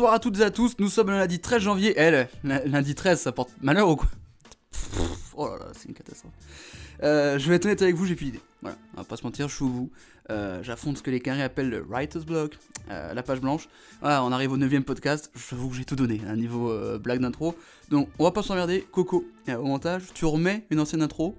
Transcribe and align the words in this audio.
Bonsoir 0.00 0.14
à 0.14 0.18
toutes 0.18 0.40
et 0.40 0.44
à 0.44 0.50
tous, 0.50 0.76
nous 0.78 0.88
sommes 0.88 1.08
le 1.08 1.18
lundi 1.18 1.40
13 1.40 1.60
janvier. 1.60 1.92
Elle, 1.94 2.30
lundi 2.42 2.94
13, 2.94 3.20
ça 3.20 3.32
porte 3.32 3.50
malheur 3.60 3.86
ou 3.86 3.96
quoi? 3.96 4.08
Oh 5.36 5.46
là 5.46 5.58
là, 5.58 5.66
c'est 5.76 5.88
une 5.88 5.94
catastrophe. 5.94 6.32
Euh, 7.02 7.38
je 7.38 7.46
vais 7.46 7.56
être 7.56 7.66
honnête 7.66 7.82
avec 7.82 7.96
vous, 7.96 8.06
j'ai 8.06 8.14
plus 8.14 8.24
d'idée. 8.24 8.40
Voilà, 8.62 8.78
on 8.94 9.02
va 9.02 9.04
pas 9.04 9.18
se 9.18 9.24
mentir, 9.24 9.48
je 9.50 9.56
suis 9.56 9.66
bout. 9.66 9.90
Euh, 10.30 10.62
J'affronte 10.62 10.96
ce 10.96 11.02
que 11.02 11.10
les 11.10 11.20
carrés 11.20 11.42
appellent 11.42 11.68
le 11.68 11.84
writer's 11.86 12.24
block, 12.24 12.56
euh, 12.90 13.12
la 13.12 13.22
page 13.22 13.42
blanche. 13.42 13.68
Voilà, 14.00 14.24
on 14.24 14.32
arrive 14.32 14.52
au 14.52 14.56
9ème 14.56 14.84
podcast, 14.84 15.30
j'avoue 15.50 15.68
que 15.68 15.76
j'ai 15.76 15.84
tout 15.84 15.96
donné, 15.96 16.22
un 16.26 16.36
niveau 16.36 16.70
euh, 16.70 16.98
blague 16.98 17.20
d'intro. 17.20 17.54
Donc, 17.90 18.08
on 18.18 18.24
va 18.24 18.30
pas 18.30 18.42
s'emmerder. 18.42 18.86
Coco, 18.90 19.26
au 19.48 19.64
montage, 19.64 20.04
tu 20.14 20.24
remets 20.24 20.64
une 20.70 20.80
ancienne 20.80 21.02
intro, 21.02 21.36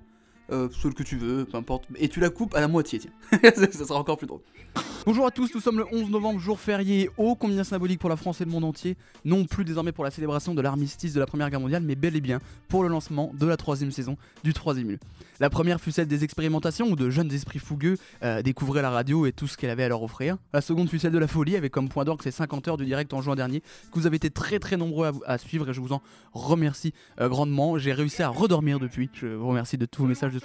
euh, 0.52 0.70
celle 0.82 0.94
que 0.94 1.04
tu 1.04 1.18
veux, 1.18 1.46
peu 1.46 1.58
importe, 1.58 1.86
et 1.96 2.10
tu 2.10 2.20
la 2.20 2.30
coupes 2.30 2.56
à 2.56 2.62
la 2.62 2.68
moitié, 2.68 3.00
tiens. 3.00 3.12
ça 3.56 3.86
sera 3.86 4.00
encore 4.00 4.18
plus 4.18 4.28
drôle. 4.28 4.42
Bonjour 5.04 5.26
à 5.26 5.32
tous, 5.32 5.50
nous 5.56 5.62
sommes 5.62 5.80
le 5.80 5.86
11 5.92 6.12
novembre, 6.12 6.40
jour 6.40 6.60
férié 6.60 7.10
ô 7.18 7.36
combien 7.36 7.64
symbolique 7.64 8.00
pour 8.00 8.10
la 8.10 8.16
France 8.16 8.40
et 8.40 8.46
le 8.46 8.52
monde 8.52 8.64
entier, 8.64 8.98
non 9.26 9.46
plus 9.46 9.66
désormais 9.66 9.92
pour 9.92 10.04
la 10.04 10.12
célébration 10.12 10.54
de 10.54 10.62
l'armistice 10.62 11.14
de 11.14 11.20
la 11.20 11.26
Première 11.26 11.50
Guerre 11.50 11.60
mondiale, 11.60 11.82
mais 11.84 11.96
bel 11.96 12.16
et 12.16 12.22
bien 12.22 12.40
pour 12.68 12.84
le 12.84 12.90
lancement 12.90 13.32
de 13.34 13.48
la 13.48 13.58
troisième 13.58 13.92
saison 13.92 14.16
du 14.44 14.54
troisième 14.54 14.92
lieu. 14.92 15.00
La 15.40 15.50
première 15.50 15.82
fut 15.82 15.92
celle 15.92 16.06
des 16.06 16.24
expérimentations 16.24 16.88
où 16.88 16.96
de 16.96 17.10
jeunes 17.10 17.34
esprits 17.34 17.58
fougueux 17.58 17.98
euh, 18.22 18.44
découvraient 18.44 18.84
la 18.84 18.92
radio 18.92 19.26
et 19.26 19.32
tout 19.32 19.48
ce 19.48 19.58
qu'elle 19.58 19.72
avait 19.72 19.84
à 19.84 19.90
leur 19.90 20.04
offrir. 20.04 20.38
La 20.54 20.62
seconde 20.62 20.88
fut 20.88 21.00
celle 21.00 21.14
de 21.14 21.18
la 21.18 21.28
folie 21.28 21.56
avec 21.56 21.72
comme 21.72 21.90
point 21.90 22.06
d'orgue 22.06 22.22
ces 22.22 22.30
50 22.30 22.68
heures 22.68 22.78
de 22.78 22.86
direct 22.86 23.12
en 23.12 23.24
juin 23.24 23.34
dernier 23.36 23.62
que 23.62 23.96
vous 23.96 24.06
avez 24.06 24.18
été 24.18 24.30
très 24.30 24.60
très 24.60 24.78
nombreux 24.78 25.08
à, 25.08 25.34
à 25.34 25.38
suivre 25.40 25.68
et 25.68 25.74
je 25.74 25.82
vous 25.82 25.94
en 25.94 26.04
remercie 26.34 26.94
euh, 27.20 27.28
grandement. 27.28 27.80
J'ai 27.80 27.92
réussi 27.92 28.22
à 28.22 28.30
redormir 28.30 28.80
depuis, 28.80 29.10
je 29.14 29.26
vous 29.26 29.48
remercie 29.48 29.80
de 29.80 29.88
tous 29.88 30.04
vos 30.04 30.08
messages 30.08 30.34
de 30.34 30.40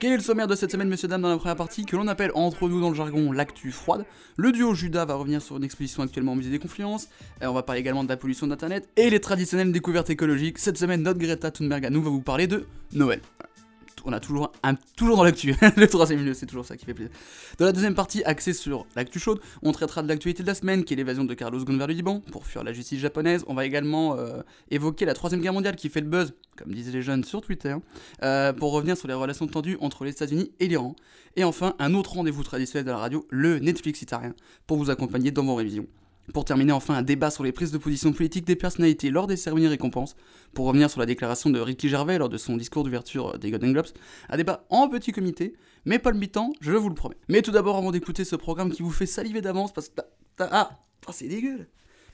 Quel 0.00 0.12
est 0.12 0.16
le 0.16 0.22
sommaire 0.22 0.46
de 0.46 0.54
cette 0.54 0.70
semaine, 0.70 0.88
messieurs, 0.88 1.08
dames, 1.08 1.22
dans 1.22 1.28
la 1.28 1.36
première 1.36 1.56
partie, 1.56 1.84
que 1.84 1.96
l'on 1.96 2.06
appelle 2.08 2.30
entre 2.34 2.68
nous 2.68 2.80
dans 2.80 2.90
le 2.90 2.94
jargon 2.94 3.32
l'actu 3.32 3.72
froide 3.72 4.04
Le 4.36 4.52
duo 4.52 4.74
Judas 4.74 5.04
va 5.04 5.14
revenir 5.14 5.42
sur 5.42 5.56
une 5.56 5.64
exposition 5.64 6.02
actuellement 6.02 6.32
au 6.32 6.36
musée 6.36 6.50
des 6.50 6.58
Confluences. 6.58 7.08
On 7.40 7.52
va 7.52 7.62
parler 7.62 7.80
également 7.80 8.04
de 8.04 8.08
la 8.08 8.16
pollution 8.16 8.46
d'internet 8.46 8.88
et 8.96 9.10
les 9.10 9.20
traditionnelles 9.20 9.72
découvertes 9.72 10.10
écologiques. 10.10 10.58
Cette 10.58 10.78
semaine, 10.78 11.02
notre 11.02 11.18
Greta 11.18 11.50
Thunberg 11.50 11.84
à 11.84 11.90
nous 11.90 12.02
va 12.02 12.10
vous 12.10 12.22
parler 12.22 12.46
de 12.46 12.66
Noël. 12.92 13.20
On 14.04 14.12
a 14.12 14.20
toujours 14.20 14.50
dans 15.16 15.24
l'actu, 15.24 15.54
le 15.76 15.86
troisième 15.86 16.24
lieu, 16.24 16.34
c'est 16.34 16.46
toujours 16.46 16.64
ça 16.64 16.76
qui 16.76 16.84
fait 16.84 16.94
plaisir. 16.94 17.12
Dans 17.58 17.64
la 17.66 17.72
deuxième 17.72 17.94
partie, 17.94 18.22
axée 18.24 18.52
sur 18.52 18.86
l'actu 18.96 19.18
chaude, 19.18 19.40
on 19.62 19.72
traitera 19.72 20.02
de 20.02 20.08
l'actualité 20.08 20.42
de 20.42 20.48
la 20.48 20.54
semaine, 20.54 20.84
qui 20.84 20.94
est 20.94 20.96
l'évasion 20.96 21.24
de 21.24 21.34
Carlos 21.34 21.64
Ghosn 21.64 21.78
vers 21.78 21.86
le 21.86 21.94
Liban, 21.94 22.20
pour 22.32 22.46
fuir 22.46 22.64
la 22.64 22.72
justice 22.72 23.00
japonaise. 23.00 23.44
On 23.46 23.54
va 23.54 23.64
également 23.64 24.16
euh, 24.16 24.42
évoquer 24.70 25.04
la 25.04 25.14
troisième 25.14 25.40
guerre 25.40 25.52
mondiale 25.52 25.76
qui 25.76 25.88
fait 25.88 26.00
le 26.00 26.08
buzz, 26.08 26.34
comme 26.56 26.72
disaient 26.72 26.92
les 26.92 27.02
jeunes 27.02 27.24
sur 27.24 27.40
Twitter, 27.40 27.74
euh, 28.22 28.52
pour 28.52 28.72
revenir 28.72 28.96
sur 28.96 29.08
les 29.08 29.14
relations 29.14 29.46
tendues 29.46 29.78
entre 29.80 30.04
les 30.04 30.10
États-Unis 30.10 30.50
et 30.60 30.68
l'Iran. 30.68 30.94
Et 31.36 31.44
enfin, 31.44 31.74
un 31.78 31.94
autre 31.94 32.14
rendez-vous 32.14 32.42
traditionnel 32.42 32.84
de 32.84 32.90
la 32.90 32.98
radio, 32.98 33.26
le 33.30 33.58
Netflix 33.58 34.02
italien, 34.02 34.34
pour 34.66 34.76
vous 34.76 34.90
accompagner 34.90 35.30
dans 35.30 35.44
vos 35.44 35.54
révisions. 35.54 35.86
Pour 36.32 36.44
terminer, 36.44 36.72
enfin, 36.72 36.94
un 36.94 37.02
débat 37.02 37.30
sur 37.30 37.44
les 37.44 37.52
prises 37.52 37.72
de 37.72 37.78
position 37.78 38.12
politiques 38.12 38.46
des 38.46 38.56
personnalités 38.56 39.10
lors 39.10 39.26
des 39.26 39.36
cérémonies 39.36 39.68
récompenses. 39.68 40.14
Pour 40.54 40.66
revenir 40.66 40.90
sur 40.90 41.00
la 41.00 41.06
déclaration 41.06 41.50
de 41.50 41.58
Ricky 41.60 41.88
Gervais 41.88 42.18
lors 42.18 42.28
de 42.28 42.36
son 42.36 42.56
discours 42.56 42.84
d'ouverture 42.84 43.38
des 43.38 43.50
Golden 43.50 43.72
Globes. 43.72 43.86
Un 44.28 44.36
débat 44.36 44.64
en 44.70 44.88
petit 44.88 45.12
comité, 45.12 45.54
mais 45.84 45.98
pas 45.98 46.10
le 46.10 46.18
mi-temps, 46.18 46.52
je 46.60 46.72
vous 46.72 46.88
le 46.88 46.94
promets. 46.94 47.16
Mais 47.28 47.42
tout 47.42 47.50
d'abord, 47.50 47.76
avant 47.76 47.92
d'écouter 47.92 48.24
ce 48.24 48.36
programme 48.36 48.70
qui 48.70 48.82
vous 48.82 48.90
fait 48.90 49.06
saliver 49.06 49.40
d'avance, 49.40 49.72
parce 49.72 49.88
que. 49.88 50.00
Ah, 50.38 50.48
ah, 50.50 51.12
c'est 51.12 51.28
dégueu. 51.28 51.66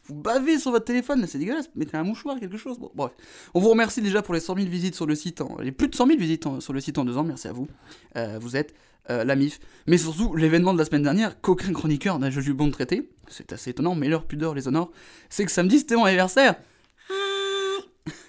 Vous 0.06 0.15
bavez 0.15 0.59
sur 0.59 0.70
votre 0.70 0.84
téléphone, 0.84 1.20
là, 1.22 1.26
c'est 1.26 1.38
dégueulasse. 1.38 1.70
Mettez 1.75 1.97
un 1.97 2.03
mouchoir, 2.04 2.38
quelque 2.38 2.56
chose. 2.59 2.78
Bon, 2.78 2.91
bref. 2.94 3.12
On 3.54 3.60
vous 3.60 3.70
remercie 3.70 4.03
déjà 4.03 4.20
pour 4.22 4.34
les 4.34 4.41
100 4.41 4.56
000 4.56 4.69
visites 4.69 4.94
sur 4.94 5.06
le 5.06 5.15
site. 5.15 5.41
En... 5.41 5.56
Les 5.60 5.72
plus 5.72 5.88
de 5.88 5.94
100 5.94 6.06
000 6.09 6.19
visites 6.19 6.47
en- 6.47 6.60
sur 6.60 6.72
le 6.72 6.81
site 6.81 6.98
en 6.98 7.04
deux 7.04 7.16
ans. 7.16 7.25
Merci 7.25 7.48
à 7.48 7.53
vous. 7.53 7.69
Euh, 8.16 8.38
vous 8.41 8.56
êtes 8.56 8.75
euh, 9.10 9.25
la 9.25 9.34
MIF. 9.37 9.60
Mais 9.87 9.97
surtout, 9.98 10.34
l'événement 10.37 10.72
de 10.75 10.78
la 10.78 10.84
semaine 10.84 11.03
dernière, 11.03 11.41
qu'aucun 11.41 11.72
chroniqueur 11.72 12.19
n'a 12.19 12.31
jugé 12.31 12.53
bon 12.53 12.66
de 12.66 12.72
traiter. 12.72 13.09
C'est 13.28 13.53
assez 13.53 13.70
étonnant, 13.70 13.94
mais 13.94 14.09
leur 14.09 14.26
pudeur 14.26 14.54
les 14.54 14.69
honore. 14.69 14.91
C'est 15.31 15.44
que 15.47 15.50
samedi, 15.53 15.78
c'était 15.78 15.97
mon 15.97 16.04
anniversaire. 16.04 16.54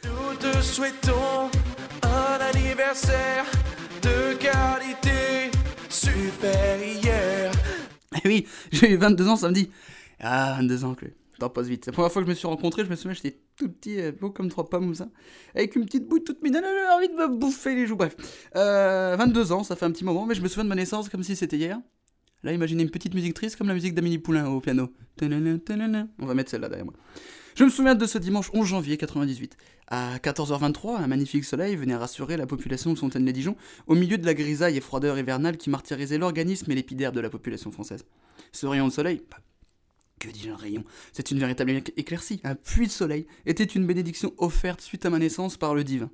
Nous 0.04 0.36
te 0.40 0.62
souhaitons 0.62 1.50
un 2.04 2.40
anniversaire 2.54 3.46
de 4.02 4.34
qualité 4.36 5.52
supérieure. 5.90 7.52
Et 8.24 8.28
oui, 8.28 8.48
j'ai 8.72 8.92
eu 8.92 8.96
22 8.98 9.28
ans 9.28 9.36
samedi. 9.36 9.70
Ah, 10.20 10.56
22 10.60 10.86
ans, 10.86 10.94
que 10.96 11.06
temps 11.40 11.50
passe 11.50 11.68
vite. 11.68 11.86
La 11.88 11.92
première 11.92 12.12
fois 12.12 12.22
que 12.22 12.28
je 12.28 12.30
me 12.30 12.36
suis 12.36 12.48
rencontré, 12.48 12.86
je 12.86 12.90
me 12.90 12.96
souviens, 12.96 13.14
j'étais 13.14 13.40
tout 13.58 13.70
petit, 13.70 14.00
euh, 14.00 14.12
beau 14.12 14.30
comme 14.30 14.50
trois 14.50 14.70
pommes, 14.70 14.86
comme 14.86 14.96
ça. 14.96 15.10
Avec 15.56 15.76
une 15.76 15.86
petite 15.86 16.08
bouille 16.08 16.24
toute 16.24 16.42
mignonne, 16.42 16.64
j'avais 16.64 16.94
envie 16.94 17.10
de 17.10 17.14
me 17.14 17.28
bouffer 17.38 17.76
les 17.76 17.88
joues. 17.88 17.96
Bref. 17.96 18.16
Euh, 18.56 19.16
22 19.18 19.52
ans, 19.52 19.64
ça 19.64 19.76
fait 19.76 19.86
un 19.86 19.92
petit 19.92 20.06
moment, 20.06 20.26
mais 20.26 20.36
je 20.36 20.42
me 20.42 20.48
souviens 20.48 20.64
de 20.64 20.70
ma 20.70 20.76
naissance 20.76 21.10
comme 21.10 21.24
si 21.24 21.36
c'était 21.36 21.58
hier. 21.58 21.80
Là, 22.44 22.54
imaginez 22.54 22.84
une 22.84 22.92
petite 22.92 23.16
musique 23.16 23.34
triste 23.34 23.56
comme 23.56 23.68
la 23.68 23.74
musique 23.74 23.96
d'Amélie 23.96 24.20
Poulain 24.20 24.48
au 24.48 24.62
piano. 24.62 24.92
On 25.22 26.26
va 26.26 26.34
mettre 26.34 26.52
celle-là 26.52 26.70
derrière 26.70 26.86
moi. 26.86 26.94
Je 27.56 27.64
me 27.64 27.70
souviens 27.70 27.96
de 27.96 28.06
ce 28.06 28.18
dimanche 28.18 28.52
11 28.54 28.68
janvier 28.68 28.98
98. 28.98 29.56
À 29.88 30.18
14h23, 30.18 30.98
un 30.98 31.08
magnifique 31.08 31.46
soleil 31.46 31.78
venait 31.78 31.96
rassurer 31.96 32.36
la 32.36 32.46
population 32.46 32.92
de 32.92 33.00
Fontaine-les-Dijon 33.00 33.56
au 33.88 33.96
milieu 33.96 34.18
de 34.18 34.26
la 34.26 34.34
grisaille 34.34 34.76
et 34.76 34.82
froideur 34.82 35.18
hivernale 35.18 35.56
qui 35.56 35.70
martyrisait 35.70 36.18
l'organisme 36.18 36.70
et 36.70 36.76
l'épiderme 36.76 37.16
de 37.16 37.22
la 37.22 37.30
population 37.30 37.72
française. 37.72 38.04
Ce 38.52 38.68
rayon 38.68 38.88
de 38.88 38.92
soleil, 38.92 39.22
que 40.20 40.30
dis-je 40.30 40.50
un 40.50 40.56
rayon? 40.56 40.84
C'est 41.14 41.32
une 41.32 41.40
véritable 41.40 41.72
éc- 41.72 41.94
éclaircie, 41.98 42.40
un 42.44 42.56
puits 42.56 42.88
de 42.88 42.92
soleil, 42.92 43.28
était 43.46 43.64
une 43.64 43.86
bénédiction 43.86 44.34
offerte 44.38 44.82
suite 44.82 45.06
à 45.06 45.10
ma 45.10 45.20
naissance 45.20 45.58
par 45.58 45.76
le 45.76 45.84
divin. 45.84 46.10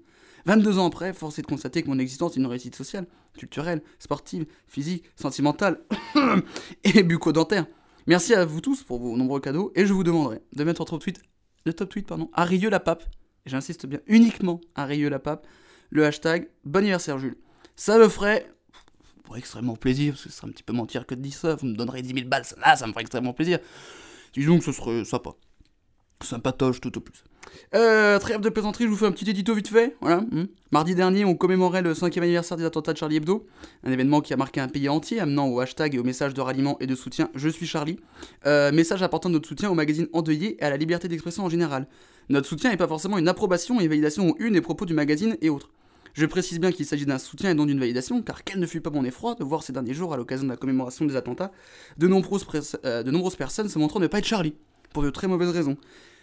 22 0.45 0.79
ans 0.79 0.87
après, 0.87 1.13
force 1.13 1.37
est 1.37 1.43
de 1.43 1.47
constater 1.47 1.83
que 1.83 1.87
mon 1.87 1.99
existence 1.99 2.35
est 2.35 2.39
une 2.39 2.47
réussite 2.47 2.75
sociale, 2.75 3.05
culturelle, 3.37 3.83
sportive, 3.99 4.45
physique, 4.67 5.03
sentimentale 5.15 5.81
et 6.83 7.03
bucco-dentaire. 7.03 7.67
Merci 8.07 8.33
à 8.33 8.43
vous 8.45 8.61
tous 8.61 8.83
pour 8.83 8.99
vos 8.99 9.15
nombreux 9.15 9.39
cadeaux 9.39 9.71
et 9.75 9.85
je 9.85 9.93
vous 9.93 10.03
demanderai 10.03 10.39
de 10.53 10.63
mettre 10.63 10.81
en 10.81 10.85
top 10.85 11.01
tweet, 11.03 11.21
le 11.65 11.73
top 11.73 11.89
tweet 11.89 12.07
pardon, 12.07 12.29
à 12.33 12.43
Rieux 12.45 12.71
la 12.71 12.79
Pape, 12.79 13.03
j'insiste 13.45 13.85
bien 13.85 13.99
uniquement 14.07 14.59
à 14.73 14.85
Rieux 14.85 15.09
la 15.09 15.19
Pape, 15.19 15.45
le 15.91 16.05
hashtag 16.05 16.49
bon 16.65 16.79
anniversaire 16.79 17.19
Jules. 17.19 17.37
Ça 17.75 17.99
me 17.99 18.09
ferait 18.09 18.51
pour 19.23 19.37
extrêmement 19.37 19.75
plaisir, 19.75 20.13
parce 20.13 20.23
que 20.23 20.29
ce 20.29 20.37
serait 20.37 20.47
un 20.47 20.51
petit 20.51 20.63
peu 20.63 20.73
mentir 20.73 21.05
que 21.05 21.15
de 21.15 21.21
dire 21.21 21.33
ça, 21.33 21.55
vous 21.55 21.67
me 21.67 21.75
donnerez 21.75 22.01
10 22.01 22.13
000 22.13 22.27
balles, 22.27 22.45
ça, 22.45 22.55
là 22.59 22.75
ça 22.75 22.87
me 22.87 22.91
ferait 22.91 23.01
extrêmement 23.01 23.33
plaisir. 23.33 23.59
Disons 24.33 24.59
que 24.59 24.63
ce 24.63 24.71
serait 24.71 25.03
sympa. 25.05 25.31
Sympatoche 26.23 26.79
tout 26.81 26.95
au 26.97 27.01
plus. 27.01 27.23
Euh, 27.73 28.19
trêve 28.19 28.41
de 28.41 28.49
plaisanterie, 28.49 28.85
je 28.85 28.89
vous 28.89 28.95
fais 28.95 29.05
un 29.05 29.11
petit 29.11 29.29
édito 29.29 29.53
vite 29.53 29.67
fait. 29.67 29.95
Voilà. 30.01 30.21
hmm. 30.21 30.47
Mardi 30.71 30.95
dernier, 30.95 31.25
on 31.25 31.35
commémorait 31.35 31.81
le 31.81 31.93
5e 31.93 32.21
anniversaire 32.21 32.57
des 32.57 32.63
attentats 32.63 32.93
de 32.93 32.97
Charlie 32.97 33.17
Hebdo, 33.17 33.45
un 33.83 33.91
événement 33.91 34.21
qui 34.21 34.33
a 34.33 34.37
marqué 34.37 34.59
un 34.59 34.67
pays 34.67 34.87
entier, 34.89 35.19
amenant 35.19 35.47
au 35.47 35.59
hashtag 35.59 35.95
et 35.95 35.99
au 35.99 36.03
message 36.03 36.33
de 36.33 36.41
ralliement 36.41 36.77
et 36.79 36.87
de 36.87 36.95
soutien 36.95 37.29
Je 37.35 37.49
suis 37.49 37.65
Charlie. 37.65 37.97
Euh, 38.45 38.71
message 38.71 39.01
apportant 39.03 39.29
notre 39.29 39.47
soutien 39.47 39.69
au 39.69 39.73
magazine 39.73 40.07
endeuillé 40.13 40.57
et 40.61 40.63
à 40.63 40.69
la 40.69 40.77
liberté 40.77 41.07
d'expression 41.07 41.43
en 41.43 41.49
général. 41.49 41.87
Notre 42.29 42.47
soutien 42.47 42.69
n'est 42.69 42.77
pas 42.77 42.87
forcément 42.87 43.17
une 43.17 43.27
approbation 43.27 43.79
et 43.79 43.87
validation 43.87 44.29
aux 44.29 44.35
unes 44.39 44.55
et 44.55 44.61
propos 44.61 44.85
du 44.85 44.93
magazine 44.93 45.37
et 45.41 45.49
autres. 45.49 45.69
Je 46.13 46.25
précise 46.25 46.59
bien 46.59 46.71
qu'il 46.71 46.85
s'agit 46.85 47.05
d'un 47.05 47.17
soutien 47.17 47.51
et 47.51 47.53
non 47.53 47.65
d'une 47.65 47.79
validation, 47.79 48.21
car 48.21 48.43
quel 48.43 48.59
ne 48.59 48.65
fut 48.65 48.81
pas 48.81 48.89
mon 48.89 49.03
effroi 49.03 49.35
de 49.35 49.43
voir 49.43 49.63
ces 49.63 49.73
derniers 49.73 49.93
jours, 49.93 50.13
à 50.13 50.17
l'occasion 50.17 50.45
de 50.45 50.49
la 50.49 50.57
commémoration 50.57 51.05
des 51.05 51.15
attentats, 51.15 51.51
de 51.97 52.07
nombreuses, 52.07 52.45
euh, 52.85 53.29
personnes 53.37 53.69
se 53.69 53.79
montrant 53.79 53.99
ne 53.99 54.07
pas 54.07 54.19
être 54.19 54.25
Charlie, 54.25 54.55
pour 54.93 55.03
de 55.03 55.09
très 55.09 55.27
mauvaises 55.27 55.49
raisons. 55.49 55.77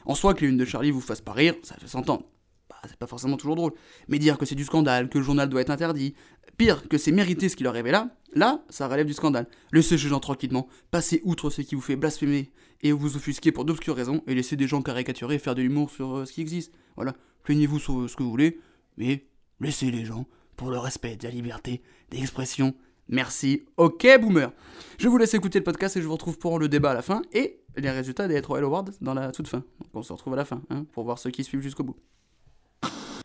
En 0.05 0.15
soi, 0.15 0.35
que 0.35 0.45
les 0.45 0.53
de 0.53 0.65
Charlie 0.65 0.91
vous 0.91 1.01
fassent 1.01 1.21
pas 1.21 1.33
rire, 1.33 1.55
ça 1.63 1.77
fait 1.77 1.89
s'entendre. 1.89 2.25
Bah, 2.69 2.77
c'est 2.87 2.97
pas 2.97 3.07
forcément 3.07 3.37
toujours 3.37 3.57
drôle. 3.57 3.73
Mais 4.09 4.19
dire 4.19 4.39
que 4.39 4.47
c'est 4.47 4.55
du 4.55 4.65
scandale, 4.65 5.09
que 5.09 5.19
le 5.19 5.25
journal 5.25 5.49
doit 5.49 5.61
être 5.61 5.71
interdit, 5.71 6.15
pire, 6.57 6.89
que 6.89 6.99
c'est 6.99 7.13
mérité 7.13 7.49
ce 7.49 7.57
qui 7.57 7.63
leur 7.63 7.73
arrivé 7.73 7.91
là, 7.91 8.11
là, 8.35 8.63
ça 8.69 8.89
relève 8.89 9.07
du 9.07 9.15
scandale. 9.15 9.47
Laissez 9.73 9.97
ces 9.97 10.09
gens 10.09 10.21
tranquillement, 10.21 10.69
passez 10.91 11.23
outre 11.25 11.51
ce 11.51 11.63
qui 11.63 11.75
vous 11.75 11.81
fait 11.81 11.97
blasphémer 11.97 12.51
et 12.83 12.93
vous 12.93 13.17
offusquer 13.17 13.53
pour 13.53 13.65
d'obscures 13.65 13.97
raisons, 13.97 14.23
et 14.27 14.35
laissez 14.35 14.57
des 14.57 14.67
gens 14.67 14.83
caricaturer 14.83 15.39
faire 15.39 15.55
de 15.55 15.63
l'humour 15.63 15.91
sur 15.91 16.19
euh, 16.19 16.25
ce 16.25 16.33
qui 16.33 16.41
existe. 16.41 16.73
Voilà, 16.97 17.15
plaignez-vous 17.43 17.79
sur 17.79 18.01
euh, 18.01 18.09
ce 18.09 18.17
que 18.17 18.23
vous 18.23 18.31
voulez, 18.31 18.61
mais 18.97 19.25
laissez 19.61 19.91
les 19.91 20.05
gens 20.05 20.27
pour 20.57 20.71
le 20.71 20.79
respect 20.79 21.17
de 21.17 21.25
la 21.25 21.31
liberté 21.31 21.83
d'expression. 22.11 22.75
Merci. 23.09 23.65
Ok, 23.77 24.07
boomer. 24.21 24.53
Je 24.99 25.09
vous 25.09 25.17
laisse 25.17 25.33
écouter 25.33 25.59
le 25.59 25.65
podcast 25.65 25.97
et 25.97 26.03
je 26.03 26.07
vous 26.07 26.13
retrouve 26.13 26.39
pour 26.39 26.59
le 26.59 26.69
débat 26.69 26.91
à 26.91 26.95
la 26.95 27.03
fin 27.03 27.23
et 27.33 27.61
les 27.77 27.91
résultats 27.91 28.29
des 28.29 28.35
Etro 28.35 28.57
Awards 28.57 28.91
dans 29.01 29.15
la 29.15 29.33
toute 29.33 29.49
fin. 29.49 29.59
Donc 29.81 29.89
on 29.95 30.03
se 30.03 30.13
retrouve 30.13 30.35
à 30.35 30.37
la 30.37 30.45
fin 30.45 30.61
hein, 30.69 30.85
pour 30.93 31.05
voir 31.05 31.19
ceux 31.19 31.31
qui 31.31 31.45
suivent 31.45 31.63
jusqu'au 31.63 31.85
bout. 31.85 31.97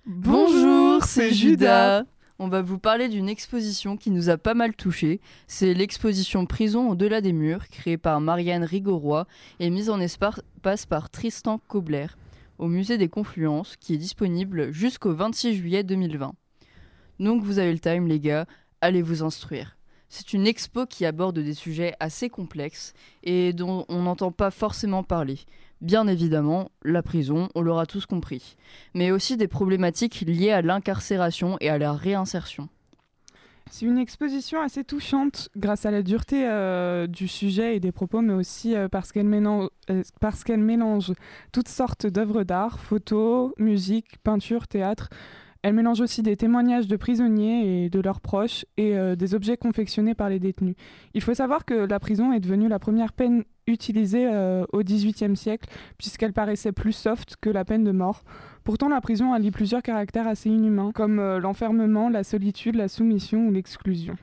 Bonjour, 0.05 1.03
c'est 1.03 1.33
Judas. 1.33 2.03
on 2.39 2.47
va 2.47 2.61
vous 2.61 2.77
parler 2.77 3.09
d'une 3.09 3.29
exposition 3.29 3.97
qui 3.97 4.11
nous 4.11 4.29
a 4.29 4.37
pas 4.37 4.53
mal 4.53 4.73
touchés. 4.73 5.19
C'est 5.47 5.73
l'exposition 5.73 6.45
Prison 6.45 6.89
au-delà 6.89 7.19
des 7.19 7.33
murs, 7.33 7.67
créée 7.69 7.97
par 7.97 8.21
Marianne 8.21 8.63
Rigoroy 8.63 9.25
et 9.59 9.69
mise 9.69 9.89
en 9.89 9.99
espace 9.99 10.41
par 10.87 11.09
Tristan 11.09 11.59
Kobler 11.67 12.07
au 12.57 12.67
musée 12.67 12.97
des 12.97 13.09
Confluences, 13.09 13.75
qui 13.77 13.93
est 13.93 13.97
disponible 13.97 14.71
jusqu'au 14.71 15.13
26 15.13 15.55
juillet 15.55 15.83
2020. 15.83 16.33
Donc 17.19 17.43
vous 17.43 17.59
avez 17.59 17.71
le 17.71 17.79
time 17.79 18.07
les 18.07 18.19
gars, 18.19 18.45
allez 18.81 19.01
vous 19.01 19.23
instruire. 19.23 19.77
C'est 20.09 20.33
une 20.33 20.45
expo 20.45 20.85
qui 20.85 21.05
aborde 21.05 21.39
des 21.39 21.55
sujets 21.55 21.95
assez 21.99 22.29
complexes 22.29 22.93
et 23.23 23.51
dont 23.51 23.85
on 23.89 24.03
n'entend 24.03 24.31
pas 24.31 24.51
forcément 24.51 25.03
parler. 25.03 25.39
Bien 25.81 26.07
évidemment, 26.07 26.69
la 26.83 27.01
prison, 27.01 27.49
on 27.55 27.61
l'aura 27.61 27.85
tous 27.85 28.05
compris, 28.05 28.55
mais 28.93 29.11
aussi 29.11 29.37
des 29.37 29.47
problématiques 29.47 30.21
liées 30.21 30.51
à 30.51 30.61
l'incarcération 30.61 31.57
et 31.61 31.69
à 31.69 31.77
la 31.77 31.93
réinsertion. 31.93 32.69
C'est 33.75 33.87
une 33.87 33.97
exposition 33.97 34.61
assez 34.61 34.83
touchante 34.83 35.49
grâce 35.57 35.87
à 35.87 35.89
la 35.89 36.03
dureté 36.03 36.47
euh, 36.47 37.07
du 37.07 37.27
sujet 37.27 37.75
et 37.75 37.79
des 37.79 37.91
propos, 37.91 38.21
mais 38.21 38.33
aussi 38.33 38.75
euh, 38.75 38.87
parce 38.87 39.11
qu'elle 39.11 39.25
mélange, 39.25 39.69
euh, 39.89 40.57
mélange 40.57 41.11
toutes 41.51 41.69
sortes 41.69 42.05
d'œuvres 42.05 42.43
d'art, 42.43 42.79
photos, 42.79 43.51
musique, 43.57 44.19
peinture, 44.23 44.67
théâtre. 44.67 45.09
Elle 45.63 45.73
mélange 45.73 46.01
aussi 46.01 46.21
des 46.21 46.37
témoignages 46.37 46.87
de 46.87 46.95
prisonniers 46.97 47.85
et 47.85 47.89
de 47.89 47.99
leurs 47.99 48.21
proches 48.21 48.63
et 48.77 48.95
des 49.15 49.33
objets 49.33 49.55
confectionnés 49.55 50.13
par 50.13 50.27
les 50.27 50.37
détenus. 50.37 50.75
Il 51.13 51.21
faut 51.21 51.33
savoir 51.33 51.63
que 51.63 51.73
la 51.73 51.99
prison 52.01 52.33
est 52.33 52.41
devenue 52.41 52.67
la 52.67 52.79
première 52.79 53.13
peine 53.13 53.45
utilisée 53.67 54.27
au 54.71 54.83
XVIIIe 54.83 55.35
siècle, 55.35 55.69
puisqu'elle 55.97 56.33
paraissait 56.33 56.71
plus 56.71 56.93
soft 56.93 57.35
que 57.41 57.49
la 57.49 57.65
peine 57.65 57.83
de 57.83 57.91
mort. 57.91 58.23
Pourtant, 58.63 58.87
la 58.87 59.01
prison 59.01 59.33
allie 59.33 59.51
plusieurs 59.51 59.81
caractères 59.81 60.27
assez 60.27 60.49
inhumains, 60.49 60.93
comme 60.93 61.19
euh, 61.19 61.39
l'enfermement, 61.39 62.07
la 62.07 62.23
solitude, 62.23 62.75
la 62.75 62.87
soumission 62.87 63.47
ou 63.47 63.51
l'exclusion. 63.51 64.15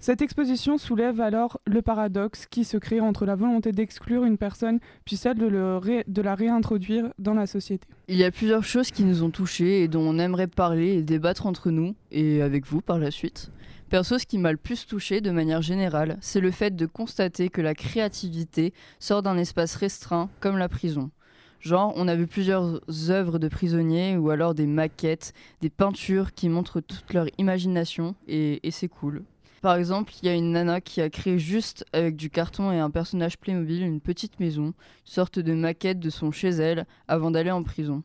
Cette 0.00 0.22
exposition 0.22 0.76
soulève 0.76 1.20
alors 1.20 1.60
le 1.66 1.82
paradoxe 1.82 2.46
qui 2.46 2.64
se 2.64 2.76
crée 2.76 3.00
entre 3.00 3.24
la 3.24 3.34
volonté 3.34 3.72
d'exclure 3.72 4.24
une 4.24 4.36
personne 4.36 4.78
puis 5.04 5.16
celle 5.16 5.38
de, 5.38 5.48
de, 5.48 6.22
la 6.22 6.34
réintroduire 6.34 7.08
dans 7.18 7.32
la 7.32 7.46
société. 7.46 7.86
Il 8.08 8.16
y 8.16 8.24
a 8.24 8.30
plusieurs 8.30 8.62
choses 8.62 8.90
qui 8.90 9.04
nous 9.04 9.22
ont 9.22 9.30
touchés 9.30 9.82
et 9.82 9.88
dont 9.88 10.02
on 10.02 10.18
aimerait 10.18 10.48
parler 10.48 10.96
et 10.96 11.02
débattre 11.02 11.46
entre 11.46 11.70
nous 11.70 11.94
et 12.10 12.42
avec 12.42 12.66
vous 12.66 12.82
par 12.82 12.98
la 12.98 13.10
suite. 13.10 13.50
Perso, 13.88 14.18
ce 14.18 14.26
qui 14.26 14.38
m'a 14.38 14.50
le 14.50 14.58
plus 14.58 14.84
touché 14.84 15.20
de 15.20 15.30
manière 15.30 15.62
générale, 15.62 16.18
c'est 16.20 16.40
le 16.40 16.50
fait 16.50 16.74
de 16.74 16.86
constater 16.86 17.50
que 17.50 17.60
la 17.60 17.72
créativité 17.72 18.74
sort 18.98 19.22
d'un 19.22 19.38
espace 19.38 19.76
restreint 19.76 20.28
comme 20.40 20.58
la 20.58 20.68
prison. 20.68 21.12
Genre, 21.60 21.92
on 21.94 22.08
a 22.08 22.16
vu 22.16 22.26
plusieurs 22.26 22.80
œuvres 23.10 23.38
de 23.38 23.46
prisonniers 23.46 24.16
ou 24.16 24.30
alors 24.30 24.54
des 24.54 24.66
maquettes, 24.66 25.32
des 25.60 25.70
peintures 25.70 26.34
qui 26.34 26.48
montrent 26.48 26.80
toute 26.80 27.14
leur 27.14 27.26
imagination 27.38 28.16
et, 28.26 28.60
c'est 28.72 28.88
cool. 28.88 29.22
Par 29.62 29.76
exemple, 29.76 30.12
il 30.20 30.26
y 30.26 30.28
a 30.28 30.34
une 30.34 30.50
nana 30.50 30.80
qui 30.80 31.00
a 31.00 31.08
créé 31.08 31.38
juste 31.38 31.84
avec 31.92 32.16
du 32.16 32.28
carton 32.28 32.72
et 32.72 32.80
un 32.80 32.90
personnage 32.90 33.38
Playmobil 33.38 33.82
une 33.82 34.00
petite 34.00 34.40
maison, 34.40 34.74
sorte 35.04 35.38
de 35.38 35.54
maquette 35.54 36.00
de 36.00 36.10
son 36.10 36.32
chez 36.32 36.50
elle 36.50 36.86
avant 37.06 37.30
d'aller 37.30 37.52
en 37.52 37.62
prison. 37.62 38.02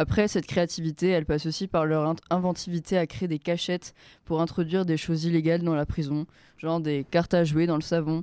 Après, 0.00 0.28
cette 0.28 0.46
créativité, 0.46 1.08
elle 1.08 1.26
passe 1.26 1.46
aussi 1.46 1.66
par 1.66 1.84
leur 1.84 2.14
inventivité 2.30 2.96
à 2.96 3.08
créer 3.08 3.26
des 3.26 3.40
cachettes 3.40 3.96
pour 4.24 4.40
introduire 4.40 4.86
des 4.86 4.96
choses 4.96 5.24
illégales 5.24 5.64
dans 5.64 5.74
la 5.74 5.86
prison, 5.86 6.24
genre 6.56 6.80
des 6.80 7.04
cartes 7.10 7.34
à 7.34 7.42
jouer 7.42 7.66
dans 7.66 7.74
le 7.74 7.82
savon, 7.82 8.22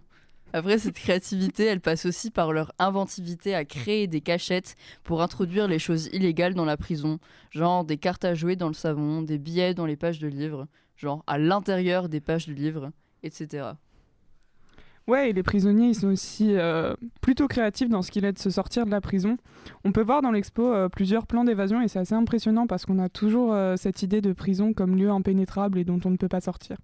après, 0.53 0.77
cette 0.77 0.95
créativité, 0.95 1.65
elle 1.65 1.81
passe 1.81 2.05
aussi 2.05 2.31
par 2.31 2.53
leur 2.53 2.71
inventivité 2.79 3.53
à 3.53 3.65
créer 3.65 4.07
des 4.07 4.21
cachettes 4.21 4.77
pour 5.03 5.21
introduire 5.21 5.67
les 5.67 5.79
choses 5.79 6.07
illégales 6.13 6.53
dans 6.53 6.63
la 6.63 6.77
prison, 6.77 7.19
genre 7.51 7.83
des 7.83 7.97
cartes 7.97 8.23
à 8.23 8.35
jouer 8.35 8.55
dans 8.55 8.69
le 8.69 8.73
savon, 8.73 9.21
des 9.21 9.37
billets 9.37 9.73
dans 9.73 9.85
les 9.85 9.97
pages 9.97 10.19
de 10.19 10.29
livres, 10.29 10.67
genre 10.95 11.25
à 11.27 11.37
l'intérieur 11.37 12.07
des 12.07 12.21
pages 12.21 12.47
de 12.47 12.53
livres, 12.53 12.91
etc. 13.21 13.71
Ouais, 15.07 15.29
et 15.29 15.33
les 15.33 15.43
prisonniers, 15.43 15.89
ils 15.89 15.95
sont 15.95 16.07
aussi 16.07 16.55
euh, 16.57 16.95
plutôt 17.21 17.47
créatifs 17.47 17.89
dans 17.89 18.01
ce 18.01 18.09
qu'il 18.09 18.25
est 18.25 18.33
de 18.33 18.39
se 18.39 18.49
sortir 18.49 18.87
de 18.87 18.91
la 18.91 19.01
prison. 19.01 19.37
On 19.83 19.91
peut 19.91 20.01
voir 20.01 20.23
dans 20.23 20.31
l'expo 20.31 20.73
euh, 20.73 20.89
plusieurs 20.89 21.27
plans 21.27 21.43
d'évasion 21.43 21.79
et 21.79 21.87
c'est 21.87 21.99
assez 21.99 22.15
impressionnant 22.15 22.65
parce 22.65 22.87
qu'on 22.87 22.97
a 22.97 23.07
toujours 23.07 23.53
euh, 23.53 23.75
cette 23.77 24.01
idée 24.01 24.21
de 24.21 24.33
prison 24.33 24.73
comme 24.73 24.95
lieu 24.95 25.11
impénétrable 25.11 25.77
et 25.77 25.83
dont 25.83 25.99
on 26.05 26.09
ne 26.09 26.17
peut 26.17 26.27
pas 26.27 26.41
sortir. 26.41 26.77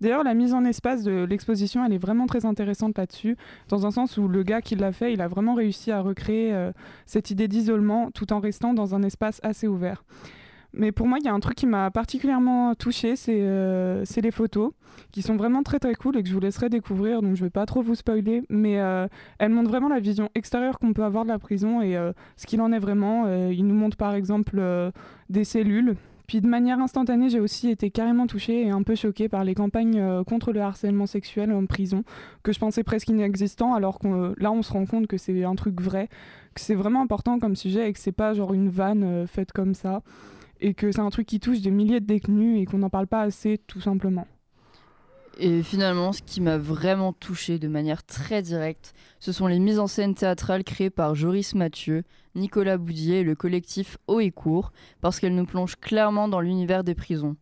D'ailleurs, 0.00 0.24
la 0.24 0.34
mise 0.34 0.54
en 0.54 0.64
espace 0.64 1.04
de 1.04 1.22
l'exposition, 1.22 1.84
elle 1.84 1.92
est 1.92 1.98
vraiment 1.98 2.26
très 2.26 2.46
intéressante 2.46 2.98
là-dessus, 2.98 3.36
dans 3.68 3.86
un 3.86 3.92
sens 3.92 4.16
où 4.16 4.26
le 4.26 4.42
gars 4.42 4.60
qui 4.60 4.74
l'a 4.74 4.90
fait, 4.90 5.12
il 5.12 5.20
a 5.20 5.28
vraiment 5.28 5.54
réussi 5.54 5.92
à 5.92 6.00
recréer 6.00 6.52
cette 7.06 7.30
idée 7.30 7.46
d'isolement 7.46 8.10
tout 8.10 8.32
en 8.32 8.40
restant 8.40 8.74
dans 8.74 8.96
un 8.96 9.04
espace 9.04 9.40
assez 9.44 9.68
ouvert. 9.68 10.02
Mais 10.74 10.92
pour 10.92 11.06
moi, 11.06 11.18
il 11.18 11.24
y 11.24 11.28
a 11.28 11.32
un 11.32 11.40
truc 11.40 11.56
qui 11.56 11.66
m'a 11.66 11.90
particulièrement 11.90 12.74
touché, 12.74 13.14
euh, 13.28 14.02
c'est 14.04 14.20
les 14.20 14.30
photos, 14.30 14.72
qui 15.12 15.22
sont 15.22 15.36
vraiment 15.36 15.62
très 15.62 15.78
très 15.78 15.94
cool 15.94 16.16
et 16.16 16.22
que 16.22 16.28
je 16.28 16.34
vous 16.34 16.40
laisserai 16.40 16.68
découvrir, 16.68 17.22
donc 17.22 17.36
je 17.36 17.44
vais 17.44 17.50
pas 17.50 17.64
trop 17.64 17.80
vous 17.80 17.94
spoiler, 17.94 18.42
mais 18.50 18.78
euh, 18.78 19.08
elles 19.38 19.50
montrent 19.50 19.70
vraiment 19.70 19.88
la 19.88 20.00
vision 20.00 20.28
extérieure 20.34 20.78
qu'on 20.78 20.92
peut 20.92 21.04
avoir 21.04 21.24
de 21.24 21.30
la 21.30 21.38
prison 21.38 21.80
et 21.80 21.96
euh, 21.96 22.12
ce 22.36 22.46
qu'il 22.46 22.60
en 22.60 22.70
est 22.72 22.78
vraiment. 22.78 23.26
il 23.48 23.66
nous 23.66 23.74
montre 23.74 23.96
par 23.96 24.14
exemple 24.14 24.62
des 25.30 25.44
cellules. 25.44 25.96
Puis 26.26 26.42
de 26.42 26.46
manière 26.46 26.78
instantanée, 26.78 27.30
j'ai 27.30 27.40
aussi 27.40 27.70
été 27.70 27.90
carrément 27.90 28.26
touchée 28.26 28.66
et 28.66 28.70
un 28.70 28.82
peu 28.82 28.94
choquée 28.94 29.30
par 29.30 29.44
les 29.44 29.54
campagnes 29.54 30.22
contre 30.24 30.52
le 30.52 30.60
harcèlement 30.60 31.06
sexuel 31.06 31.50
en 31.50 31.64
prison, 31.64 32.04
que 32.42 32.52
je 32.52 32.58
pensais 32.58 32.82
presque 32.82 33.08
inexistant, 33.08 33.72
alors 33.72 33.98
que 33.98 34.34
là 34.38 34.52
on 34.52 34.62
se 34.62 34.72
rend 34.72 34.84
compte 34.84 35.06
que 35.06 35.16
c'est 35.16 35.44
un 35.44 35.54
truc 35.54 35.80
vrai, 35.80 36.08
que 36.54 36.60
c'est 36.60 36.74
vraiment 36.74 37.00
important 37.00 37.38
comme 37.38 37.56
sujet 37.56 37.88
et 37.88 37.92
que 37.94 37.98
c'est 37.98 38.12
pas 38.12 38.34
genre 38.34 38.52
une 38.52 38.68
vanne 38.68 39.26
faite 39.26 39.52
comme 39.52 39.72
ça 39.72 40.02
et 40.60 40.74
que 40.74 40.92
c'est 40.92 41.00
un 41.00 41.10
truc 41.10 41.26
qui 41.26 41.40
touche 41.40 41.60
des 41.60 41.70
milliers 41.70 42.00
de 42.00 42.06
détenus 42.06 42.60
et 42.60 42.64
qu'on 42.64 42.78
n'en 42.78 42.90
parle 42.90 43.06
pas 43.06 43.22
assez 43.22 43.58
tout 43.66 43.80
simplement. 43.80 44.26
Et 45.40 45.62
finalement, 45.62 46.12
ce 46.12 46.20
qui 46.20 46.40
m'a 46.40 46.58
vraiment 46.58 47.12
touché 47.12 47.60
de 47.60 47.68
manière 47.68 48.04
très 48.04 48.42
directe, 48.42 48.92
ce 49.20 49.30
sont 49.30 49.46
les 49.46 49.60
mises 49.60 49.78
en 49.78 49.86
scène 49.86 50.16
théâtrales 50.16 50.64
créées 50.64 50.90
par 50.90 51.14
Joris 51.14 51.54
Mathieu, 51.54 52.02
Nicolas 52.34 52.76
Boudier 52.76 53.20
et 53.20 53.24
le 53.24 53.36
collectif 53.36 53.98
Haut 54.08 54.18
et 54.18 54.32
Court, 54.32 54.72
parce 55.00 55.20
qu'elles 55.20 55.36
nous 55.36 55.46
plongent 55.46 55.76
clairement 55.76 56.26
dans 56.26 56.40
l'univers 56.40 56.82
des 56.82 56.96
prisons. 56.96 57.36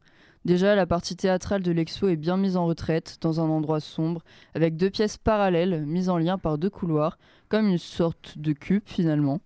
Déjà, 0.45 0.75
la 0.75 0.87
partie 0.87 1.17
théâtrale 1.17 1.63
de 1.63 1.73
l'expo 1.73 2.09
est 2.09 2.17
bien 2.17 2.37
mise 2.37 2.59
en 2.59 2.67
retraite, 2.67 3.17
dans 3.23 3.41
un 3.41 3.49
endroit 3.49 3.81
sombre, 3.81 4.23
avec 4.55 4.77
deux 4.77 4.91
pièces 4.91 5.17
parallèles 5.17 5.87
mises 5.87 6.11
en 6.11 6.19
lien 6.19 6.37
par 6.37 6.59
deux 6.59 6.71
couloirs, 6.71 7.19
comme 7.49 7.67
une 7.67 7.79
sorte 7.79 8.37
de 8.37 8.53
cube 8.53 8.85
finalement. 8.85 9.41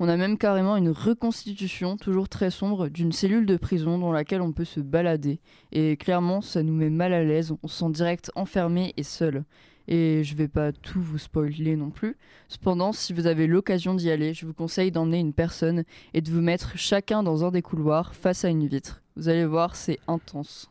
On 0.00 0.08
a 0.08 0.16
même 0.16 0.38
carrément 0.38 0.76
une 0.76 0.90
reconstitution, 0.90 1.96
toujours 1.96 2.28
très 2.28 2.50
sombre, 2.50 2.88
d'une 2.88 3.10
cellule 3.10 3.46
de 3.46 3.56
prison 3.56 3.98
dans 3.98 4.12
laquelle 4.12 4.42
on 4.42 4.52
peut 4.52 4.64
se 4.64 4.78
balader. 4.78 5.40
Et 5.72 5.96
clairement, 5.96 6.40
ça 6.40 6.62
nous 6.62 6.72
met 6.72 6.88
mal 6.88 7.12
à 7.12 7.24
l'aise, 7.24 7.52
on 7.64 7.68
se 7.68 7.80
sent 7.80 7.90
direct 7.90 8.30
enfermé 8.36 8.94
et 8.96 9.02
seul. 9.02 9.44
Et 9.88 10.22
je 10.22 10.36
vais 10.36 10.46
pas 10.46 10.70
tout 10.70 11.00
vous 11.00 11.18
spoiler 11.18 11.74
non 11.74 11.90
plus. 11.90 12.16
Cependant, 12.48 12.92
si 12.92 13.12
vous 13.12 13.26
avez 13.26 13.48
l'occasion 13.48 13.94
d'y 13.94 14.10
aller, 14.10 14.34
je 14.34 14.46
vous 14.46 14.52
conseille 14.52 14.92
d'emmener 14.92 15.18
une 15.18 15.32
personne 15.32 15.82
et 16.14 16.20
de 16.20 16.30
vous 16.30 16.42
mettre 16.42 16.76
chacun 16.76 17.24
dans 17.24 17.44
un 17.44 17.50
des 17.50 17.62
couloirs 17.62 18.14
face 18.14 18.44
à 18.44 18.50
une 18.50 18.68
vitre. 18.68 19.02
Vous 19.16 19.28
allez 19.28 19.46
voir, 19.46 19.74
c'est 19.74 19.98
intense. 20.06 20.70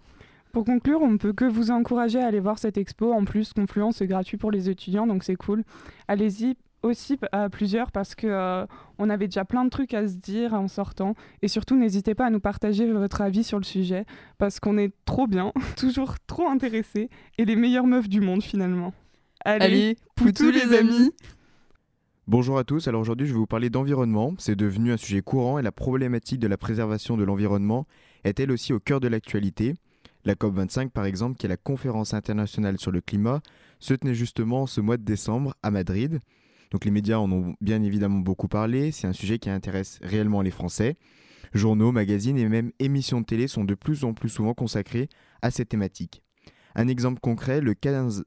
Pour 0.54 0.63
conclure, 0.63 1.02
on 1.02 1.12
ne 1.12 1.18
peut 1.18 1.34
que 1.34 1.46
vous 1.46 1.72
encourager 1.72 2.20
à 2.20 2.28
aller 2.28 2.40
voir 2.40 2.60
cette 2.60 2.78
expo. 2.78 3.12
En 3.12 3.25
plus, 3.25 3.52
Confluence 3.52 4.02
est 4.02 4.08
gratuit 4.08 4.38
pour 4.38 4.52
les 4.52 4.70
étudiants, 4.70 5.06
donc 5.06 5.24
c'est 5.24 5.36
cool. 5.36 5.63
Allez-y, 6.08 6.56
aussi 6.88 7.17
à 7.32 7.50
plusieurs 7.50 7.91
parce 7.91 8.15
que 8.15 8.27
euh, 8.27 8.65
on 8.98 9.10
avait 9.10 9.27
déjà 9.27 9.46
plein 9.46 9.63
de 9.65 9.70
trucs 9.70 9.94
à 9.94 10.08
se 10.08 10.15
dire 10.15 10.53
en 10.53 10.67
sortant 10.67 11.13
et 11.41 11.48
surtout 11.48 11.75
n'hésitez 11.75 12.15
pas 12.15 12.25
à 12.25 12.29
nous 12.29 12.39
partager 12.39 12.91
votre 12.91 13.22
avis 13.22 13.44
sur 13.44 13.58
le 13.58 13.63
sujet 13.63 14.06
parce 14.38 14.60
qu'on 14.60 14.77
est 14.77 14.94
trop 15.06 15.27
bien, 15.27 15.53
toujours 15.77 16.15
trop 16.25 16.48
intéressés 16.48 17.10
et 17.38 17.46
les 17.46 17.56
meilleures 17.56 17.88
meufs 17.88 18.10
du 18.10 18.22
monde 18.22 18.44
finalement. 18.44 18.94
Allez, 19.46 19.98
pour 20.15 20.34
tous 20.34 20.51
les 20.51 20.75
amis. 20.75 21.12
Bonjour 22.27 22.58
à 22.58 22.65
tous, 22.65 22.89
alors 22.89 23.00
aujourd'hui 23.00 23.27
je 23.27 23.32
vais 23.32 23.39
vous 23.39 23.48
parler 23.48 23.70
d'environnement, 23.70 24.34
c'est 24.38 24.56
devenu 24.56 24.91
un 24.91 24.98
sujet 24.98 25.22
courant 25.22 25.60
et 25.60 25.62
la 25.62 25.72
problématique 25.72 26.39
de 26.39 26.48
la 26.48 26.58
préservation 26.58 27.15
de 27.15 27.24
l'environnement 27.24 27.88
est 28.25 28.39
elle 28.41 28.51
aussi 28.51 28.74
au 28.74 28.79
cœur 28.79 29.00
de 29.00 29.08
l'actualité. 29.08 29.75
La 30.25 30.36
COP25 30.36 30.89
par 30.89 31.06
exemple, 31.06 31.38
qui 31.38 31.46
est 31.46 31.50
la 31.50 31.56
conférence 31.56 32.13
internationale 32.13 32.77
sur 32.77 32.91
le 32.91 33.00
climat, 33.00 33.39
se 33.79 33.94
tenait 33.94 34.13
justement 34.13 34.67
ce 34.67 34.82
mois 34.82 34.98
de 34.98 35.03
décembre 35.03 35.56
à 35.63 35.72
Madrid. 35.72 36.20
Donc 36.72 36.86
les 36.86 36.92
médias 36.92 37.18
en 37.18 37.32
ont 37.32 37.56
bien 37.62 37.82
évidemment 37.84 38.20
beaucoup 38.20 38.48
parlé, 38.48 38.92
c'est 38.92 39.08
un 39.08 39.14
sujet 39.14 39.40
qui 39.40 39.50
intéresse 39.50 40.00
réellement 40.02 40.42
les 40.42 40.52
Français. 40.52 40.98
Journaux, 41.54 41.92
magazines 41.92 42.38
et 42.38 42.48
même 42.48 42.72
émissions 42.80 43.22
de 43.22 43.26
télé 43.26 43.48
sont 43.48 43.64
de 43.64 43.76
plus 43.76 44.04
en 44.04 44.14
plus 44.14 44.30
souvent 44.30 44.54
consacrés 44.54 45.10
à 45.42 45.52
cette 45.52 45.70
thématique. 45.70 46.22
Un 46.76 46.88
exemple 46.88 47.20
concret, 47.20 47.62
le 47.62 47.74
15 47.74 48.26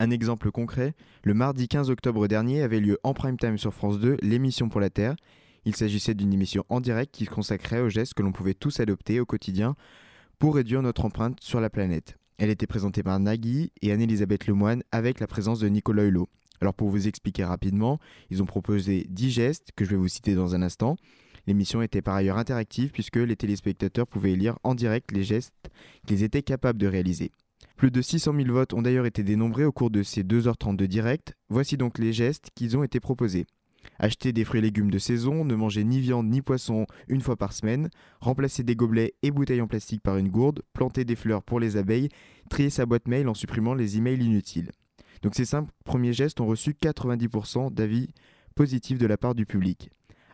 un 0.00 0.10
exemple 0.10 0.50
concret, 0.50 0.94
le 1.22 1.34
mardi 1.34 1.68
15 1.68 1.88
octobre 1.88 2.26
dernier 2.26 2.62
avait 2.62 2.80
lieu 2.80 2.98
en 3.04 3.14
prime 3.14 3.38
time 3.38 3.56
sur 3.56 3.72
France 3.72 4.00
2 4.00 4.16
l'émission 4.22 4.68
pour 4.68 4.80
la 4.80 4.90
Terre. 4.90 5.14
Il 5.64 5.76
s'agissait 5.76 6.14
d'une 6.14 6.32
émission 6.32 6.64
en 6.68 6.80
direct 6.80 7.14
qui 7.14 7.26
consacrait 7.26 7.80
aux 7.80 7.88
gestes 7.88 8.14
que 8.14 8.22
l'on 8.22 8.32
pouvait 8.32 8.54
tous 8.54 8.80
adopter 8.80 9.20
au 9.20 9.24
quotidien 9.24 9.76
pour 10.40 10.56
réduire 10.56 10.82
notre 10.82 11.04
empreinte 11.04 11.38
sur 11.40 11.60
la 11.60 11.70
planète. 11.70 12.18
Elle 12.38 12.50
était 12.50 12.66
présentée 12.66 13.04
par 13.04 13.20
Nagui 13.20 13.70
et 13.82 13.92
Anne-Elisabeth 13.92 14.48
Lemoine 14.48 14.82
avec 14.90 15.20
la 15.20 15.28
présence 15.28 15.60
de 15.60 15.68
Nicolas 15.68 16.04
Hulot. 16.04 16.28
Alors 16.60 16.74
pour 16.74 16.88
vous 16.88 17.08
expliquer 17.08 17.44
rapidement, 17.44 17.98
ils 18.30 18.42
ont 18.42 18.46
proposé 18.46 19.06
10 19.08 19.30
gestes 19.30 19.68
que 19.76 19.84
je 19.84 19.90
vais 19.90 19.96
vous 19.96 20.08
citer 20.08 20.34
dans 20.34 20.54
un 20.54 20.62
instant. 20.62 20.96
L'émission 21.46 21.82
était 21.82 22.02
par 22.02 22.14
ailleurs 22.14 22.38
interactive 22.38 22.90
puisque 22.90 23.16
les 23.16 23.36
téléspectateurs 23.36 24.06
pouvaient 24.06 24.36
lire 24.36 24.58
en 24.62 24.74
direct 24.74 25.12
les 25.12 25.24
gestes 25.24 25.52
qu'ils 26.06 26.22
étaient 26.22 26.42
capables 26.42 26.78
de 26.78 26.86
réaliser. 26.86 27.30
Plus 27.76 27.90
de 27.90 28.00
600 28.00 28.34
000 28.36 28.52
votes 28.52 28.72
ont 28.72 28.82
d'ailleurs 28.82 29.06
été 29.06 29.22
dénombrés 29.22 29.64
au 29.64 29.72
cours 29.72 29.90
de 29.90 30.02
ces 30.02 30.22
2h30 30.22 30.76
de 30.76 30.86
direct. 30.86 31.34
Voici 31.48 31.76
donc 31.76 31.98
les 31.98 32.12
gestes 32.12 32.50
qui 32.54 32.74
ont 32.76 32.84
été 32.84 33.00
proposés. 33.00 33.46
Acheter 33.98 34.32
des 34.32 34.44
fruits 34.44 34.60
et 34.60 34.62
légumes 34.62 34.90
de 34.90 34.98
saison, 34.98 35.44
ne 35.44 35.54
manger 35.54 35.84
ni 35.84 36.00
viande 36.00 36.28
ni 36.28 36.40
poisson 36.40 36.86
une 37.08 37.20
fois 37.20 37.36
par 37.36 37.52
semaine, 37.52 37.90
remplacer 38.20 38.62
des 38.62 38.76
gobelets 38.76 39.14
et 39.22 39.30
bouteilles 39.30 39.60
en 39.60 39.66
plastique 39.66 40.02
par 40.02 40.16
une 40.16 40.30
gourde, 40.30 40.62
planter 40.72 41.04
des 41.04 41.16
fleurs 41.16 41.42
pour 41.42 41.60
les 41.60 41.76
abeilles, 41.76 42.08
trier 42.48 42.70
sa 42.70 42.86
boîte 42.86 43.08
mail 43.08 43.28
en 43.28 43.34
supprimant 43.34 43.74
les 43.74 43.98
emails 43.98 44.24
inutiles. 44.24 44.70
Donc 45.24 45.34
ces 45.34 45.46
cinq 45.46 45.66
premiers 45.86 46.12
gestes 46.12 46.38
ont 46.42 46.46
reçu 46.46 46.72
90% 46.72 47.72
d'avis 47.72 48.10
positifs 48.54 48.98
de 48.98 49.06
la 49.06 49.16
part 49.16 49.34
du 49.34 49.46
public. 49.46 49.88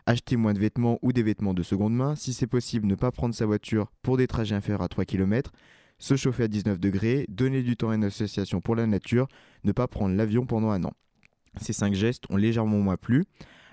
Acheter 0.05 0.35
moins 0.35 0.53
de 0.53 0.59
vêtements 0.59 0.99
ou 1.01 1.13
des 1.13 1.23
vêtements 1.23 1.53
de 1.53 1.63
seconde 1.63 1.95
main, 1.95 2.15
si 2.15 2.33
c'est 2.33 2.45
possible 2.45 2.85
ne 2.87 2.95
pas 2.95 3.09
prendre 3.09 3.33
sa 3.33 3.45
voiture 3.45 3.89
pour 4.01 4.17
des 4.17 4.27
trajets 4.27 4.53
inférieurs 4.53 4.81
à 4.81 4.89
3 4.89 5.05
km, 5.05 5.53
se 5.97 6.17
chauffer 6.17 6.43
à 6.43 6.47
19 6.49 6.77
degrés, 6.77 7.25
donner 7.29 7.63
du 7.63 7.77
temps 7.77 7.91
à 7.91 7.95
une 7.95 8.03
association 8.03 8.59
pour 8.59 8.75
la 8.75 8.85
nature, 8.85 9.29
ne 9.63 9.71
pas 9.71 9.87
prendre 9.87 10.13
l'avion 10.13 10.45
pendant 10.45 10.71
un 10.71 10.83
an. 10.83 10.91
Ces 11.55 11.71
cinq 11.71 11.93
gestes 11.93 12.25
ont 12.29 12.35
légèrement 12.35 12.79
moins 12.79 12.97
plu. 12.97 13.23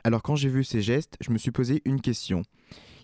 Alors 0.05 0.23
quand 0.23 0.37
j'ai 0.37 0.49
vu 0.49 0.63
ces 0.63 0.83
gestes, 0.83 1.17
je 1.21 1.33
me 1.33 1.39
suis 1.39 1.51
posé 1.51 1.83
une 1.85 2.01
question. 2.01 2.43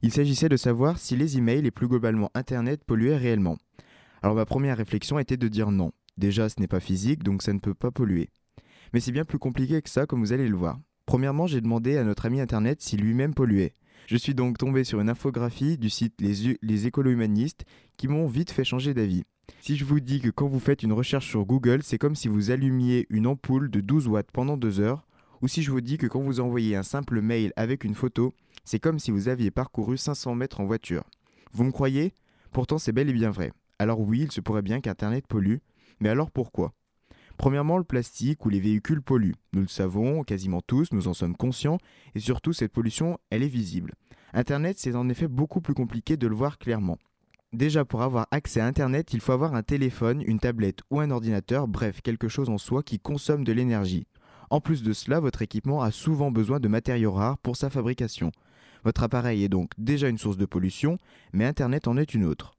Il 0.02 0.12
s'agissait 0.12 0.48
de 0.48 0.56
savoir 0.56 0.98
si 0.98 1.16
les 1.16 1.36
emails 1.36 1.66
et 1.66 1.72
plus 1.72 1.88
globalement 1.88 2.30
Internet 2.34 2.84
polluaient 2.84 3.16
réellement. 3.16 3.56
Alors 4.22 4.36
ma 4.36 4.46
première 4.46 4.76
réflexion 4.76 5.18
était 5.18 5.36
de 5.36 5.48
dire 5.48 5.72
non. 5.72 5.90
Déjà 6.16 6.48
ce 6.48 6.60
n'est 6.60 6.68
pas 6.68 6.80
physique, 6.80 7.22
donc 7.22 7.42
ça 7.42 7.52
ne 7.52 7.58
peut 7.58 7.74
pas 7.74 7.90
polluer. 7.90 8.28
Mais 8.92 9.00
c'est 9.00 9.12
bien 9.12 9.24
plus 9.24 9.38
compliqué 9.38 9.82
que 9.82 9.90
ça, 9.90 10.06
comme 10.06 10.20
vous 10.20 10.32
allez 10.32 10.48
le 10.48 10.56
voir. 10.56 10.78
Premièrement, 11.06 11.46
j'ai 11.46 11.60
demandé 11.60 11.96
à 11.96 12.04
notre 12.04 12.26
ami 12.26 12.40
Internet 12.40 12.80
s'il 12.80 13.00
lui-même 13.00 13.34
polluait. 13.34 13.74
Je 14.06 14.16
suis 14.16 14.34
donc 14.34 14.58
tombé 14.58 14.84
sur 14.84 15.00
une 15.00 15.08
infographie 15.08 15.78
du 15.78 15.90
site 15.90 16.14
Les, 16.20 16.56
les 16.60 16.86
écolo-humanistes 16.86 17.64
qui 17.96 18.08
m'ont 18.08 18.26
vite 18.26 18.50
fait 18.50 18.64
changer 18.64 18.94
d'avis. 18.94 19.24
Si 19.60 19.76
je 19.76 19.84
vous 19.84 20.00
dis 20.00 20.20
que 20.20 20.30
quand 20.30 20.46
vous 20.46 20.60
faites 20.60 20.82
une 20.82 20.92
recherche 20.92 21.28
sur 21.28 21.44
Google, 21.44 21.82
c'est 21.82 21.98
comme 21.98 22.14
si 22.14 22.28
vous 22.28 22.50
allumiez 22.50 23.06
une 23.10 23.26
ampoule 23.26 23.70
de 23.70 23.80
12 23.80 24.08
watts 24.08 24.30
pendant 24.32 24.56
2 24.56 24.80
heures, 24.80 25.06
ou 25.42 25.48
si 25.48 25.62
je 25.62 25.70
vous 25.70 25.80
dis 25.80 25.98
que 25.98 26.06
quand 26.06 26.22
vous 26.22 26.40
envoyez 26.40 26.76
un 26.76 26.82
simple 26.82 27.20
mail 27.20 27.52
avec 27.56 27.84
une 27.84 27.94
photo, 27.94 28.32
c'est 28.64 28.78
comme 28.78 28.98
si 28.98 29.10
vous 29.10 29.28
aviez 29.28 29.50
parcouru 29.50 29.96
500 29.98 30.34
mètres 30.34 30.60
en 30.60 30.66
voiture. 30.66 31.04
Vous 31.52 31.64
me 31.64 31.72
croyez? 31.72 32.14
Pourtant 32.52 32.78
c'est 32.78 32.92
bel 32.92 33.10
et 33.10 33.12
bien 33.12 33.30
vrai. 33.30 33.52
Alors 33.78 34.00
oui, 34.00 34.20
il 34.22 34.32
se 34.32 34.40
pourrait 34.40 34.62
bien 34.62 34.80
qu'Internet 34.80 35.26
pollue, 35.26 35.58
mais 36.00 36.08
alors 36.08 36.30
pourquoi? 36.30 36.72
Premièrement, 37.36 37.78
le 37.78 37.84
plastique 37.84 38.46
ou 38.46 38.48
les 38.48 38.60
véhicules 38.60 39.02
polluent. 39.02 39.34
Nous 39.52 39.62
le 39.62 39.68
savons, 39.68 40.22
quasiment 40.22 40.60
tous, 40.60 40.92
nous 40.92 41.08
en 41.08 41.14
sommes 41.14 41.36
conscients, 41.36 41.78
et 42.14 42.20
surtout 42.20 42.52
cette 42.52 42.72
pollution, 42.72 43.18
elle 43.30 43.42
est 43.42 43.48
visible. 43.48 43.94
Internet, 44.32 44.78
c'est 44.78 44.94
en 44.94 45.08
effet 45.08 45.28
beaucoup 45.28 45.60
plus 45.60 45.74
compliqué 45.74 46.16
de 46.16 46.26
le 46.26 46.34
voir 46.34 46.58
clairement. 46.58 46.98
Déjà, 47.52 47.84
pour 47.84 48.02
avoir 48.02 48.26
accès 48.32 48.60
à 48.60 48.66
Internet, 48.66 49.12
il 49.12 49.20
faut 49.20 49.32
avoir 49.32 49.54
un 49.54 49.62
téléphone, 49.62 50.22
une 50.26 50.40
tablette 50.40 50.80
ou 50.90 51.00
un 51.00 51.10
ordinateur, 51.10 51.68
bref, 51.68 52.00
quelque 52.02 52.28
chose 52.28 52.50
en 52.50 52.58
soi 52.58 52.82
qui 52.82 52.98
consomme 52.98 53.44
de 53.44 53.52
l'énergie. 53.52 54.06
En 54.50 54.60
plus 54.60 54.82
de 54.82 54.92
cela, 54.92 55.20
votre 55.20 55.42
équipement 55.42 55.82
a 55.82 55.90
souvent 55.90 56.30
besoin 56.30 56.58
de 56.58 56.68
matériaux 56.68 57.12
rares 57.12 57.38
pour 57.38 57.56
sa 57.56 57.70
fabrication. 57.70 58.32
Votre 58.84 59.04
appareil 59.04 59.44
est 59.44 59.48
donc 59.48 59.70
déjà 59.78 60.08
une 60.08 60.18
source 60.18 60.36
de 60.36 60.46
pollution, 60.46 60.98
mais 61.32 61.44
Internet 61.44 61.88
en 61.88 61.96
est 61.96 62.12
une 62.12 62.24
autre. 62.24 62.53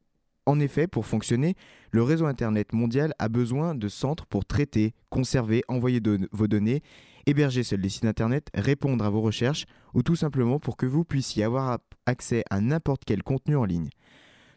En 0.45 0.59
effet, 0.59 0.85
pour 0.87 1.07
fonctionner, 1.07 1.55
le 1.91 2.03
réseau 2.03 2.27
Internet 2.27 2.73
mondial 2.73 3.13
a 3.17 3.29
besoin 3.29 3.73
de 3.73 3.87
centres 3.87 4.27
pour 4.27 4.45
traiter, 4.45 4.93
conserver, 5.09 5.63
envoyer 5.67 5.99
vos 6.31 6.47
données, 6.47 6.83
héberger 7.25 7.63
seuls 7.63 7.81
des 7.81 7.89
sites 7.89 8.05
Internet, 8.05 8.49
répondre 8.53 9.03
à 9.03 9.09
vos 9.09 9.21
recherches, 9.21 9.65
ou 9.95 10.03
tout 10.03 10.15
simplement 10.15 10.59
pour 10.59 10.77
que 10.77 10.85
vous 10.85 11.03
puissiez 11.03 11.43
avoir 11.43 11.79
accès 12.05 12.43
à 12.51 12.61
n'importe 12.61 13.03
quel 13.05 13.23
contenu 13.23 13.55
en 13.55 13.65
ligne. 13.65 13.89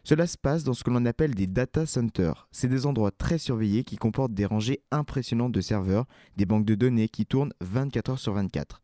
Cela 0.03 0.27
se 0.27 0.37
passe 0.37 0.63
dans 0.63 0.73
ce 0.73 0.83
que 0.83 0.91
l'on 0.91 1.05
appelle 1.05 1.35
des 1.35 1.47
data 1.47 1.85
centers. 1.85 2.47
C'est 2.51 2.67
des 2.67 2.85
endroits 2.85 3.11
très 3.11 3.37
surveillés 3.37 3.83
qui 3.83 3.97
comportent 3.97 4.33
des 4.33 4.45
rangées 4.45 4.81
impressionnantes 4.91 5.51
de 5.51 5.61
serveurs, 5.61 6.05
des 6.37 6.45
banques 6.45 6.65
de 6.65 6.75
données 6.75 7.09
qui 7.09 7.25
tournent 7.25 7.53
24 7.61 8.11
heures 8.11 8.19
sur 8.19 8.33
24. 8.33 8.81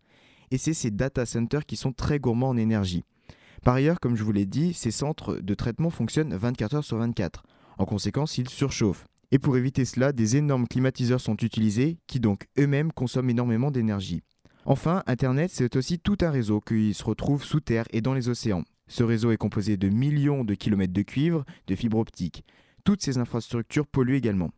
Et 0.52 0.58
c'est 0.58 0.74
ces 0.74 0.92
data 0.92 1.26
centers 1.26 1.66
qui 1.66 1.78
sont 1.78 1.94
très 1.94 2.20
gourmands 2.20 2.50
en 2.50 2.58
énergie. 2.58 3.04
Par 3.66 3.74
ailleurs, 3.74 4.00
comme 4.00 4.16
je 4.16 4.24
vous 4.24 4.32
l'ai 4.32 4.46
dit, 4.46 4.76
ces 4.76 4.92
centres 4.92 5.38
de 5.38 5.54
traitement 5.56 5.90
fonctionnent 5.90 6.36
24 6.36 6.76
heures 6.76 6.84
sur 6.84 6.98
24. 6.98 7.44
En 7.80 7.86
conséquence, 7.86 8.38
ils 8.38 8.48
surchauffent. 8.48 9.08
Et 9.32 9.40
pour 9.40 9.58
éviter 9.58 9.86
cela, 9.86 10.12
des 10.12 10.38
énormes 10.38 10.68
climatiseurs 10.68 11.20
sont 11.20 11.36
utilisés 11.38 11.98
qui 12.06 12.20
donc 12.20 12.46
eux-mêmes 12.60 12.92
consomment 12.92 13.32
énormément 13.32 13.72
d'énergie. 13.72 14.22
Enfin, 14.66 15.02
Internet, 15.08 15.50
c'est 15.52 15.76
aussi 15.76 15.98
tout 15.98 16.18
un 16.22 16.30
réseau 16.30 16.62
qui 16.62 16.94
se 16.94 17.04
retrouve 17.04 17.44
sous 17.44 17.60
terre 17.60 17.86
et 17.90 18.02
dans 18.02 18.14
les 18.14 18.30
océans. 18.30 18.66
Ce 18.88 19.02
réseau 19.02 19.32
est 19.32 19.38
composé 19.38 19.78
de 19.78 19.90
millions 19.90 20.44
de 20.44 20.54
kilomètres 20.54 20.94
de 20.94 21.02
cuivre, 21.02 21.44
de 21.66 21.74
fibres 21.74 21.98
optiques. 21.98 22.46
Toutes 22.84 23.02
ces 23.02 23.18
infrastructures 23.18 23.88
polluent 23.88 24.18
également. 24.18 24.52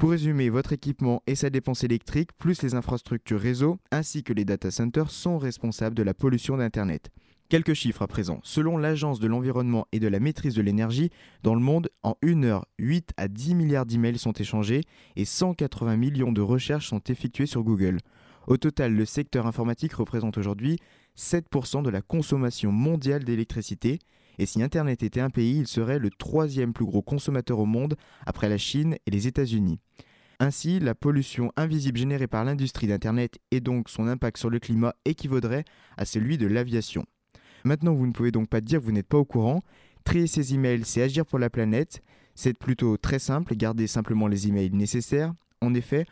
Pour 0.00 0.10
résumer, 0.10 0.50
votre 0.50 0.72
équipement 0.72 1.22
et 1.28 1.36
sa 1.36 1.50
dépense 1.50 1.84
électrique, 1.84 2.30
plus 2.36 2.60
les 2.62 2.74
infrastructures 2.74 3.38
réseau, 3.38 3.78
ainsi 3.92 4.24
que 4.24 4.32
les 4.32 4.44
data 4.44 4.72
centers, 4.72 5.12
sont 5.12 5.38
responsables 5.38 5.94
de 5.94 6.02
la 6.02 6.12
pollution 6.12 6.56
d'Internet. 6.56 7.12
Quelques 7.48 7.72
chiffres 7.72 8.02
à 8.02 8.06
présent. 8.06 8.40
Selon 8.42 8.76
l'Agence 8.76 9.20
de 9.20 9.26
l'environnement 9.26 9.86
et 9.92 10.00
de 10.00 10.06
la 10.06 10.20
maîtrise 10.20 10.54
de 10.54 10.60
l'énergie, 10.60 11.08
dans 11.42 11.54
le 11.54 11.62
monde, 11.62 11.88
en 12.02 12.14
une 12.20 12.44
heure, 12.44 12.66
8 12.78 13.12
à 13.16 13.26
10 13.26 13.54
milliards 13.54 13.86
d'emails 13.86 14.18
sont 14.18 14.34
échangés 14.34 14.82
et 15.16 15.24
180 15.24 15.96
millions 15.96 16.30
de 16.30 16.42
recherches 16.42 16.88
sont 16.88 17.00
effectuées 17.04 17.46
sur 17.46 17.62
Google. 17.62 18.00
Au 18.48 18.58
total, 18.58 18.92
le 18.92 19.06
secteur 19.06 19.46
informatique 19.46 19.94
représente 19.94 20.36
aujourd'hui 20.36 20.78
7% 21.16 21.82
de 21.82 21.88
la 21.88 22.02
consommation 22.02 22.70
mondiale 22.70 23.24
d'électricité, 23.24 23.98
et 24.36 24.44
si 24.44 24.62
Internet 24.62 25.02
était 25.02 25.20
un 25.20 25.30
pays, 25.30 25.56
il 25.56 25.66
serait 25.66 25.98
le 25.98 26.10
troisième 26.10 26.74
plus 26.74 26.84
gros 26.84 27.02
consommateur 27.02 27.60
au 27.60 27.66
monde 27.66 27.96
après 28.26 28.50
la 28.50 28.58
Chine 28.58 28.98
et 29.06 29.10
les 29.10 29.26
États-Unis. 29.26 29.78
Ainsi, 30.38 30.80
la 30.80 30.94
pollution 30.94 31.50
invisible 31.56 31.98
générée 31.98 32.26
par 32.26 32.44
l'industrie 32.44 32.88
d'Internet 32.88 33.38
et 33.50 33.60
donc 33.60 33.88
son 33.88 34.06
impact 34.06 34.36
sur 34.36 34.50
le 34.50 34.58
climat 34.58 34.94
équivaudrait 35.06 35.64
à 35.96 36.04
celui 36.04 36.36
de 36.36 36.46
l'aviation. 36.46 37.06
Maintenant, 37.64 37.94
vous 37.94 38.06
ne 38.06 38.12
pouvez 38.12 38.30
donc 38.30 38.48
pas 38.48 38.60
dire 38.60 38.80
que 38.80 38.84
vous 38.84 38.92
n'êtes 38.92 39.06
pas 39.06 39.18
au 39.18 39.24
courant. 39.24 39.62
Trier 40.04 40.26
ces 40.26 40.54
emails, 40.54 40.84
c'est 40.84 41.02
agir 41.02 41.26
pour 41.26 41.38
la 41.38 41.50
planète. 41.50 42.02
C'est 42.34 42.56
plutôt 42.56 42.96
très 42.96 43.18
simple, 43.18 43.56
garder 43.56 43.86
simplement 43.86 44.28
les 44.28 44.48
emails 44.48 44.70
nécessaires. 44.70 45.32
En 45.60 45.74
effet, 45.74 46.06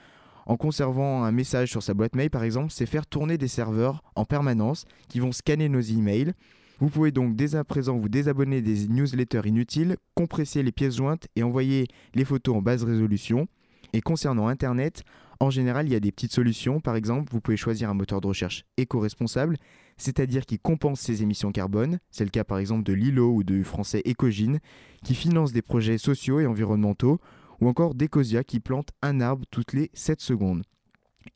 en 0.46 0.56
conservant 0.56 1.24
un 1.24 1.32
message 1.32 1.70
sur 1.70 1.82
sa 1.82 1.94
boîte 1.94 2.14
mail 2.14 2.30
par 2.30 2.44
exemple, 2.44 2.72
c'est 2.72 2.86
faire 2.86 3.06
tourner 3.06 3.38
des 3.38 3.48
serveurs 3.48 4.02
en 4.14 4.24
permanence 4.24 4.86
qui 5.08 5.20
vont 5.20 5.32
scanner 5.32 5.68
nos 5.68 5.80
emails. 5.80 6.32
Vous 6.78 6.90
pouvez 6.90 7.10
donc 7.10 7.36
dès 7.36 7.54
à 7.54 7.64
présent 7.64 7.96
vous 7.96 8.08
désabonner 8.08 8.60
des 8.60 8.86
newsletters 8.88 9.46
inutiles, 9.48 9.96
compresser 10.14 10.62
les 10.62 10.72
pièces 10.72 10.96
jointes 10.96 11.26
et 11.34 11.42
envoyer 11.42 11.88
les 12.14 12.24
photos 12.24 12.56
en 12.56 12.62
basse 12.62 12.82
résolution. 12.82 13.48
Et 13.92 14.00
concernant 14.00 14.48
Internet, 14.48 15.04
en 15.40 15.50
général, 15.50 15.86
il 15.86 15.92
y 15.92 15.96
a 15.96 16.00
des 16.00 16.12
petites 16.12 16.32
solutions. 16.32 16.80
Par 16.80 16.96
exemple, 16.96 17.32
vous 17.32 17.40
pouvez 17.40 17.56
choisir 17.56 17.88
un 17.88 17.94
moteur 17.94 18.20
de 18.20 18.26
recherche 18.26 18.64
éco-responsable, 18.76 19.56
c'est-à-dire 19.96 20.46
qui 20.46 20.58
compense 20.58 21.00
ses 21.00 21.22
émissions 21.22 21.52
carbone. 21.52 21.98
C'est 22.10 22.24
le 22.24 22.30
cas 22.30 22.44
par 22.44 22.58
exemple 22.58 22.84
de 22.84 22.92
Lilo 22.92 23.32
ou 23.32 23.44
de 23.44 23.62
français 23.62 24.02
Ecogine, 24.06 24.60
qui 25.04 25.14
finance 25.14 25.52
des 25.52 25.62
projets 25.62 25.98
sociaux 25.98 26.40
et 26.40 26.46
environnementaux 26.46 27.20
ou 27.60 27.68
encore 27.68 27.94
Decosia 27.94 28.44
qui 28.44 28.60
plante 28.60 28.90
un 29.02 29.20
arbre 29.20 29.44
toutes 29.50 29.72
les 29.72 29.90
7 29.94 30.20
secondes. 30.20 30.62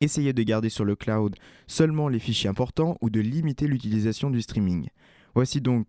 Essayez 0.01 0.33
de 0.33 0.43
garder 0.43 0.69
sur 0.69 0.85
le 0.85 0.97
cloud 0.97 1.35
seulement 1.67 2.09
les 2.09 2.19
fichiers 2.19 2.49
importants 2.49 2.97
ou 3.01 3.11
de 3.11 3.21
limiter 3.21 3.67
l'utilisation 3.67 4.31
du 4.31 4.41
streaming. 4.41 4.89
Voici 5.35 5.61
donc 5.61 5.87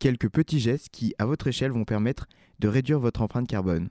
quelques 0.00 0.28
petits 0.28 0.60
gestes 0.60 0.88
qui, 0.90 1.14
à 1.18 1.26
votre 1.26 1.46
échelle, 1.46 1.72
vont 1.72 1.84
permettre 1.84 2.26
de 2.58 2.68
réduire 2.68 3.00
votre 3.00 3.22
empreinte 3.22 3.48
carbone. 3.48 3.88